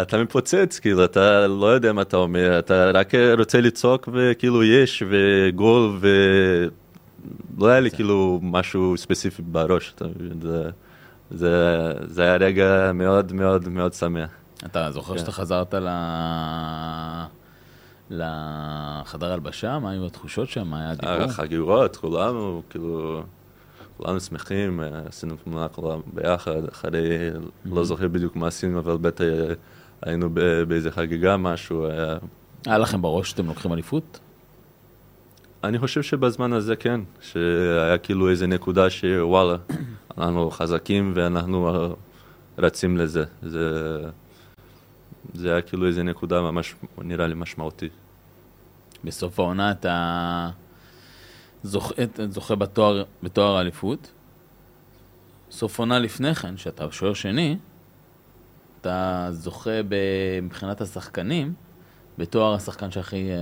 אתה 0.00 0.22
מפוצץ, 0.22 0.78
כאילו, 0.78 1.04
אתה 1.04 1.46
לא 1.46 1.66
יודע 1.66 1.92
מה 1.92 2.02
אתה 2.02 2.16
אומר, 2.16 2.58
אתה 2.58 2.90
רק 2.94 3.12
רוצה 3.38 3.60
לצעוק 3.60 4.08
וכאילו 4.12 4.64
יש, 4.64 5.02
וגול, 5.10 5.98
ולא 6.00 7.68
היה 7.68 7.80
לי 7.80 7.90
כאילו 7.90 8.40
משהו 8.42 8.96
ספציפי 8.96 9.42
בראש, 9.42 9.92
אתה 9.96 10.04
מבין? 10.04 10.40
זה, 10.42 10.70
זה, 11.30 11.92
זה 12.06 12.22
היה 12.22 12.36
רגע 12.36 12.90
מאוד 12.94 13.32
מאוד 13.32 13.68
מאוד 13.68 13.92
שמח. 13.92 14.30
אתה 14.66 14.92
זוכר 14.92 15.12
כן. 15.12 15.18
שאתה 15.18 15.32
חזרת 15.32 15.74
ל... 15.74 15.88
לחדר 18.10 19.32
הלבשה? 19.32 19.78
מה 19.78 19.90
היו 19.90 20.06
התחושות 20.06 20.48
שם? 20.48 20.68
מה 20.68 20.80
היה 20.80 20.90
הדיבור? 20.90 21.12
החגיגות, 21.12 21.96
כולנו, 21.96 22.62
כאילו, 22.70 23.22
כולנו 23.96 24.20
שמחים, 24.20 24.80
אה, 24.80 24.88
עשינו 25.08 25.36
תמונה 25.44 25.68
כולם 25.68 26.00
ביחד, 26.14 26.68
אחרי, 26.72 27.30
לא 27.64 27.84
זוכר 27.84 28.08
בדיוק 28.08 28.36
מה 28.36 28.46
עשינו, 28.46 28.78
אבל 28.78 28.96
בטח 28.96 29.24
אה, 29.24 29.54
היינו 30.06 30.30
באיזה 30.68 30.90
חגיגה, 30.90 31.36
משהו, 31.36 31.86
היה... 31.86 32.16
היה 32.66 32.78
לכם 32.78 33.02
בראש 33.02 33.30
שאתם 33.30 33.46
לוקחים 33.46 33.72
אליפות? 33.72 34.18
אני 35.64 35.78
חושב 35.78 36.02
שבזמן 36.02 36.52
הזה 36.52 36.76
כן, 36.76 37.00
שהיה 37.20 37.98
כאילו 37.98 38.30
איזה 38.30 38.46
נקודה 38.46 38.90
שוואלה, 38.90 39.56
אנחנו 40.18 40.50
חזקים 40.50 41.12
ואנחנו 41.14 41.68
אה, 41.68 41.88
רצים 42.58 42.96
לזה. 42.96 43.24
זה, 43.42 44.02
זה 45.34 45.52
היה 45.52 45.62
כאילו 45.62 45.86
איזה 45.86 46.02
נקודה 46.02 46.40
ממש, 46.40 46.74
נראה 46.98 47.26
לי 47.26 47.34
משמעותי. 47.34 47.88
בסוף 49.04 49.40
העונה 49.40 49.70
אתה 49.70 50.50
זוכה, 51.62 51.94
זוכה 52.28 52.54
בתואר, 52.54 53.04
בתואר 53.22 53.56
האליפות. 53.56 54.10
סוף 55.50 55.78
עונה 55.78 55.98
לפני 55.98 56.34
כן, 56.34 56.56
שאתה 56.56 56.92
שוער 56.92 57.14
שני, 57.14 57.56
אתה 58.86 59.28
זוכה 59.32 59.70
מבחינת 60.42 60.80
השחקנים, 60.80 61.52
בתואר 62.18 62.54
השחקן 62.54 62.90
שהכי 62.90 63.30
אה, 63.30 63.36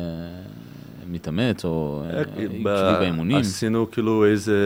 מתאמץ, 1.06 1.64
או 1.64 2.02
אה, 2.04 2.20
עקבי 2.20 2.62
ב- 2.64 2.96
באימונים. 2.98 3.36
עשינו 3.36 3.90
כאילו 3.90 4.24
איזה... 4.24 4.58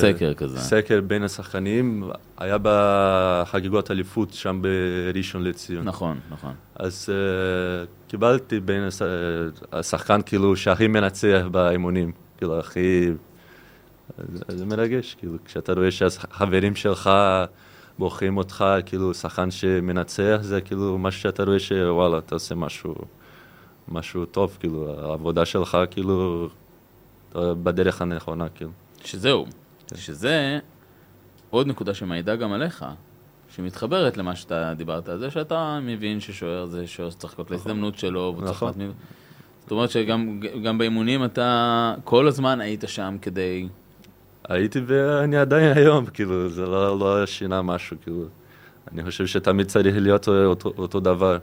סקר 0.00 0.34
כזה. 0.34 0.58
סקר 0.58 1.00
בין 1.00 1.22
השחקנים, 1.22 2.10
היה 2.38 2.56
בחגיגות 2.62 3.90
אליפות 3.90 4.32
שם 4.32 4.62
בראשון 4.62 5.44
לציון. 5.44 5.84
נכון, 5.84 6.20
נכון. 6.30 6.52
אז 6.74 7.08
uh, 7.08 8.10
קיבלתי 8.10 8.60
בין 8.60 8.82
הש... 8.82 9.02
השחקן 9.72 10.20
כאילו 10.26 10.56
שהכי 10.56 10.86
מנצח 10.86 11.42
באימונים, 11.50 12.12
כאילו 12.36 12.58
הכי... 12.58 13.10
זה, 14.32 14.44
זה 14.48 14.66
מרגש, 14.66 15.16
כאילו, 15.18 15.34
כשאתה 15.44 15.72
רואה 15.72 15.90
שהחברים 15.90 16.74
שלך 16.74 17.10
בוחרים 17.98 18.36
אותך, 18.36 18.64
כאילו 18.86 19.14
שחקן 19.14 19.50
שמנצח, 19.50 20.38
זה 20.40 20.60
כאילו 20.60 20.98
משהו 20.98 21.20
שאתה 21.20 21.44
רואה 21.44 21.58
שוואלה, 21.58 22.18
אתה 22.18 22.34
עושה 22.34 22.54
משהו, 22.54 22.94
משהו 23.88 24.24
טוב, 24.24 24.56
כאילו, 24.60 25.10
העבודה 25.10 25.44
שלך, 25.44 25.78
כאילו, 25.90 26.48
בדרך 27.34 28.02
הנכונה, 28.02 28.48
כאילו. 28.48 28.70
שזהו, 29.04 29.46
כן. 29.86 29.96
שזה 29.96 30.58
עוד 31.50 31.66
נקודה 31.66 31.94
שמעידה 31.94 32.36
גם 32.36 32.52
עליך, 32.52 32.84
שמתחברת 33.48 34.16
למה 34.16 34.36
שאתה 34.36 34.74
דיברת 34.76 35.08
על 35.08 35.18
זה, 35.18 35.30
שאתה 35.30 35.78
מבין 35.82 36.20
ששוער 36.20 36.66
זה 36.66 36.86
שוער 36.86 37.10
שצריך 37.10 37.32
לחכות 37.32 37.50
להזדמנות 37.50 37.98
שלו, 37.98 38.32
והוא 38.34 38.46
צריך 38.46 38.56
נכון. 38.56 38.68
להתמיד. 38.68 38.90
זאת 39.60 39.70
אומרת 39.70 39.90
שגם 39.90 40.40
גם 40.64 40.78
באימונים 40.78 41.24
אתה 41.24 41.94
כל 42.04 42.28
הזמן 42.28 42.60
היית 42.60 42.84
שם 42.86 43.16
כדי... 43.22 43.68
הייתי 44.48 44.80
ואני 44.86 45.36
עדיין 45.36 45.76
היום, 45.76 46.06
כאילו, 46.06 46.48
זה 46.48 46.66
לא, 46.66 46.98
לא 46.98 47.26
שינה 47.26 47.62
משהו, 47.62 47.96
כאילו. 48.02 48.24
אני 48.92 49.04
חושב 49.04 49.26
שתמיד 49.26 49.66
צריך 49.66 49.96
להיות 49.96 50.28
אותו, 50.28 50.72
אותו 50.78 51.00
דבר. 51.00 51.38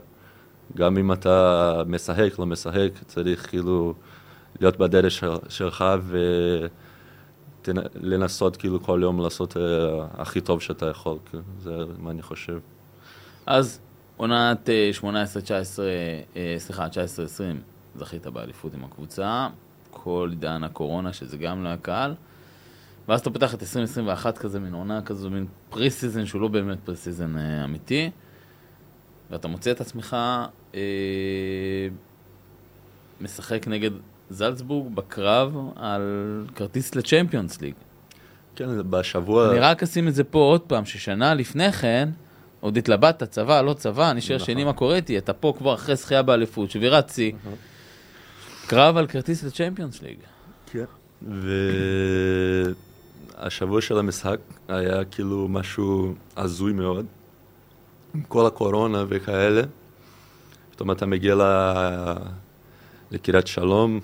גם 0.76 0.98
אם 0.98 1.12
אתה 1.12 1.82
משחק, 1.86 2.38
לא 2.38 2.46
משחק, 2.46 2.88
צריך 3.06 3.48
כאילו 3.48 3.94
להיות 4.60 4.76
בדרך 4.76 5.10
של, 5.10 5.30
שלך 5.48 5.84
ולנסות 7.66 8.56
כאילו 8.56 8.82
כל 8.82 9.00
יום 9.02 9.20
לעשות 9.20 9.56
uh, 9.56 9.58
הכי 10.18 10.40
טוב 10.40 10.60
שאתה 10.60 10.86
יכול, 10.86 11.18
כאילו, 11.30 11.42
זה 11.60 11.76
מה 11.98 12.10
אני 12.10 12.22
חושב. 12.22 12.58
אז 13.46 13.80
עונת 14.16 14.68
אה, 14.68 14.90
18-19, 15.00 15.04
אה, 16.36 16.54
סליחה, 16.58 16.86
19-20, 16.86 16.90
זכית 17.98 18.26
באליפות 18.26 18.74
עם 18.74 18.84
הקבוצה, 18.84 19.48
כל 19.90 20.28
עידן 20.30 20.64
הקורונה, 20.64 21.12
שזה 21.12 21.36
גם 21.36 21.64
לא 21.64 21.68
היה 21.68 21.76
קל. 21.76 22.14
ואז 23.08 23.20
אתה 23.20 23.30
פותח 23.30 23.54
את 23.54 23.62
2021 23.62 24.38
כזה, 24.38 24.60
מין 24.60 24.74
עונה 24.74 25.02
כזו, 25.02 25.30
מין 25.30 25.46
pre-season 25.70 26.26
שהוא 26.26 26.40
לא 26.40 26.48
באמת 26.48 26.78
pre-season 26.84 27.38
אה, 27.38 27.64
אמיתי, 27.64 28.10
ואתה 29.30 29.48
מוצא 29.48 29.70
את 29.70 29.80
עצמך 29.80 30.16
אה, 30.74 30.80
משחק 33.20 33.68
נגד 33.68 33.90
זלצבורג 34.30 34.94
בקרב 34.94 35.56
על 35.76 36.46
כרטיס 36.54 36.94
לצ'מפיונס 36.94 37.60
ליג. 37.60 37.74
כן, 38.56 38.90
בשבוע... 38.90 39.50
אני 39.50 39.58
רק 39.58 39.82
אשים 39.82 40.08
את 40.08 40.14
זה 40.14 40.24
פה 40.24 40.38
עוד 40.38 40.60
פעם, 40.60 40.84
ששנה 40.84 41.34
לפני 41.34 41.72
כן, 41.72 42.08
עוד 42.60 42.76
התלבטת, 42.76 43.30
צבא, 43.30 43.62
לא 43.62 43.74
צבא, 43.74 44.10
אני 44.10 44.20
שואל 44.20 44.36
נכון. 44.36 44.46
שני 44.46 44.64
מה 44.64 44.72
קורה 44.72 44.96
איתי, 44.96 45.18
אתה 45.18 45.32
פה 45.32 45.54
כבר 45.58 45.74
אחרי 45.74 45.96
זכייה 45.96 46.22
באליפות, 46.22 46.70
שבירת 46.70 47.10
שיא, 47.10 47.32
קרב 48.66 48.96
על 48.96 49.06
כרטיס 49.06 49.44
לצ'מפיונס 49.44 50.02
ליג. 50.02 50.18
כן. 50.72 50.84
והשבוע 53.42 53.80
של 53.80 53.98
המשחק 53.98 54.36
היה 54.68 55.04
כאילו 55.04 55.48
משהו 55.48 56.14
הזוי 56.36 56.72
מאוד. 56.72 57.06
עם 58.14 58.22
כל 58.22 58.46
הקורונה 58.46 59.04
וכאלה. 59.08 59.62
פתאום 60.70 60.90
אתה 60.90 61.06
מגיע 61.06 61.34
ל... 61.34 61.42
לקריית 63.10 63.46
שלום, 63.46 64.00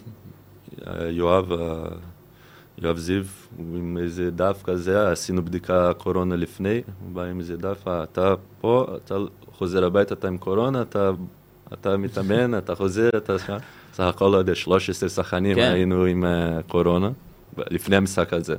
יואב, 1.11 1.53
ה- 1.53 1.89
יואב 2.79 2.97
זיו, 2.99 3.23
עם 3.59 3.99
איזה 4.03 4.31
דף 4.31 4.61
כזה, 4.65 5.11
עשינו 5.11 5.45
בדיקה 5.45 5.93
קורונה 5.99 6.37
לפני, 6.37 6.83
הוא 7.05 7.13
בא 7.15 7.23
עם 7.25 7.39
איזה 7.41 7.57
דף, 7.57 7.89
"אה, 7.89 8.03
אתה 8.03 8.35
פה, 8.61 8.87
אתה 9.05 9.17
חוזר 9.53 9.85
הביתה, 9.85 10.15
אתה 10.15 10.29
עם 10.29 10.39
קורונה, 10.39 10.83
אתה, 10.83 11.11
אתה 11.73 11.97
מתאמן, 11.97 12.59
אתה 12.59 12.75
חוזר, 12.75 13.09
אתה 13.17 13.39
שם. 13.39 13.57
סך 13.95 14.05
הכל, 14.05 14.29
לא 14.33 14.37
יודע, 14.37 14.55
13 14.55 15.09
שחקנים 15.09 15.57
כן. 15.57 15.71
היינו 15.73 16.05
עם 16.05 16.25
אה, 16.25 16.61
קורונה, 16.69 17.11
לפני 17.59 17.97
המשחק 17.97 18.33
הזה. 18.33 18.57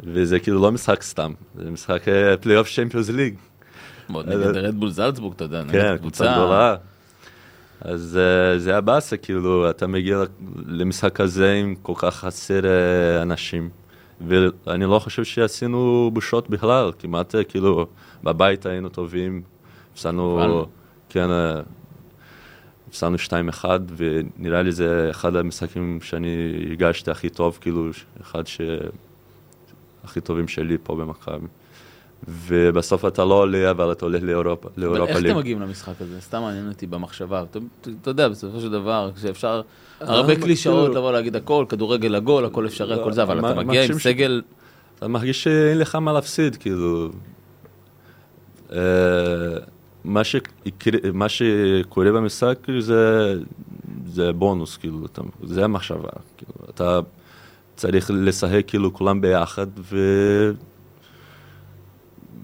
וזה 0.00 0.40
כאילו 0.40 0.62
לא 0.62 0.72
משחק 0.72 1.02
סתם, 1.02 1.32
זה 1.54 1.70
משחק 1.70 2.02
פלייאוף 2.40 2.74
Champions 2.74 3.08
League. 3.08 3.34
נגד 4.10 4.56
רדבול 4.56 4.90
זלצבורג, 4.90 5.34
אתה 5.34 5.44
יודע, 5.44 5.62
כן, 5.62 5.78
נגד 5.78 5.98
קבוצה 5.98 6.24
קבוצה. 6.24 6.32
גדולה. 6.32 6.76
אז 7.84 8.18
אה, 8.20 8.58
זה 8.58 8.70
היה 8.70 8.80
באסה, 8.80 9.16
כאילו, 9.16 9.70
אתה 9.70 9.86
מגיע 9.86 10.22
למשחק 10.66 11.20
הזה 11.20 11.52
עם 11.52 11.74
כל 11.82 11.92
כך 11.96 12.14
חסר 12.14 12.66
אה, 12.66 13.22
אנשים. 13.22 13.68
ואני 14.26 14.84
לא 14.84 14.98
חושב 14.98 15.24
שעשינו 15.24 16.10
בושות 16.12 16.50
בכלל, 16.50 16.92
כמעט 16.98 17.34
אה, 17.34 17.44
כאילו, 17.44 17.86
בבית 18.24 18.66
היינו 18.66 18.88
טובים, 18.88 19.42
הפסדנו. 19.92 20.66
כן, 21.08 21.28
הפסדנו 22.88 23.16
2-1, 23.62 23.64
ונראה 23.96 24.62
לי 24.62 24.72
זה 24.72 25.08
אחד 25.10 25.36
המשחקים 25.36 25.98
שאני 26.02 26.52
הגשתי 26.72 27.10
הכי 27.10 27.28
טוב, 27.28 27.58
כאילו, 27.60 27.90
אחד 28.22 28.46
ש... 28.46 28.60
הכי 30.04 30.20
טובים 30.20 30.48
שלי 30.48 30.76
פה 30.82 30.96
במכבי. 30.96 31.46
ובסוף 32.28 33.04
אתה 33.04 33.24
לא 33.24 33.34
עולה, 33.34 33.70
אבל 33.70 33.92
אתה 33.92 34.04
הולך 34.06 34.22
לאירופה, 34.22 34.68
אבל 34.74 34.82
לאירופה 34.82 35.12
איך 35.12 35.16
ליג. 35.16 35.30
אתם 35.30 35.38
מגיעים 35.38 35.60
למשחק 35.60 35.94
הזה? 36.00 36.20
סתם 36.20 36.40
מעניין 36.40 36.68
אותי 36.68 36.86
במחשבה. 36.86 37.42
אתה- 37.42 37.58
יודע, 38.10 38.28
בסופו 38.28 38.60
של 38.60 38.70
דבר, 38.70 39.10
כשאפשר, 39.16 39.62
הרבה 40.00 40.36
קלישאות 40.36 40.94
לבוא 40.94 41.12
להגיד 41.12 41.36
הכל, 41.36 41.64
כדורגל 41.68 42.14
עגול, 42.14 42.44
הכל 42.44 42.66
אפשרי, 42.66 43.00
הכל 43.00 43.12
זה, 43.12 43.22
אבל 43.22 43.38
אתה 43.38 43.54
מגיע 43.54 43.84
עם 43.84 43.92
סגל... 43.92 44.42
אתה 44.98 45.08
מרגיש 45.08 45.42
שאין 45.42 45.78
לך 45.78 45.94
מה 45.94 46.12
להפסיד, 46.12 46.56
כאילו... 46.56 47.08
אה, 48.72 48.78
מה, 50.04 50.24
שיקרה, 50.24 50.98
מה 51.12 51.28
שקורה 51.28 52.12
במשחק 52.12 52.58
זה, 52.80 53.34
זה 54.06 54.32
בונוס, 54.32 54.76
כאילו, 54.76 55.06
אתה, 55.06 55.22
זה 55.42 55.64
המחשבה. 55.64 56.08
כאילו, 56.36 56.52
אתה 56.70 57.00
צריך 57.76 58.10
לשחק 58.14 58.62
כאילו 58.66 58.94
כולם 58.94 59.20
ביחד, 59.20 59.66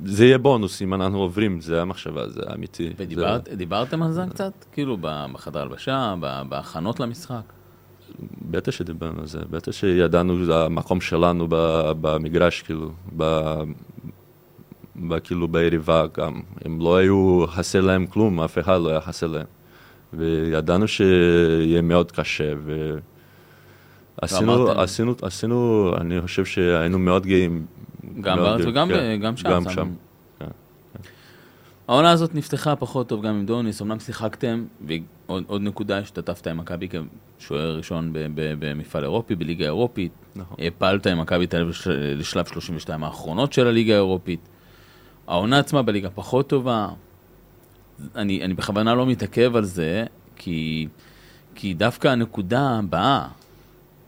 וזה 0.05 0.24
יהיה 0.24 0.39
בונוס 0.39 0.83
אם 0.83 0.95
אנחנו 0.95 1.18
עוברים, 1.18 1.61
זה 1.61 1.83
המחשבה, 1.83 2.29
זה 2.29 2.41
אמיתי. 2.55 2.93
ודיברת- 2.99 3.49
דיברתם 3.49 4.03
על 4.03 4.12
זה 4.12 4.22
קצת? 4.31 4.53
כאילו 4.72 4.97
בחדר 5.01 5.61
הלבשה, 5.61 6.14
בהכנות 6.49 7.01
למשחק? 7.01 7.41
זה, 8.16 8.22
בטח 8.51 8.72
שדיברנו 8.72 9.20
על 9.20 9.26
זה, 9.26 9.39
בטח 9.51 9.72
שידענו 9.72 10.45
זה 10.45 10.64
המקום 10.64 11.01
שלנו 11.01 11.47
במגרש, 12.01 12.62
כאילו, 12.62 12.91
ב, 13.16 13.35
כאילו 15.24 15.49
ביריבה 15.49 16.05
גם. 16.16 16.41
הם 16.64 16.81
לא 16.81 16.97
היו 16.97 17.45
חסר 17.49 17.81
להם 17.81 18.07
כלום, 18.07 18.41
אף 18.41 18.59
אחד 18.59 18.81
לא 18.81 18.89
היה 18.91 19.01
חסר 19.01 19.26
להם. 19.26 19.47
וידענו 20.12 20.89
שיהיה 20.89 21.83
מאוד 21.83 22.12
קשה, 22.12 22.53
ועשינו, 22.64 22.99
ואמרתם- 24.23 24.81
עשינו, 24.81 25.14
עשינו, 25.23 25.91
אני 26.01 26.21
חושב 26.21 26.45
שהיינו 26.45 26.99
מאוד 26.99 27.27
גאים. 27.27 27.66
גם 28.21 28.37
בארץ 28.37 28.61
וגם 28.66 28.89
כן, 28.89 29.21
גם 29.23 29.37
שם. 29.37 29.51
גם 29.51 29.64
שם. 29.64 29.71
שם. 29.71 29.89
כן. 30.39 30.47
העונה 31.89 32.11
הזאת 32.11 32.35
נפתחה 32.35 32.77
פחות 32.77 33.09
טוב 33.09 33.23
גם 33.27 33.35
עם 33.35 33.47
דוניס, 33.47 33.83
אמנם 33.83 34.01
שיחקתם, 34.01 34.64
ועוד 34.87 35.45
עוד 35.47 35.62
נקודה, 35.62 35.99
השתתפת 35.99 36.47
עם 36.47 36.57
מכבי 36.57 36.89
כשוער 37.39 37.77
ראשון 37.77 38.11
במפעל 38.59 39.03
אירופי, 39.05 39.35
בליגה 39.35 39.64
אירופית. 39.64 40.12
נכון. 40.37 40.57
הפלת 40.61 41.07
עם 41.07 41.21
מכבי 41.21 41.47
תל 41.47 41.57
אביב 41.57 41.69
לש- 41.69 41.89
לשלב 41.91 42.47
32 42.47 43.05
האחרונות 43.05 43.53
של 43.53 43.66
הליגה 43.66 43.93
האירופית. 43.95 44.41
העונה 45.27 45.59
עצמה 45.59 45.83
בליגה 45.83 46.11
פחות 46.11 46.49
טובה. 46.49 46.89
אני, 48.16 48.45
אני 48.45 48.55
בכוונה 48.55 48.95
לא 48.95 49.07
מתעכב 49.07 49.57
על 49.57 49.64
זה, 49.64 50.05
כי, 50.37 50.89
כי 51.55 51.75
דווקא 51.75 52.09
הנקודה 52.09 52.79
הבאה 52.79 53.29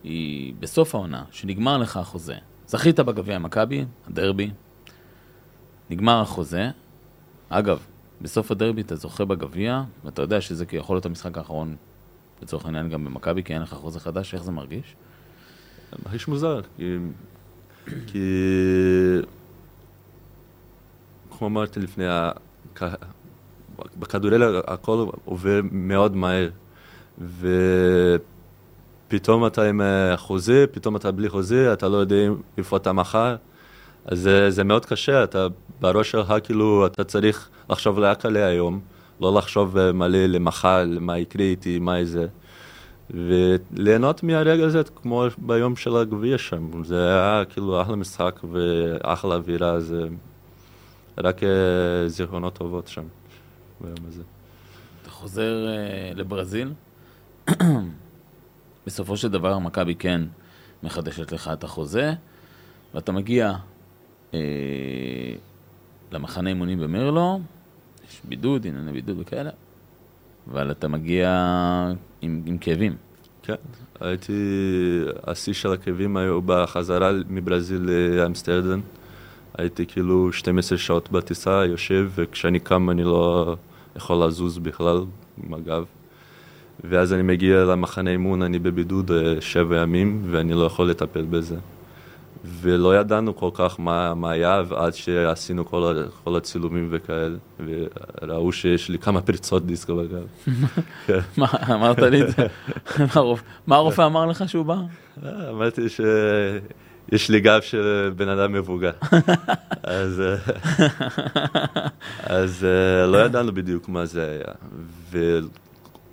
היא 0.04 0.54
בסוף 0.60 0.94
העונה, 0.94 1.24
שנגמר 1.30 1.78
לך 1.78 1.96
החוזה. 1.96 2.34
זכית 2.66 3.00
בגביע 3.00 3.38
מכבי, 3.38 3.84
הדרבי, 4.06 4.50
נגמר 5.90 6.20
החוזה. 6.20 6.70
אגב, 7.48 7.78
בסוף 8.20 8.50
הדרבי 8.50 8.80
אתה 8.80 8.96
זוכה 8.96 9.24
בגביע, 9.24 9.82
ואתה 10.04 10.22
יודע 10.22 10.40
שזה 10.40 10.64
יכול 10.72 10.96
להיות 10.96 11.06
המשחק 11.06 11.38
האחרון, 11.38 11.76
לצורך 12.42 12.64
העניין 12.64 12.88
גם 12.88 13.04
במכבי, 13.04 13.42
כי 13.42 13.54
אין 13.54 13.62
לך 13.62 13.74
חוזה 13.74 14.00
חדש, 14.00 14.34
איך 14.34 14.42
זה 14.42 14.52
מרגיש? 14.52 14.96
מרגיש 16.06 16.28
מוזר, 16.28 16.60
כי, 16.76 16.96
כי 18.06 18.18
כמו 21.30 21.46
אמרתי 21.46 21.80
לפני, 21.80 22.04
בכדורגל 23.98 24.60
הכל 24.66 25.06
עובר 25.24 25.60
מאוד 25.72 26.16
מהר, 26.16 26.48
ופתאום 29.10 29.46
אתה 29.46 29.62
עם 29.68 29.80
אה, 29.80 30.16
חוזה, 30.16 30.64
פתאום 30.70 30.96
אתה 30.96 31.10
בלי 31.10 31.28
חוזה, 31.28 31.72
אתה 31.72 31.88
לא 31.88 31.96
יודע 31.96 32.16
איפה 32.58 32.76
אתה 32.76 32.92
מחר, 32.92 33.36
אז 34.04 34.18
זה, 34.18 34.50
זה 34.50 34.64
מאוד 34.64 34.86
קשה, 34.86 35.24
אתה 35.24 35.46
בראש 35.80 36.10
שלך 36.10 36.34
כאילו, 36.44 36.86
אתה 36.86 37.04
צריך 37.04 37.48
לחשוב 37.70 37.98
רק 37.98 38.26
עליה 38.26 38.46
היום, 38.46 38.80
לא 39.20 39.34
לחשוב 39.34 39.78
אה, 39.78 39.92
מלא 39.92 40.18
למחר, 40.18 40.84
מה 41.00 41.18
יקרה 41.18 41.42
איתי, 41.42 41.78
מה 41.78 42.04
זה. 42.04 42.26
וליהנות 43.10 44.22
מהרגע 44.22 44.64
הזה 44.64 44.82
כמו 45.02 45.24
ביום 45.38 45.76
של 45.76 45.96
הגביע 45.96 46.38
שם, 46.38 46.84
זה 46.84 47.08
היה 47.08 47.44
כאילו 47.44 47.82
אחלה 47.82 47.96
משחק 47.96 48.40
ואחלה 48.52 49.34
אווירה, 49.34 49.80
זה 49.80 50.06
רק 51.18 51.42
אה, 51.42 51.48
זיכרונות 52.08 52.54
טובות 52.54 52.88
שם 52.88 53.04
ביום 53.80 54.06
הזה. 54.08 54.22
אתה 55.02 55.10
חוזר 55.10 55.66
לברזיל, 56.14 56.72
בסופו 58.86 59.16
של 59.16 59.28
דבר 59.28 59.58
מכבי 59.58 59.94
כן 59.94 60.22
מחדשת 60.82 61.32
לך 61.32 61.50
את 61.52 61.64
החוזה, 61.64 62.12
ואתה 62.94 63.12
מגיע 63.12 63.54
אה, 64.34 64.38
למחנה 66.12 66.48
אימונים 66.48 66.80
במרלו, 66.80 67.40
יש 68.08 68.20
בידוד, 68.24 68.66
ענייני 68.66 68.92
בידוד 68.92 69.16
וכאלה, 69.20 69.50
אבל 70.50 70.70
אתה 70.70 70.88
מגיע 70.88 71.30
עם, 72.22 72.42
עם 72.46 72.58
כאבים. 72.58 72.96
כן, 73.42 73.54
הייתי, 74.00 74.32
השיא 75.24 75.52
של 75.52 75.72
הכאבים 75.72 76.16
היו 76.16 76.42
בחזרה 76.42 77.10
מברזיל 77.28 77.90
לאמסטרדן. 78.16 78.80
הייתי 79.58 79.86
כאילו 79.86 80.32
12 80.32 80.78
שעות 80.78 81.10
בטיסה, 81.10 81.64
יושב, 81.66 82.10
וכשאני 82.14 82.60
קם 82.60 82.90
אני 82.90 83.04
לא 83.04 83.56
יכול 83.96 84.24
לזוז 84.24 84.58
בכלל 84.58 85.04
עם 85.44 85.54
הגב. 85.54 85.84
ואז 86.84 87.12
אני 87.12 87.22
מגיע 87.22 87.64
למחנה 87.64 88.10
אימון, 88.10 88.42
אני 88.42 88.58
בבידוד 88.58 89.10
אה, 89.10 89.34
שבע 89.40 89.76
ימים, 89.82 90.22
ואני 90.30 90.54
לא 90.54 90.64
יכול 90.64 90.90
לטפל 90.90 91.22
בזה. 91.30 91.56
ולא 92.60 92.96
ידענו 93.00 93.36
כל 93.36 93.50
כך 93.54 93.80
מה, 93.80 94.14
מה 94.14 94.30
היה, 94.30 94.62
ועד 94.68 94.94
שעשינו 94.94 95.64
כל, 95.66 95.94
כל 96.24 96.36
הצילומים 96.36 96.88
וכאלה, 96.90 97.36
וראו 98.22 98.52
שיש 98.52 98.88
לי 98.88 98.98
כמה 98.98 99.20
פריצות 99.20 99.66
דיסקו 99.66 99.96
בגב. 99.96 100.52
מה, 101.38 101.46
אמרת 101.74 101.98
לי 101.98 102.22
את 102.22 102.26
זה? 102.36 102.46
מה 102.98 103.06
הרופ- 103.14 103.42
מה 103.66 103.76
הרופא 103.76 104.06
אמר 104.06 104.26
לך 104.26 104.44
שהוא 104.48 104.66
בא? 104.66 104.76
אה, 105.26 105.50
אמרתי 105.50 105.82
שיש 105.88 107.30
לי 107.30 107.40
גב 107.40 107.60
של 107.60 108.12
בן 108.16 108.28
אדם 108.28 108.52
מבוגר. 108.52 108.90
אז, 109.82 110.20
אה, 110.20 110.34
אז 112.20 112.66
לא 113.08 113.18
ידענו 113.18 113.52
בדיוק 113.54 113.88
מה 113.88 114.06
זה 114.06 114.22
היה, 114.26 114.54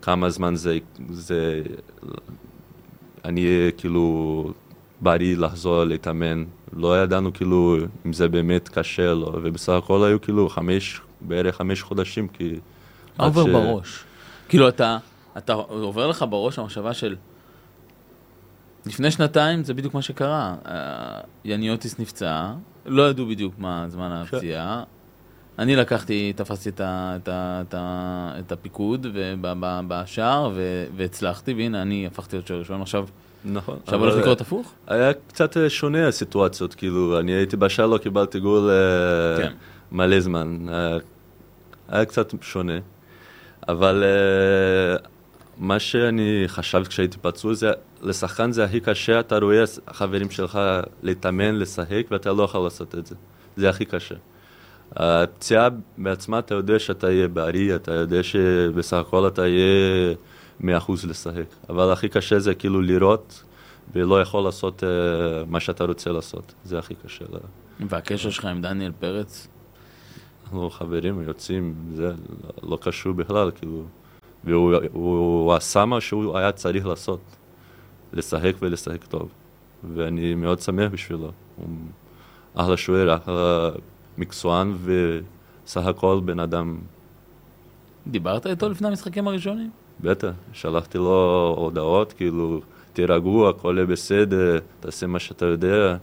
וכמה 0.08 0.30
זמן 0.30 0.56
זה, 0.56 0.78
זה, 1.10 1.62
אני 3.26 3.46
אהיה 3.46 3.72
כאילו 3.72 4.54
בריא 5.02 5.38
לחזור 5.38 5.84
להתאמן. 5.84 6.44
לא 6.74 7.04
ידענו 7.04 7.34
כאילו 7.34 7.78
אם 8.06 8.14
זה 8.14 8.28
באמת 8.28 8.70
קשה 8.70 9.14
לו, 9.14 9.32
ובסך 9.44 9.74
הכל 9.74 10.06
היו 10.06 10.22
כאילו 10.22 10.50
חמש, 10.50 11.02
בערך 11.22 11.56
חמש 11.56 11.82
חודשים, 11.82 12.28
כי... 12.28 12.56
עובר 13.18 13.44
ש- 13.44 13.50
בראש? 13.50 14.04
כאילו, 14.50 14.70
אתה, 14.70 14.98
אתה 15.38 15.54
עובר 15.54 16.08
לך 16.08 16.26
בראש 16.30 16.60
המחשבה 16.60 16.94
של... 16.94 17.16
לפני 18.86 19.12
שנתיים 19.12 19.64
זה 19.64 19.74
בדיוק 19.74 19.94
מה 19.94 20.02
שקרה. 20.02 20.56
אה, 20.66 21.22
יניוטיס 21.46 22.00
נפצע, 22.00 22.52
לא 22.86 23.10
ידעו 23.10 23.26
בדיוק 23.26 23.54
מה 23.58 23.86
זמן 23.90 24.12
הפציעה. 24.12 24.84
אני 25.60 25.76
לקחתי, 25.76 26.34
תפסתי 26.36 26.70
את, 26.70 26.82
ה, 26.82 27.14
את, 27.16 27.28
ה, 27.28 27.62
את, 27.68 27.74
ה, 27.74 28.34
את 28.40 28.52
הפיקוד 28.52 29.08
בשער 29.88 30.52
והצלחתי, 30.96 31.54
והנה 31.54 31.82
אני 31.82 32.08
הפכתי 32.08 32.36
להיות 32.36 32.48
שוער 32.48 32.60
ראשון. 32.60 32.82
עכשיו, 32.82 33.08
נכון. 33.46 33.78
עכשיו 33.84 34.00
הולך 34.00 34.16
לקרות 34.16 34.42
הפוך? 34.42 34.74
היה 34.88 35.14
קצת 35.14 35.58
אה, 35.58 35.70
שונה 35.70 36.08
הסיטואציות, 36.08 36.76
כאילו, 36.76 37.20
אני 37.20 37.32
הייתי 37.32 37.58
בשער, 37.58 37.88
לא 37.88 37.98
קיבלתי 37.98 38.40
גול 38.40 38.70
אה, 38.70 39.44
כן. 39.44 39.54
מלא 39.92 40.20
זמן. 40.20 40.66
אה, 40.70 40.98
היה 41.90 42.06
קצת 42.06 42.34
שונה. 42.42 42.80
אבל 43.68 44.04
מה 45.58 45.80
שאני 45.80 46.44
חשבתי 46.48 46.90
כשהייתי 46.90 47.18
פצוע 47.22 47.54
זה, 47.54 47.72
לשחקן 48.02 48.52
זה 48.52 48.64
הכי 48.64 48.80
קשה, 48.80 49.20
אתה 49.20 49.38
רואה 49.38 49.64
החברים 49.88 50.30
שלך 50.30 50.60
להתאמן, 51.04 51.56
לשחק, 51.56 52.04
ואתה 52.12 52.32
לא 52.32 52.44
יכול 52.44 52.64
לעשות 52.64 52.96
את 52.96 53.06
זה. 53.06 53.16
זה 53.58 53.70
הכי 53.70 53.86
קשה. 53.86 54.16
הפציעה 54.96 55.68
בעצמה, 55.98 56.40
אתה 56.40 56.56
יודע 56.56 56.80
שאתה 56.80 57.12
יהיה 57.12 57.28
בריא, 57.28 57.76
אתה 57.76 57.92
יודע 57.94 58.24
שבסך 58.24 58.98
הכל 58.98 59.28
אתה 59.28 59.48
יהיה 59.48 60.16
מאה 60.60 60.78
אחוז 60.78 61.06
לשחק. 61.06 61.46
אבל 61.70 61.92
הכי 61.92 62.10
קשה 62.10 62.40
זה 62.40 62.56
כאילו 62.56 62.82
לראות 62.82 63.44
ולא 63.94 64.22
יכול 64.22 64.44
לעשות 64.44 64.84
uh, 64.84 64.86
מה 65.48 65.60
שאתה 65.60 65.84
רוצה 65.84 66.12
לעשות. 66.12 66.54
זה 66.64 66.80
הכי 66.80 66.96
קשה. 66.96 67.26
לה- 67.32 67.40
והקשר 67.90 68.30
שלך 68.30 68.46
עם 68.46 68.62
דניאל 68.62 68.92
פרץ? 69.00 69.48
אנחנו 70.44 70.70
חברים, 70.70 71.22
יוצאים, 71.22 71.76
זה 71.94 72.08
לא, 72.08 72.14
לא 72.70 72.78
קשור 72.82 73.14
בכלל, 73.14 73.52
כאילו. 73.56 73.84
והוא 74.44 74.74
הוא, 74.92 75.18
הוא 75.18 75.54
עשה 75.54 75.86
מה 75.86 76.02
שהוא 76.02 76.38
היה 76.38 76.52
צריך 76.52 76.86
לעשות, 76.86 77.20
לשחק 78.14 78.54
ולשחק 78.62 79.04
טוב. 79.06 79.30
ואני 79.96 80.36
מאוד 80.36 80.60
שמח 80.60 80.92
בשבילו. 80.92 81.32
הוא 81.56 81.68
אחלה 82.56 82.78
שוער, 82.78 83.16
אחלה 83.16 83.70
מקצוען, 84.18 84.74
וסך 84.84 85.86
הכל 85.86 86.20
בן 86.26 86.40
אדם, 86.40 86.78
דיברת 88.08 88.48
איתו 88.48 88.70
לפני 88.70 88.88
המשחקים 88.88 89.28
הראשונים? 89.28 89.70
בטח, 90.00 90.32
שלחתי 90.54 90.98
לו 90.98 91.56
הודעות, 91.58 92.14
כאילו, 92.14 92.62
תירגעו, 92.94 93.50
הכל 93.50 93.74
יהיה 93.78 93.86
בסדר, 93.86 94.60
תעשה 94.80 95.08
מה 95.08 95.20
שאתה 95.20 95.46
יודע. 95.46 95.98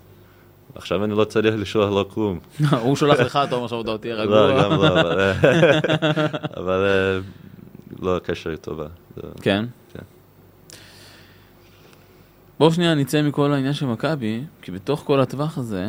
עכשיו 0.74 1.04
אני 1.04 1.14
לא 1.16 1.24
צריך 1.24 1.54
לשלוח 1.58 1.90
לו 1.90 2.08
כלום. 2.08 2.38
הוא 2.82 2.96
שולח 2.96 3.20
לך, 3.20 3.38
אתה 3.44 3.54
אומר 3.54 3.66
שההודעות 3.66 4.00
תהיה 4.00 4.14
רגוע. 4.14 4.36
לא, 4.36 4.62
גם 4.62 4.70
לא, 4.72 4.88
אבל... 6.56 6.84
אה, 6.86 7.18
לא, 8.02 8.16
הקשר 8.16 8.50
היא 8.50 8.56
טובה. 8.56 8.86
כן. 9.42 9.64
כן. 9.92 10.02
בואו 12.58 12.72
שנייה 12.72 12.94
נצא 12.94 13.22
מכל 13.22 13.52
העניין 13.52 13.72
של 13.72 13.86
מכבי, 13.86 14.44
כי 14.62 14.72
בתוך 14.72 15.02
כל 15.06 15.20
הטווח 15.20 15.58
הזה, 15.58 15.88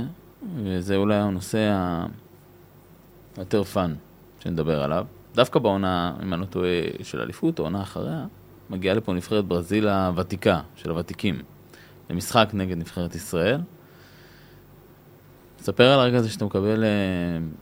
וזה 0.56 0.96
אולי 0.96 1.16
הנושא 1.16 1.74
היותר 3.38 3.64
fun 3.64 3.94
שנדבר 4.40 4.84
עליו, 4.84 5.06
דווקא 5.36 5.60
בעונה, 5.60 6.14
אם 6.24 6.34
אני 6.34 6.42
לא 6.42 6.46
טועה, 6.46 6.70
של 7.04 7.22
אליפות, 7.22 7.60
או 7.60 7.64
עונה 7.64 7.82
אחריה, 7.82 8.26
מגיעה 8.70 8.96
לפה 8.96 9.14
נבחרת 9.14 9.46
ברזיל 9.46 9.88
הוותיקה, 9.88 10.62
של 10.76 10.90
הוותיקים, 10.90 11.40
למשחק 12.10 12.50
נגד 12.54 12.78
נבחרת 12.78 13.16
ישראל. 13.16 13.62
ספר 15.60 15.84
על 15.84 16.00
הרגע 16.00 16.18
הזה 16.18 16.30
שאתה 16.30 16.46
מקבל 16.46 16.84
אה, 16.84 16.90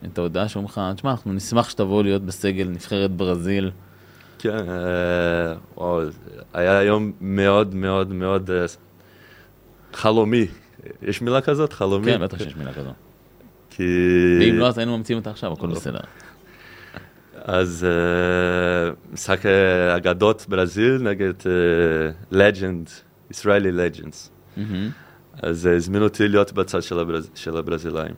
את 0.08 0.18
ההודעה 0.18 0.48
שאומרים 0.48 0.70
לך, 0.72 0.82
תשמע, 0.96 1.12
אנחנו 1.12 1.34
נשמח 1.34 1.70
שתבוא 1.70 2.04
להיות 2.04 2.22
בסגל 2.22 2.68
נבחרת 2.68 3.12
ברזיל. 3.12 3.72
כן, 4.40 4.70
אה, 4.70 5.56
וואו, 5.78 6.02
היה 6.54 6.84
יום 6.84 7.12
מאוד 7.22 7.76
מאוד 7.76 8.14
מאוד 8.14 8.52
אה, 8.52 8.66
חלומי. 9.94 10.48
יש 11.08 11.22
מילה 11.22 11.42
כזאת? 11.42 11.74
חלומי? 11.74 12.06
כן, 12.06 12.22
בטח 12.22 12.38
שיש 12.38 12.56
מילה 12.56 12.74
כזאת. 12.74 12.94
כי... 13.70 13.84
ואם 14.40 14.58
לא, 14.58 14.68
אז 14.68 14.78
היינו 14.78 14.98
ממציאים 14.98 15.20
אותה 15.20 15.30
עכשיו, 15.30 15.54
הכל 15.54 15.68
בסדר. 15.68 16.00
אז 17.46 17.86
אה, 17.90 18.92
משחק 19.14 19.46
אה, 19.46 19.96
אגדות 19.96 20.46
ברזיל 20.50 20.98
נגד 21.02 21.34
לג'נד, 22.32 22.90
ישראלי 23.32 23.72
לג'נדס. 23.72 24.32
אז 25.42 25.68
אה, 25.68 25.76
הזמינו 25.76 26.04
אותי 26.04 26.28
להיות 26.28 26.54
בצד 26.54 26.82
של, 26.82 27.00
הברז... 27.00 27.30
של 27.36 27.58
הברזילאים. 27.58 28.16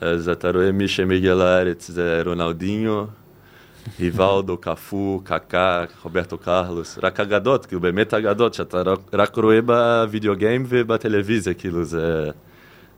אז 0.00 0.28
אתה 0.28 0.50
רואה 0.50 0.72
מי 0.72 0.88
שמגיע 0.88 1.34
לארץ 1.34 1.90
זה 1.90 2.22
רונלדיניו, 2.26 3.04
היוולדו, 3.98 4.56
קפוא, 4.56 5.20
קקה, 5.24 5.84
רוברטו 6.02 6.38
קרלוס, 6.38 6.98
רק 7.02 7.20
אגדות, 7.20 7.66
כאילו 7.66 7.80
באמת 7.80 8.14
אגדות 8.14 8.54
שאתה 8.54 8.82
רק, 8.82 8.98
רק 9.12 9.36
רואה 9.36 9.62
בווידאו 9.62 10.36
גיים 10.36 10.64
ובטלוויזיה, 10.68 11.54
כאילו 11.54 11.84
זה, 11.84 12.30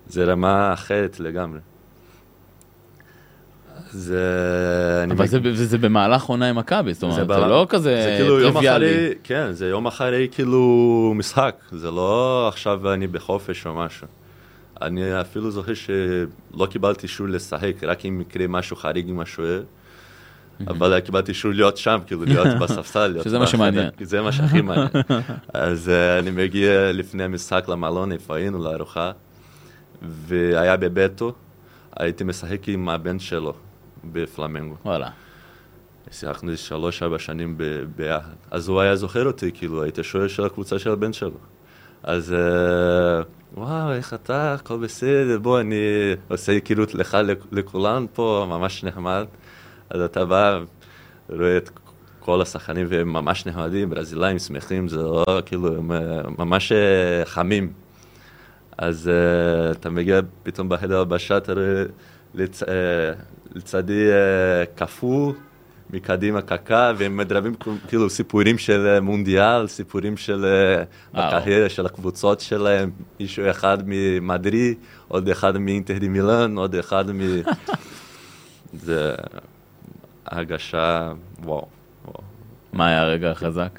זה 0.09 0.25
רמה 0.25 0.73
אחרת 0.73 1.21
לגמרי. 1.21 1.59
זה... 3.91 5.05
אבל 5.11 5.27
זה, 5.27 5.39
זה 5.53 5.79
במהלך 5.79 6.25
עונה 6.25 6.49
עם 6.49 6.57
מכבי, 6.57 6.95
זאת 6.95 7.03
אומרת, 7.03 7.29
זה, 7.29 7.35
זה 7.35 7.47
לא 7.47 7.67
כזה 7.69 8.03
זה 8.03 8.15
כאילו 8.19 8.41
יום 8.41 8.57
אחרי, 8.57 9.15
כן, 9.25 9.53
זה 9.53 9.69
יום 9.69 9.87
אחרי 9.87 10.29
כאילו 10.33 11.13
משחק, 11.17 11.57
זה 11.73 11.91
לא 11.91 12.49
עכשיו 12.49 12.93
אני 12.93 13.07
בחופש 13.07 13.67
או 13.67 13.75
משהו. 13.75 14.07
אני 14.83 15.21
אפילו 15.21 15.51
זוכר 15.51 15.73
שלא 15.75 16.67
קיבלתי 16.71 17.03
אישור 17.03 17.29
לשחק, 17.29 17.73
רק 17.83 18.05
אם 18.05 18.21
יקרה 18.21 18.47
משהו 18.47 18.77
חריג 18.77 19.09
עם 19.09 19.21
השוער. 19.21 19.63
אבל 20.71 21.01
קיבלתי 21.01 21.31
אישור 21.31 21.53
להיות 21.53 21.77
שם, 21.77 21.99
כאילו 22.07 22.25
להיות 22.29 22.49
בספסל. 22.61 23.17
שזה 23.25 23.39
מה 23.39 23.47
שמעניין. 23.47 23.91
זה 24.01 24.23
מה 24.23 24.33
שהכי 24.33 24.61
מעניין. 24.61 24.89
אז 25.55 25.89
uh, 25.89 26.23
אני 26.23 26.31
מגיע 26.31 26.93
לפני 26.93 27.25
המשחק 27.25 27.69
למלון, 27.69 28.13
איפה 28.13 28.37
היינו, 28.37 28.65
לארוחה, 28.65 29.13
והיה 30.03 30.77
בביתו, 30.77 31.33
הייתי 31.97 32.25
משחק 32.25 32.69
עם 32.69 32.89
הבן 32.89 33.19
שלו. 33.19 33.55
בפלמנגו. 34.13 34.77
וואלה. 34.85 35.09
שיחקנו 36.11 36.57
שלוש, 36.57 37.03
ארבע 37.03 37.19
שנים 37.19 37.59
ביחד. 37.97 38.33
אז 38.51 38.69
הוא 38.69 38.81
היה 38.81 38.97
זוכר 38.97 39.27
אותי, 39.27 39.51
כאילו, 39.55 39.83
הייתי 39.83 40.03
שוער 40.03 40.29
של 40.29 40.45
הקבוצה 40.45 40.79
של 40.79 40.91
הבן 40.91 41.13
שלו. 41.13 41.39
אז 42.03 42.33
אה, 42.33 43.23
וואו, 43.55 43.93
איך 43.93 44.15
אתה, 44.15 44.55
הכל 44.55 44.79
בסדר, 44.79 45.39
בוא, 45.39 45.61
אני 45.61 45.77
עושה 46.29 46.53
היכרות 46.53 46.95
לך 46.95 47.19
לכולם 47.53 48.07
פה, 48.13 48.47
ממש 48.49 48.85
נחמד. 48.85 49.25
אז 49.91 50.01
אתה 50.01 50.25
בא, 50.25 50.59
רואה 51.29 51.57
את 51.57 51.71
כל 52.21 52.43
השחקנים 52.43 52.87
והם 52.91 53.13
ממש 53.13 53.47
נחמדים, 53.47 53.91
ברזילאים 53.91 54.39
שמחים, 54.39 54.89
זה 54.89 54.97
לא, 54.97 55.25
כאילו, 55.47 55.77
הם 55.77 55.93
אה, 55.93 55.99
ממש 56.39 56.73
אה, 56.73 57.25
חמים. 57.25 57.73
אז 58.79 59.11
אתה 59.71 59.91
מגיע 59.91 60.21
פתאום 60.43 60.69
בחדר 60.69 61.01
הבשה, 61.01 61.37
אתה 61.37 61.53
רואה 61.53 61.85
לצ... 62.35 62.63
לצדי 63.55 64.11
אה, 64.11 64.67
קפוא, 64.75 65.33
מקדימה 65.91 66.43
קקה, 66.43 66.93
והם 66.97 67.17
מדברים 67.17 67.55
כאילו 67.89 68.11
סיפורים 68.11 68.59
של 68.59 69.01
מונדיאל, 69.01 69.67
סיפורים 69.67 70.17
של 70.17 70.47
הקריירה 71.15 71.69
של 71.69 71.87
הקבוצות 71.87 72.41
שלהם, 72.41 72.91
מישהו 73.21 73.51
אחד 73.51 73.79
ממדרי, 73.87 74.75
עוד 75.09 75.29
אחד 75.29 75.59
מאינטר 75.59 75.99
די 75.99 76.09
מילן, 76.09 76.57
עוד 76.57 76.75
אחד 76.75 77.11
מ... 77.11 77.21
זה 78.87 79.15
הרגשה, 80.31 81.13
וואו, 81.43 81.67
וואו. 82.05 82.21
מה 82.73 82.87
היה 82.87 83.03
הרגע 83.03 83.31
החזק? 83.31 83.79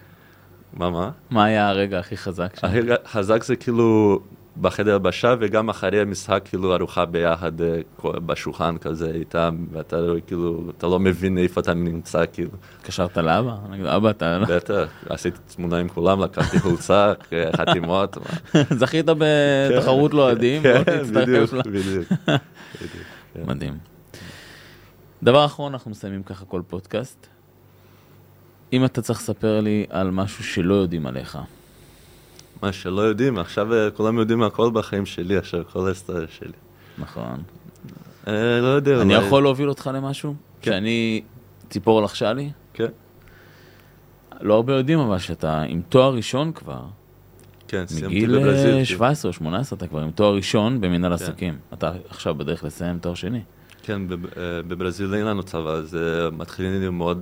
מה, 0.73 0.89
מה? 0.89 1.09
מה 1.29 1.45
היה 1.45 1.69
הרגע 1.69 1.99
הכי 1.99 2.17
חזק? 2.17 2.53
הרגע 2.63 2.95
החזק 3.05 3.43
זה 3.43 3.55
כאילו 3.55 4.19
בחדר 4.61 4.93
הלבשה, 4.93 5.35
וגם 5.39 5.69
אחרי 5.69 6.01
המשחק, 6.01 6.41
כאילו, 6.45 6.75
ארוחה 6.75 7.05
ביחד 7.05 7.61
אה, 7.61 7.79
בשולחן 8.25 8.77
כזה 8.77 9.11
איתם, 9.11 9.55
ואתה 9.71 9.97
לא, 9.97 10.15
כאילו, 10.27 10.63
אתה 10.77 10.87
לא 10.87 10.99
מבין 10.99 11.37
איפה 11.37 11.61
אתה 11.61 11.73
נמצא, 11.73 12.23
כאילו. 12.33 12.49
התקשרת 12.77 13.17
לאבא? 13.17 13.55
אבא, 13.85 14.09
אתה... 14.09 14.39
בטח, 14.49 14.87
עשיתי 15.09 15.37
תמונה 15.55 15.77
עם 15.77 15.87
כולם, 15.87 16.21
לקחתי 16.23 16.59
חולצה, 16.59 17.13
חתימות. 17.57 18.17
זכית 18.79 19.05
בתחרות 19.17 20.13
לא 20.13 20.21
אוהדים, 20.21 20.63
כן, 20.63 20.83
בדיוק, 21.13 21.53
בדיוק. 21.65 22.07
כן. 22.25 22.35
מדהים. 23.45 23.96
דבר 25.23 25.45
אחרון, 25.45 25.73
אנחנו 25.73 25.91
מסיימים 25.91 26.23
ככה 26.23 26.45
כל 26.45 26.61
פודקאסט. 26.67 27.27
אם 28.73 28.85
אתה 28.85 29.01
צריך 29.01 29.19
לספר 29.19 29.59
לי 29.61 29.85
על 29.89 30.11
משהו 30.11 30.43
שלא 30.43 30.73
יודעים 30.73 31.07
עליך, 31.07 31.37
מה 32.61 32.71
שלא 32.71 33.01
יודעים, 33.01 33.37
עכשיו 33.37 33.73
אה, 33.73 33.91
כולם 33.91 34.17
יודעים 34.17 34.43
הכל 34.43 34.69
בחיים 34.73 35.05
שלי, 35.05 35.37
עכשיו 35.37 35.63
כל 35.71 35.85
ההיסטוריה 35.85 36.27
שלי. 36.29 36.51
נכון. 36.97 37.43
אה, 38.27 38.59
לא 38.61 38.67
יודע. 38.67 39.01
אני 39.01 39.13
יכול 39.13 39.43
להוביל 39.43 39.69
אותך 39.69 39.89
למשהו? 39.93 40.35
כן. 40.61 40.71
שאני 40.71 41.21
ציפור 41.69 42.01
לחשה 42.01 42.33
לי? 42.33 42.51
כן. 42.73 42.87
לא 44.41 44.53
הרבה 44.53 44.73
יודעים 44.73 44.99
אבל 44.99 45.17
שאתה 45.17 45.61
עם 45.61 45.81
תואר 45.89 46.15
ראשון 46.15 46.51
כבר. 46.51 46.81
כן, 47.67 47.87
סיימתי 47.87 48.27
בברזיל. 48.27 48.73
מגיל 48.73 48.83
17 48.83 49.29
או 49.29 49.33
18 49.33 49.77
אתה 49.77 49.87
כבר 49.87 50.01
עם 50.01 50.11
תואר 50.11 50.35
ראשון 50.35 50.81
במנהל 50.81 51.17
כן. 51.17 51.23
עסקים. 51.23 51.57
אתה 51.73 51.91
עכשיו 52.09 52.35
בדרך 52.35 52.63
לסיים 52.63 52.99
תואר 52.99 53.15
שני. 53.15 53.41
כן, 53.87 54.01
אה, 54.11 54.61
בברזיל 54.67 55.13
אין 55.13 55.25
לנו 55.25 55.43
צבא, 55.43 55.69
אז 55.69 55.97
מתחילים 56.31 56.81
ללמוד 56.81 57.21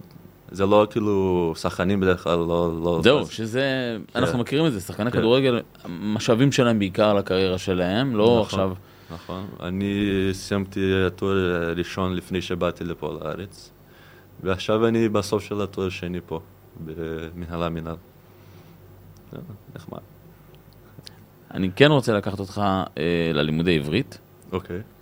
זה 0.52 0.66
לא 0.66 0.88
כאילו 0.90 1.54
שחקנים 1.58 2.00
בדרך 2.00 2.24
כלל, 2.24 2.38
לא... 2.38 2.80
לא 2.84 3.00
זהו, 3.04 3.20
אז... 3.20 3.30
שזה, 3.30 3.98
כן. 4.08 4.20
אנחנו 4.20 4.40
מכירים 4.40 4.66
את 4.66 4.74
זה, 4.74 4.82
שחקני 4.82 5.12
כן. 5.12 5.18
כדורגל, 5.18 5.62
המשאבים 5.84 6.52
שלהם 6.52 6.80
בעיקר 6.80 7.14
לקריירה 7.14 7.58
שלהם, 7.58 8.16
לא 8.16 8.26
נכון, 8.26 8.42
עכשיו... 8.42 8.74
נכון, 9.12 9.48
אני 9.64 10.30
סיימתי 10.32 11.06
התואר 11.08 11.66
הראשון 11.70 12.16
לפני 12.16 12.42
שבאתי 12.42 12.84
לפה 12.84 13.18
לארץ, 13.22 13.72
ועכשיו 14.44 14.88
אני 14.88 15.10
בסוף 15.10 15.44
של 15.44 15.62
התואר 15.62 15.88
השני 15.88 16.20
פה, 16.26 16.40
במנהל 16.86 17.64
המנהל. 17.64 17.96
נחמד. 19.76 20.00
אני 21.54 21.70
כן 21.76 21.92
רוצה 21.92 22.14
לקחת 22.14 22.40
אותך 22.40 22.62
אה, 22.98 23.32
ללימודי 23.34 23.78
עברית. 23.78 24.18
אוקיי. 24.52 24.76
אה, 24.76 24.95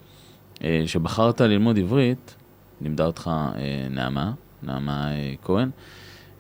שבחרת 0.86 1.42
ללמוד 1.42 1.78
עברית, 1.78 2.36
לימדה 2.82 3.06
אותך 3.06 3.32
אה, 3.56 3.88
נעמה. 3.90 4.32
נעמה 4.64 5.12
אה, 5.12 5.34
כהן. 5.42 5.70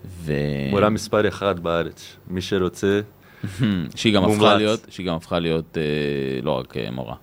ו... 0.05 0.33
מורה 0.69 0.89
מספר 0.89 1.27
אחד 1.27 1.59
בארץ, 1.59 2.15
מי 2.27 2.41
שרוצה, 2.41 3.01
שהיא 3.95 4.15
גם 4.15 4.23
הפכה 4.23 4.55
להיות, 4.55 4.85
שהיא 4.89 5.07
גם 5.07 5.15
הפכה 5.15 5.39
להיות 5.39 5.77
אה, 5.77 6.41
לא 6.41 6.51
רק 6.51 6.77
אה, 6.77 6.91
מורה. 6.91 7.15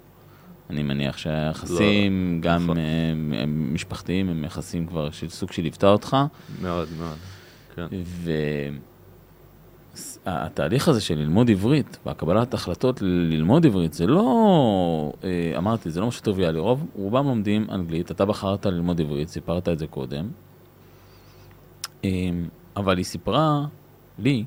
אני 0.70 0.82
מניח 0.82 1.16
שהיחסים, 1.18 2.40
לא, 2.42 2.48
גם 2.50 2.62
נכון. 2.62 2.76
הם, 2.78 3.34
הם 3.36 3.74
משפחתיים, 3.74 4.28
הם 4.28 4.44
יחסים 4.44 4.86
כבר 4.86 5.10
של 5.10 5.28
סוג 5.28 5.52
שליוותה 5.52 5.88
אותך. 5.88 6.16
מאוד, 6.62 6.88
מאוד, 6.98 7.16
כן. 7.74 7.86
והתהליך 10.26 10.88
הזה 10.88 11.00
של 11.00 11.14
ללמוד 11.18 11.50
עברית, 11.50 11.98
והקבלת 12.06 12.54
החלטות 12.54 13.02
ללמוד 13.02 13.66
עברית, 13.66 13.92
זה 13.92 14.06
לא, 14.06 15.12
אמרתי, 15.56 15.90
זה 15.90 16.00
לא 16.00 16.06
משהו 16.06 16.22
טריוויאלי, 16.22 16.58
רוב, 16.58 16.86
רובם 16.94 17.26
לומדים 17.26 17.66
אנגלית, 17.70 18.10
אתה 18.10 18.24
בחרת 18.24 18.66
ללמוד 18.66 19.00
עברית, 19.00 19.28
סיפרת 19.28 19.68
את 19.68 19.78
זה 19.78 19.86
קודם, 19.86 20.28
אמ, 22.04 22.48
אבל 22.76 22.96
היא 22.96 23.04
סיפרה 23.04 23.66
לי, 24.18 24.44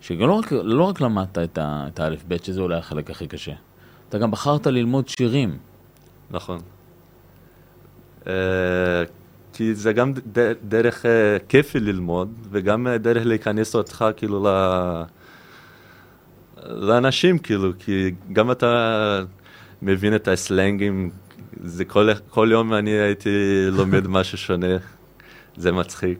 שלא 0.00 0.32
רק, 0.32 0.52
לא 0.52 0.84
רק 0.84 1.00
למדת 1.00 1.38
את 1.58 2.00
האלף-בית, 2.00 2.44
שזה 2.44 2.60
אולי 2.60 2.76
החלק 2.76 3.10
הכי 3.10 3.26
קשה, 3.26 3.54
אתה 4.08 4.18
גם 4.18 4.30
בחרת 4.30 4.66
ללמוד 4.66 5.08
שירים. 5.08 5.58
נכון. 6.30 6.58
כי 9.52 9.74
זה 9.74 9.92
גם 9.92 10.12
דרך 10.62 11.06
אה, 11.06 11.36
כיפי 11.48 11.80
ללמוד, 11.80 12.32
וגם 12.50 12.86
אה, 12.86 12.98
דרך 12.98 13.26
להיכנס 13.26 13.74
אותך 13.74 14.04
כאילו 14.16 14.46
ל... 14.46 14.48
לאנשים, 16.66 17.38
כאילו, 17.38 17.72
כי 17.78 18.10
גם 18.32 18.50
אתה 18.50 19.22
מבין 19.82 20.14
את 20.14 20.28
הסלנגים, 20.28 21.10
זה 21.64 21.84
כל, 21.84 22.08
כל 22.30 22.48
יום 22.52 22.74
אני 22.74 22.90
הייתי 22.90 23.66
לומד 23.70 24.06
משהו 24.16 24.38
שונה, 24.38 24.76
זה 25.56 25.72
מצחיק. 25.72 26.18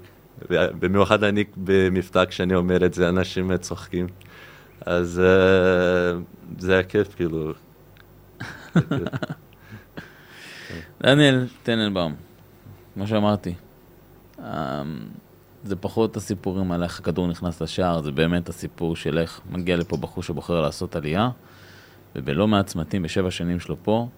במיוחד 0.51 1.24
אני 1.24 1.45
במבטא 1.57 2.24
כשאני 2.24 2.55
אומר 2.55 2.87
את 2.87 2.95
זה, 2.95 3.09
אנשים 3.09 3.57
צוחקים. 3.57 4.07
אז 4.87 5.20
אה, 5.24 6.18
זה 6.59 6.72
היה 6.72 6.83
כיף, 6.83 7.14
כאילו. 7.14 7.53
דניאל 11.03 11.47
טננבאום, 11.62 12.14
כמו 12.95 13.07
שאמרתי, 13.07 13.55
אמ, 14.38 14.45
זה 15.64 15.76
פחות 15.76 16.16
הסיפורים 16.16 16.72
על 16.72 16.82
איך 16.82 17.01
הכדור 17.01 17.26
נכנס 17.26 17.62
לשער, 17.62 18.03
זה 18.03 18.12
באמת 18.12 18.49
הסיפור 18.49 18.97
של 18.97 19.18
איך 19.18 19.40
מגיע 19.51 19.76
לפה 19.76 19.97
בחור 19.97 20.22
שבוחר 20.22 20.61
לעשות 20.61 20.97
עלייה, 20.97 21.30
ובלא 22.16 22.49
מעט 22.49 22.66
צמתים 22.66 23.03
בשבע 23.03 23.30
שנים 23.30 23.61
שלו 23.61 23.76
פה, 23.82 24.09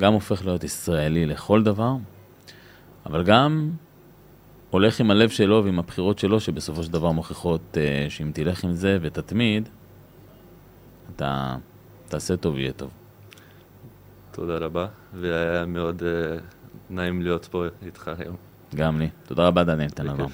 גם 0.00 0.12
הופך 0.12 0.44
להיות 0.44 0.64
ישראלי 0.64 1.26
לכל 1.26 1.62
דבר, 1.62 1.94
אבל 3.06 3.24
גם 3.24 3.70
הולך 4.70 5.00
עם 5.00 5.10
הלב 5.10 5.28
שלו 5.28 5.64
ועם 5.64 5.78
הבחירות 5.78 6.18
שלו, 6.18 6.40
שבסופו 6.40 6.82
של 6.82 6.92
דבר 6.92 7.10
מוכיחות 7.10 7.60
uh, 7.74 8.10
שאם 8.10 8.30
תלך 8.34 8.64
עם 8.64 8.72
זה 8.72 8.98
ותתמיד, 9.00 9.68
אתה 11.16 11.56
תעשה 12.08 12.36
טוב, 12.36 12.58
יהיה 12.58 12.72
טוב. 12.72 12.90
תודה 14.30 14.56
רבה, 14.56 14.86
והיה 15.14 15.66
מאוד 15.66 16.02
uh, 16.02 16.61
נעים 16.90 17.22
להיות 17.22 17.48
פה 17.50 17.64
איתך 17.86 18.10
היום. 18.18 18.36
גם 18.74 18.98
לי. 18.98 19.08
תודה 19.26 19.46
רבה, 19.46 19.64
דניאל 19.64 19.90
תנאבר. 19.90 20.26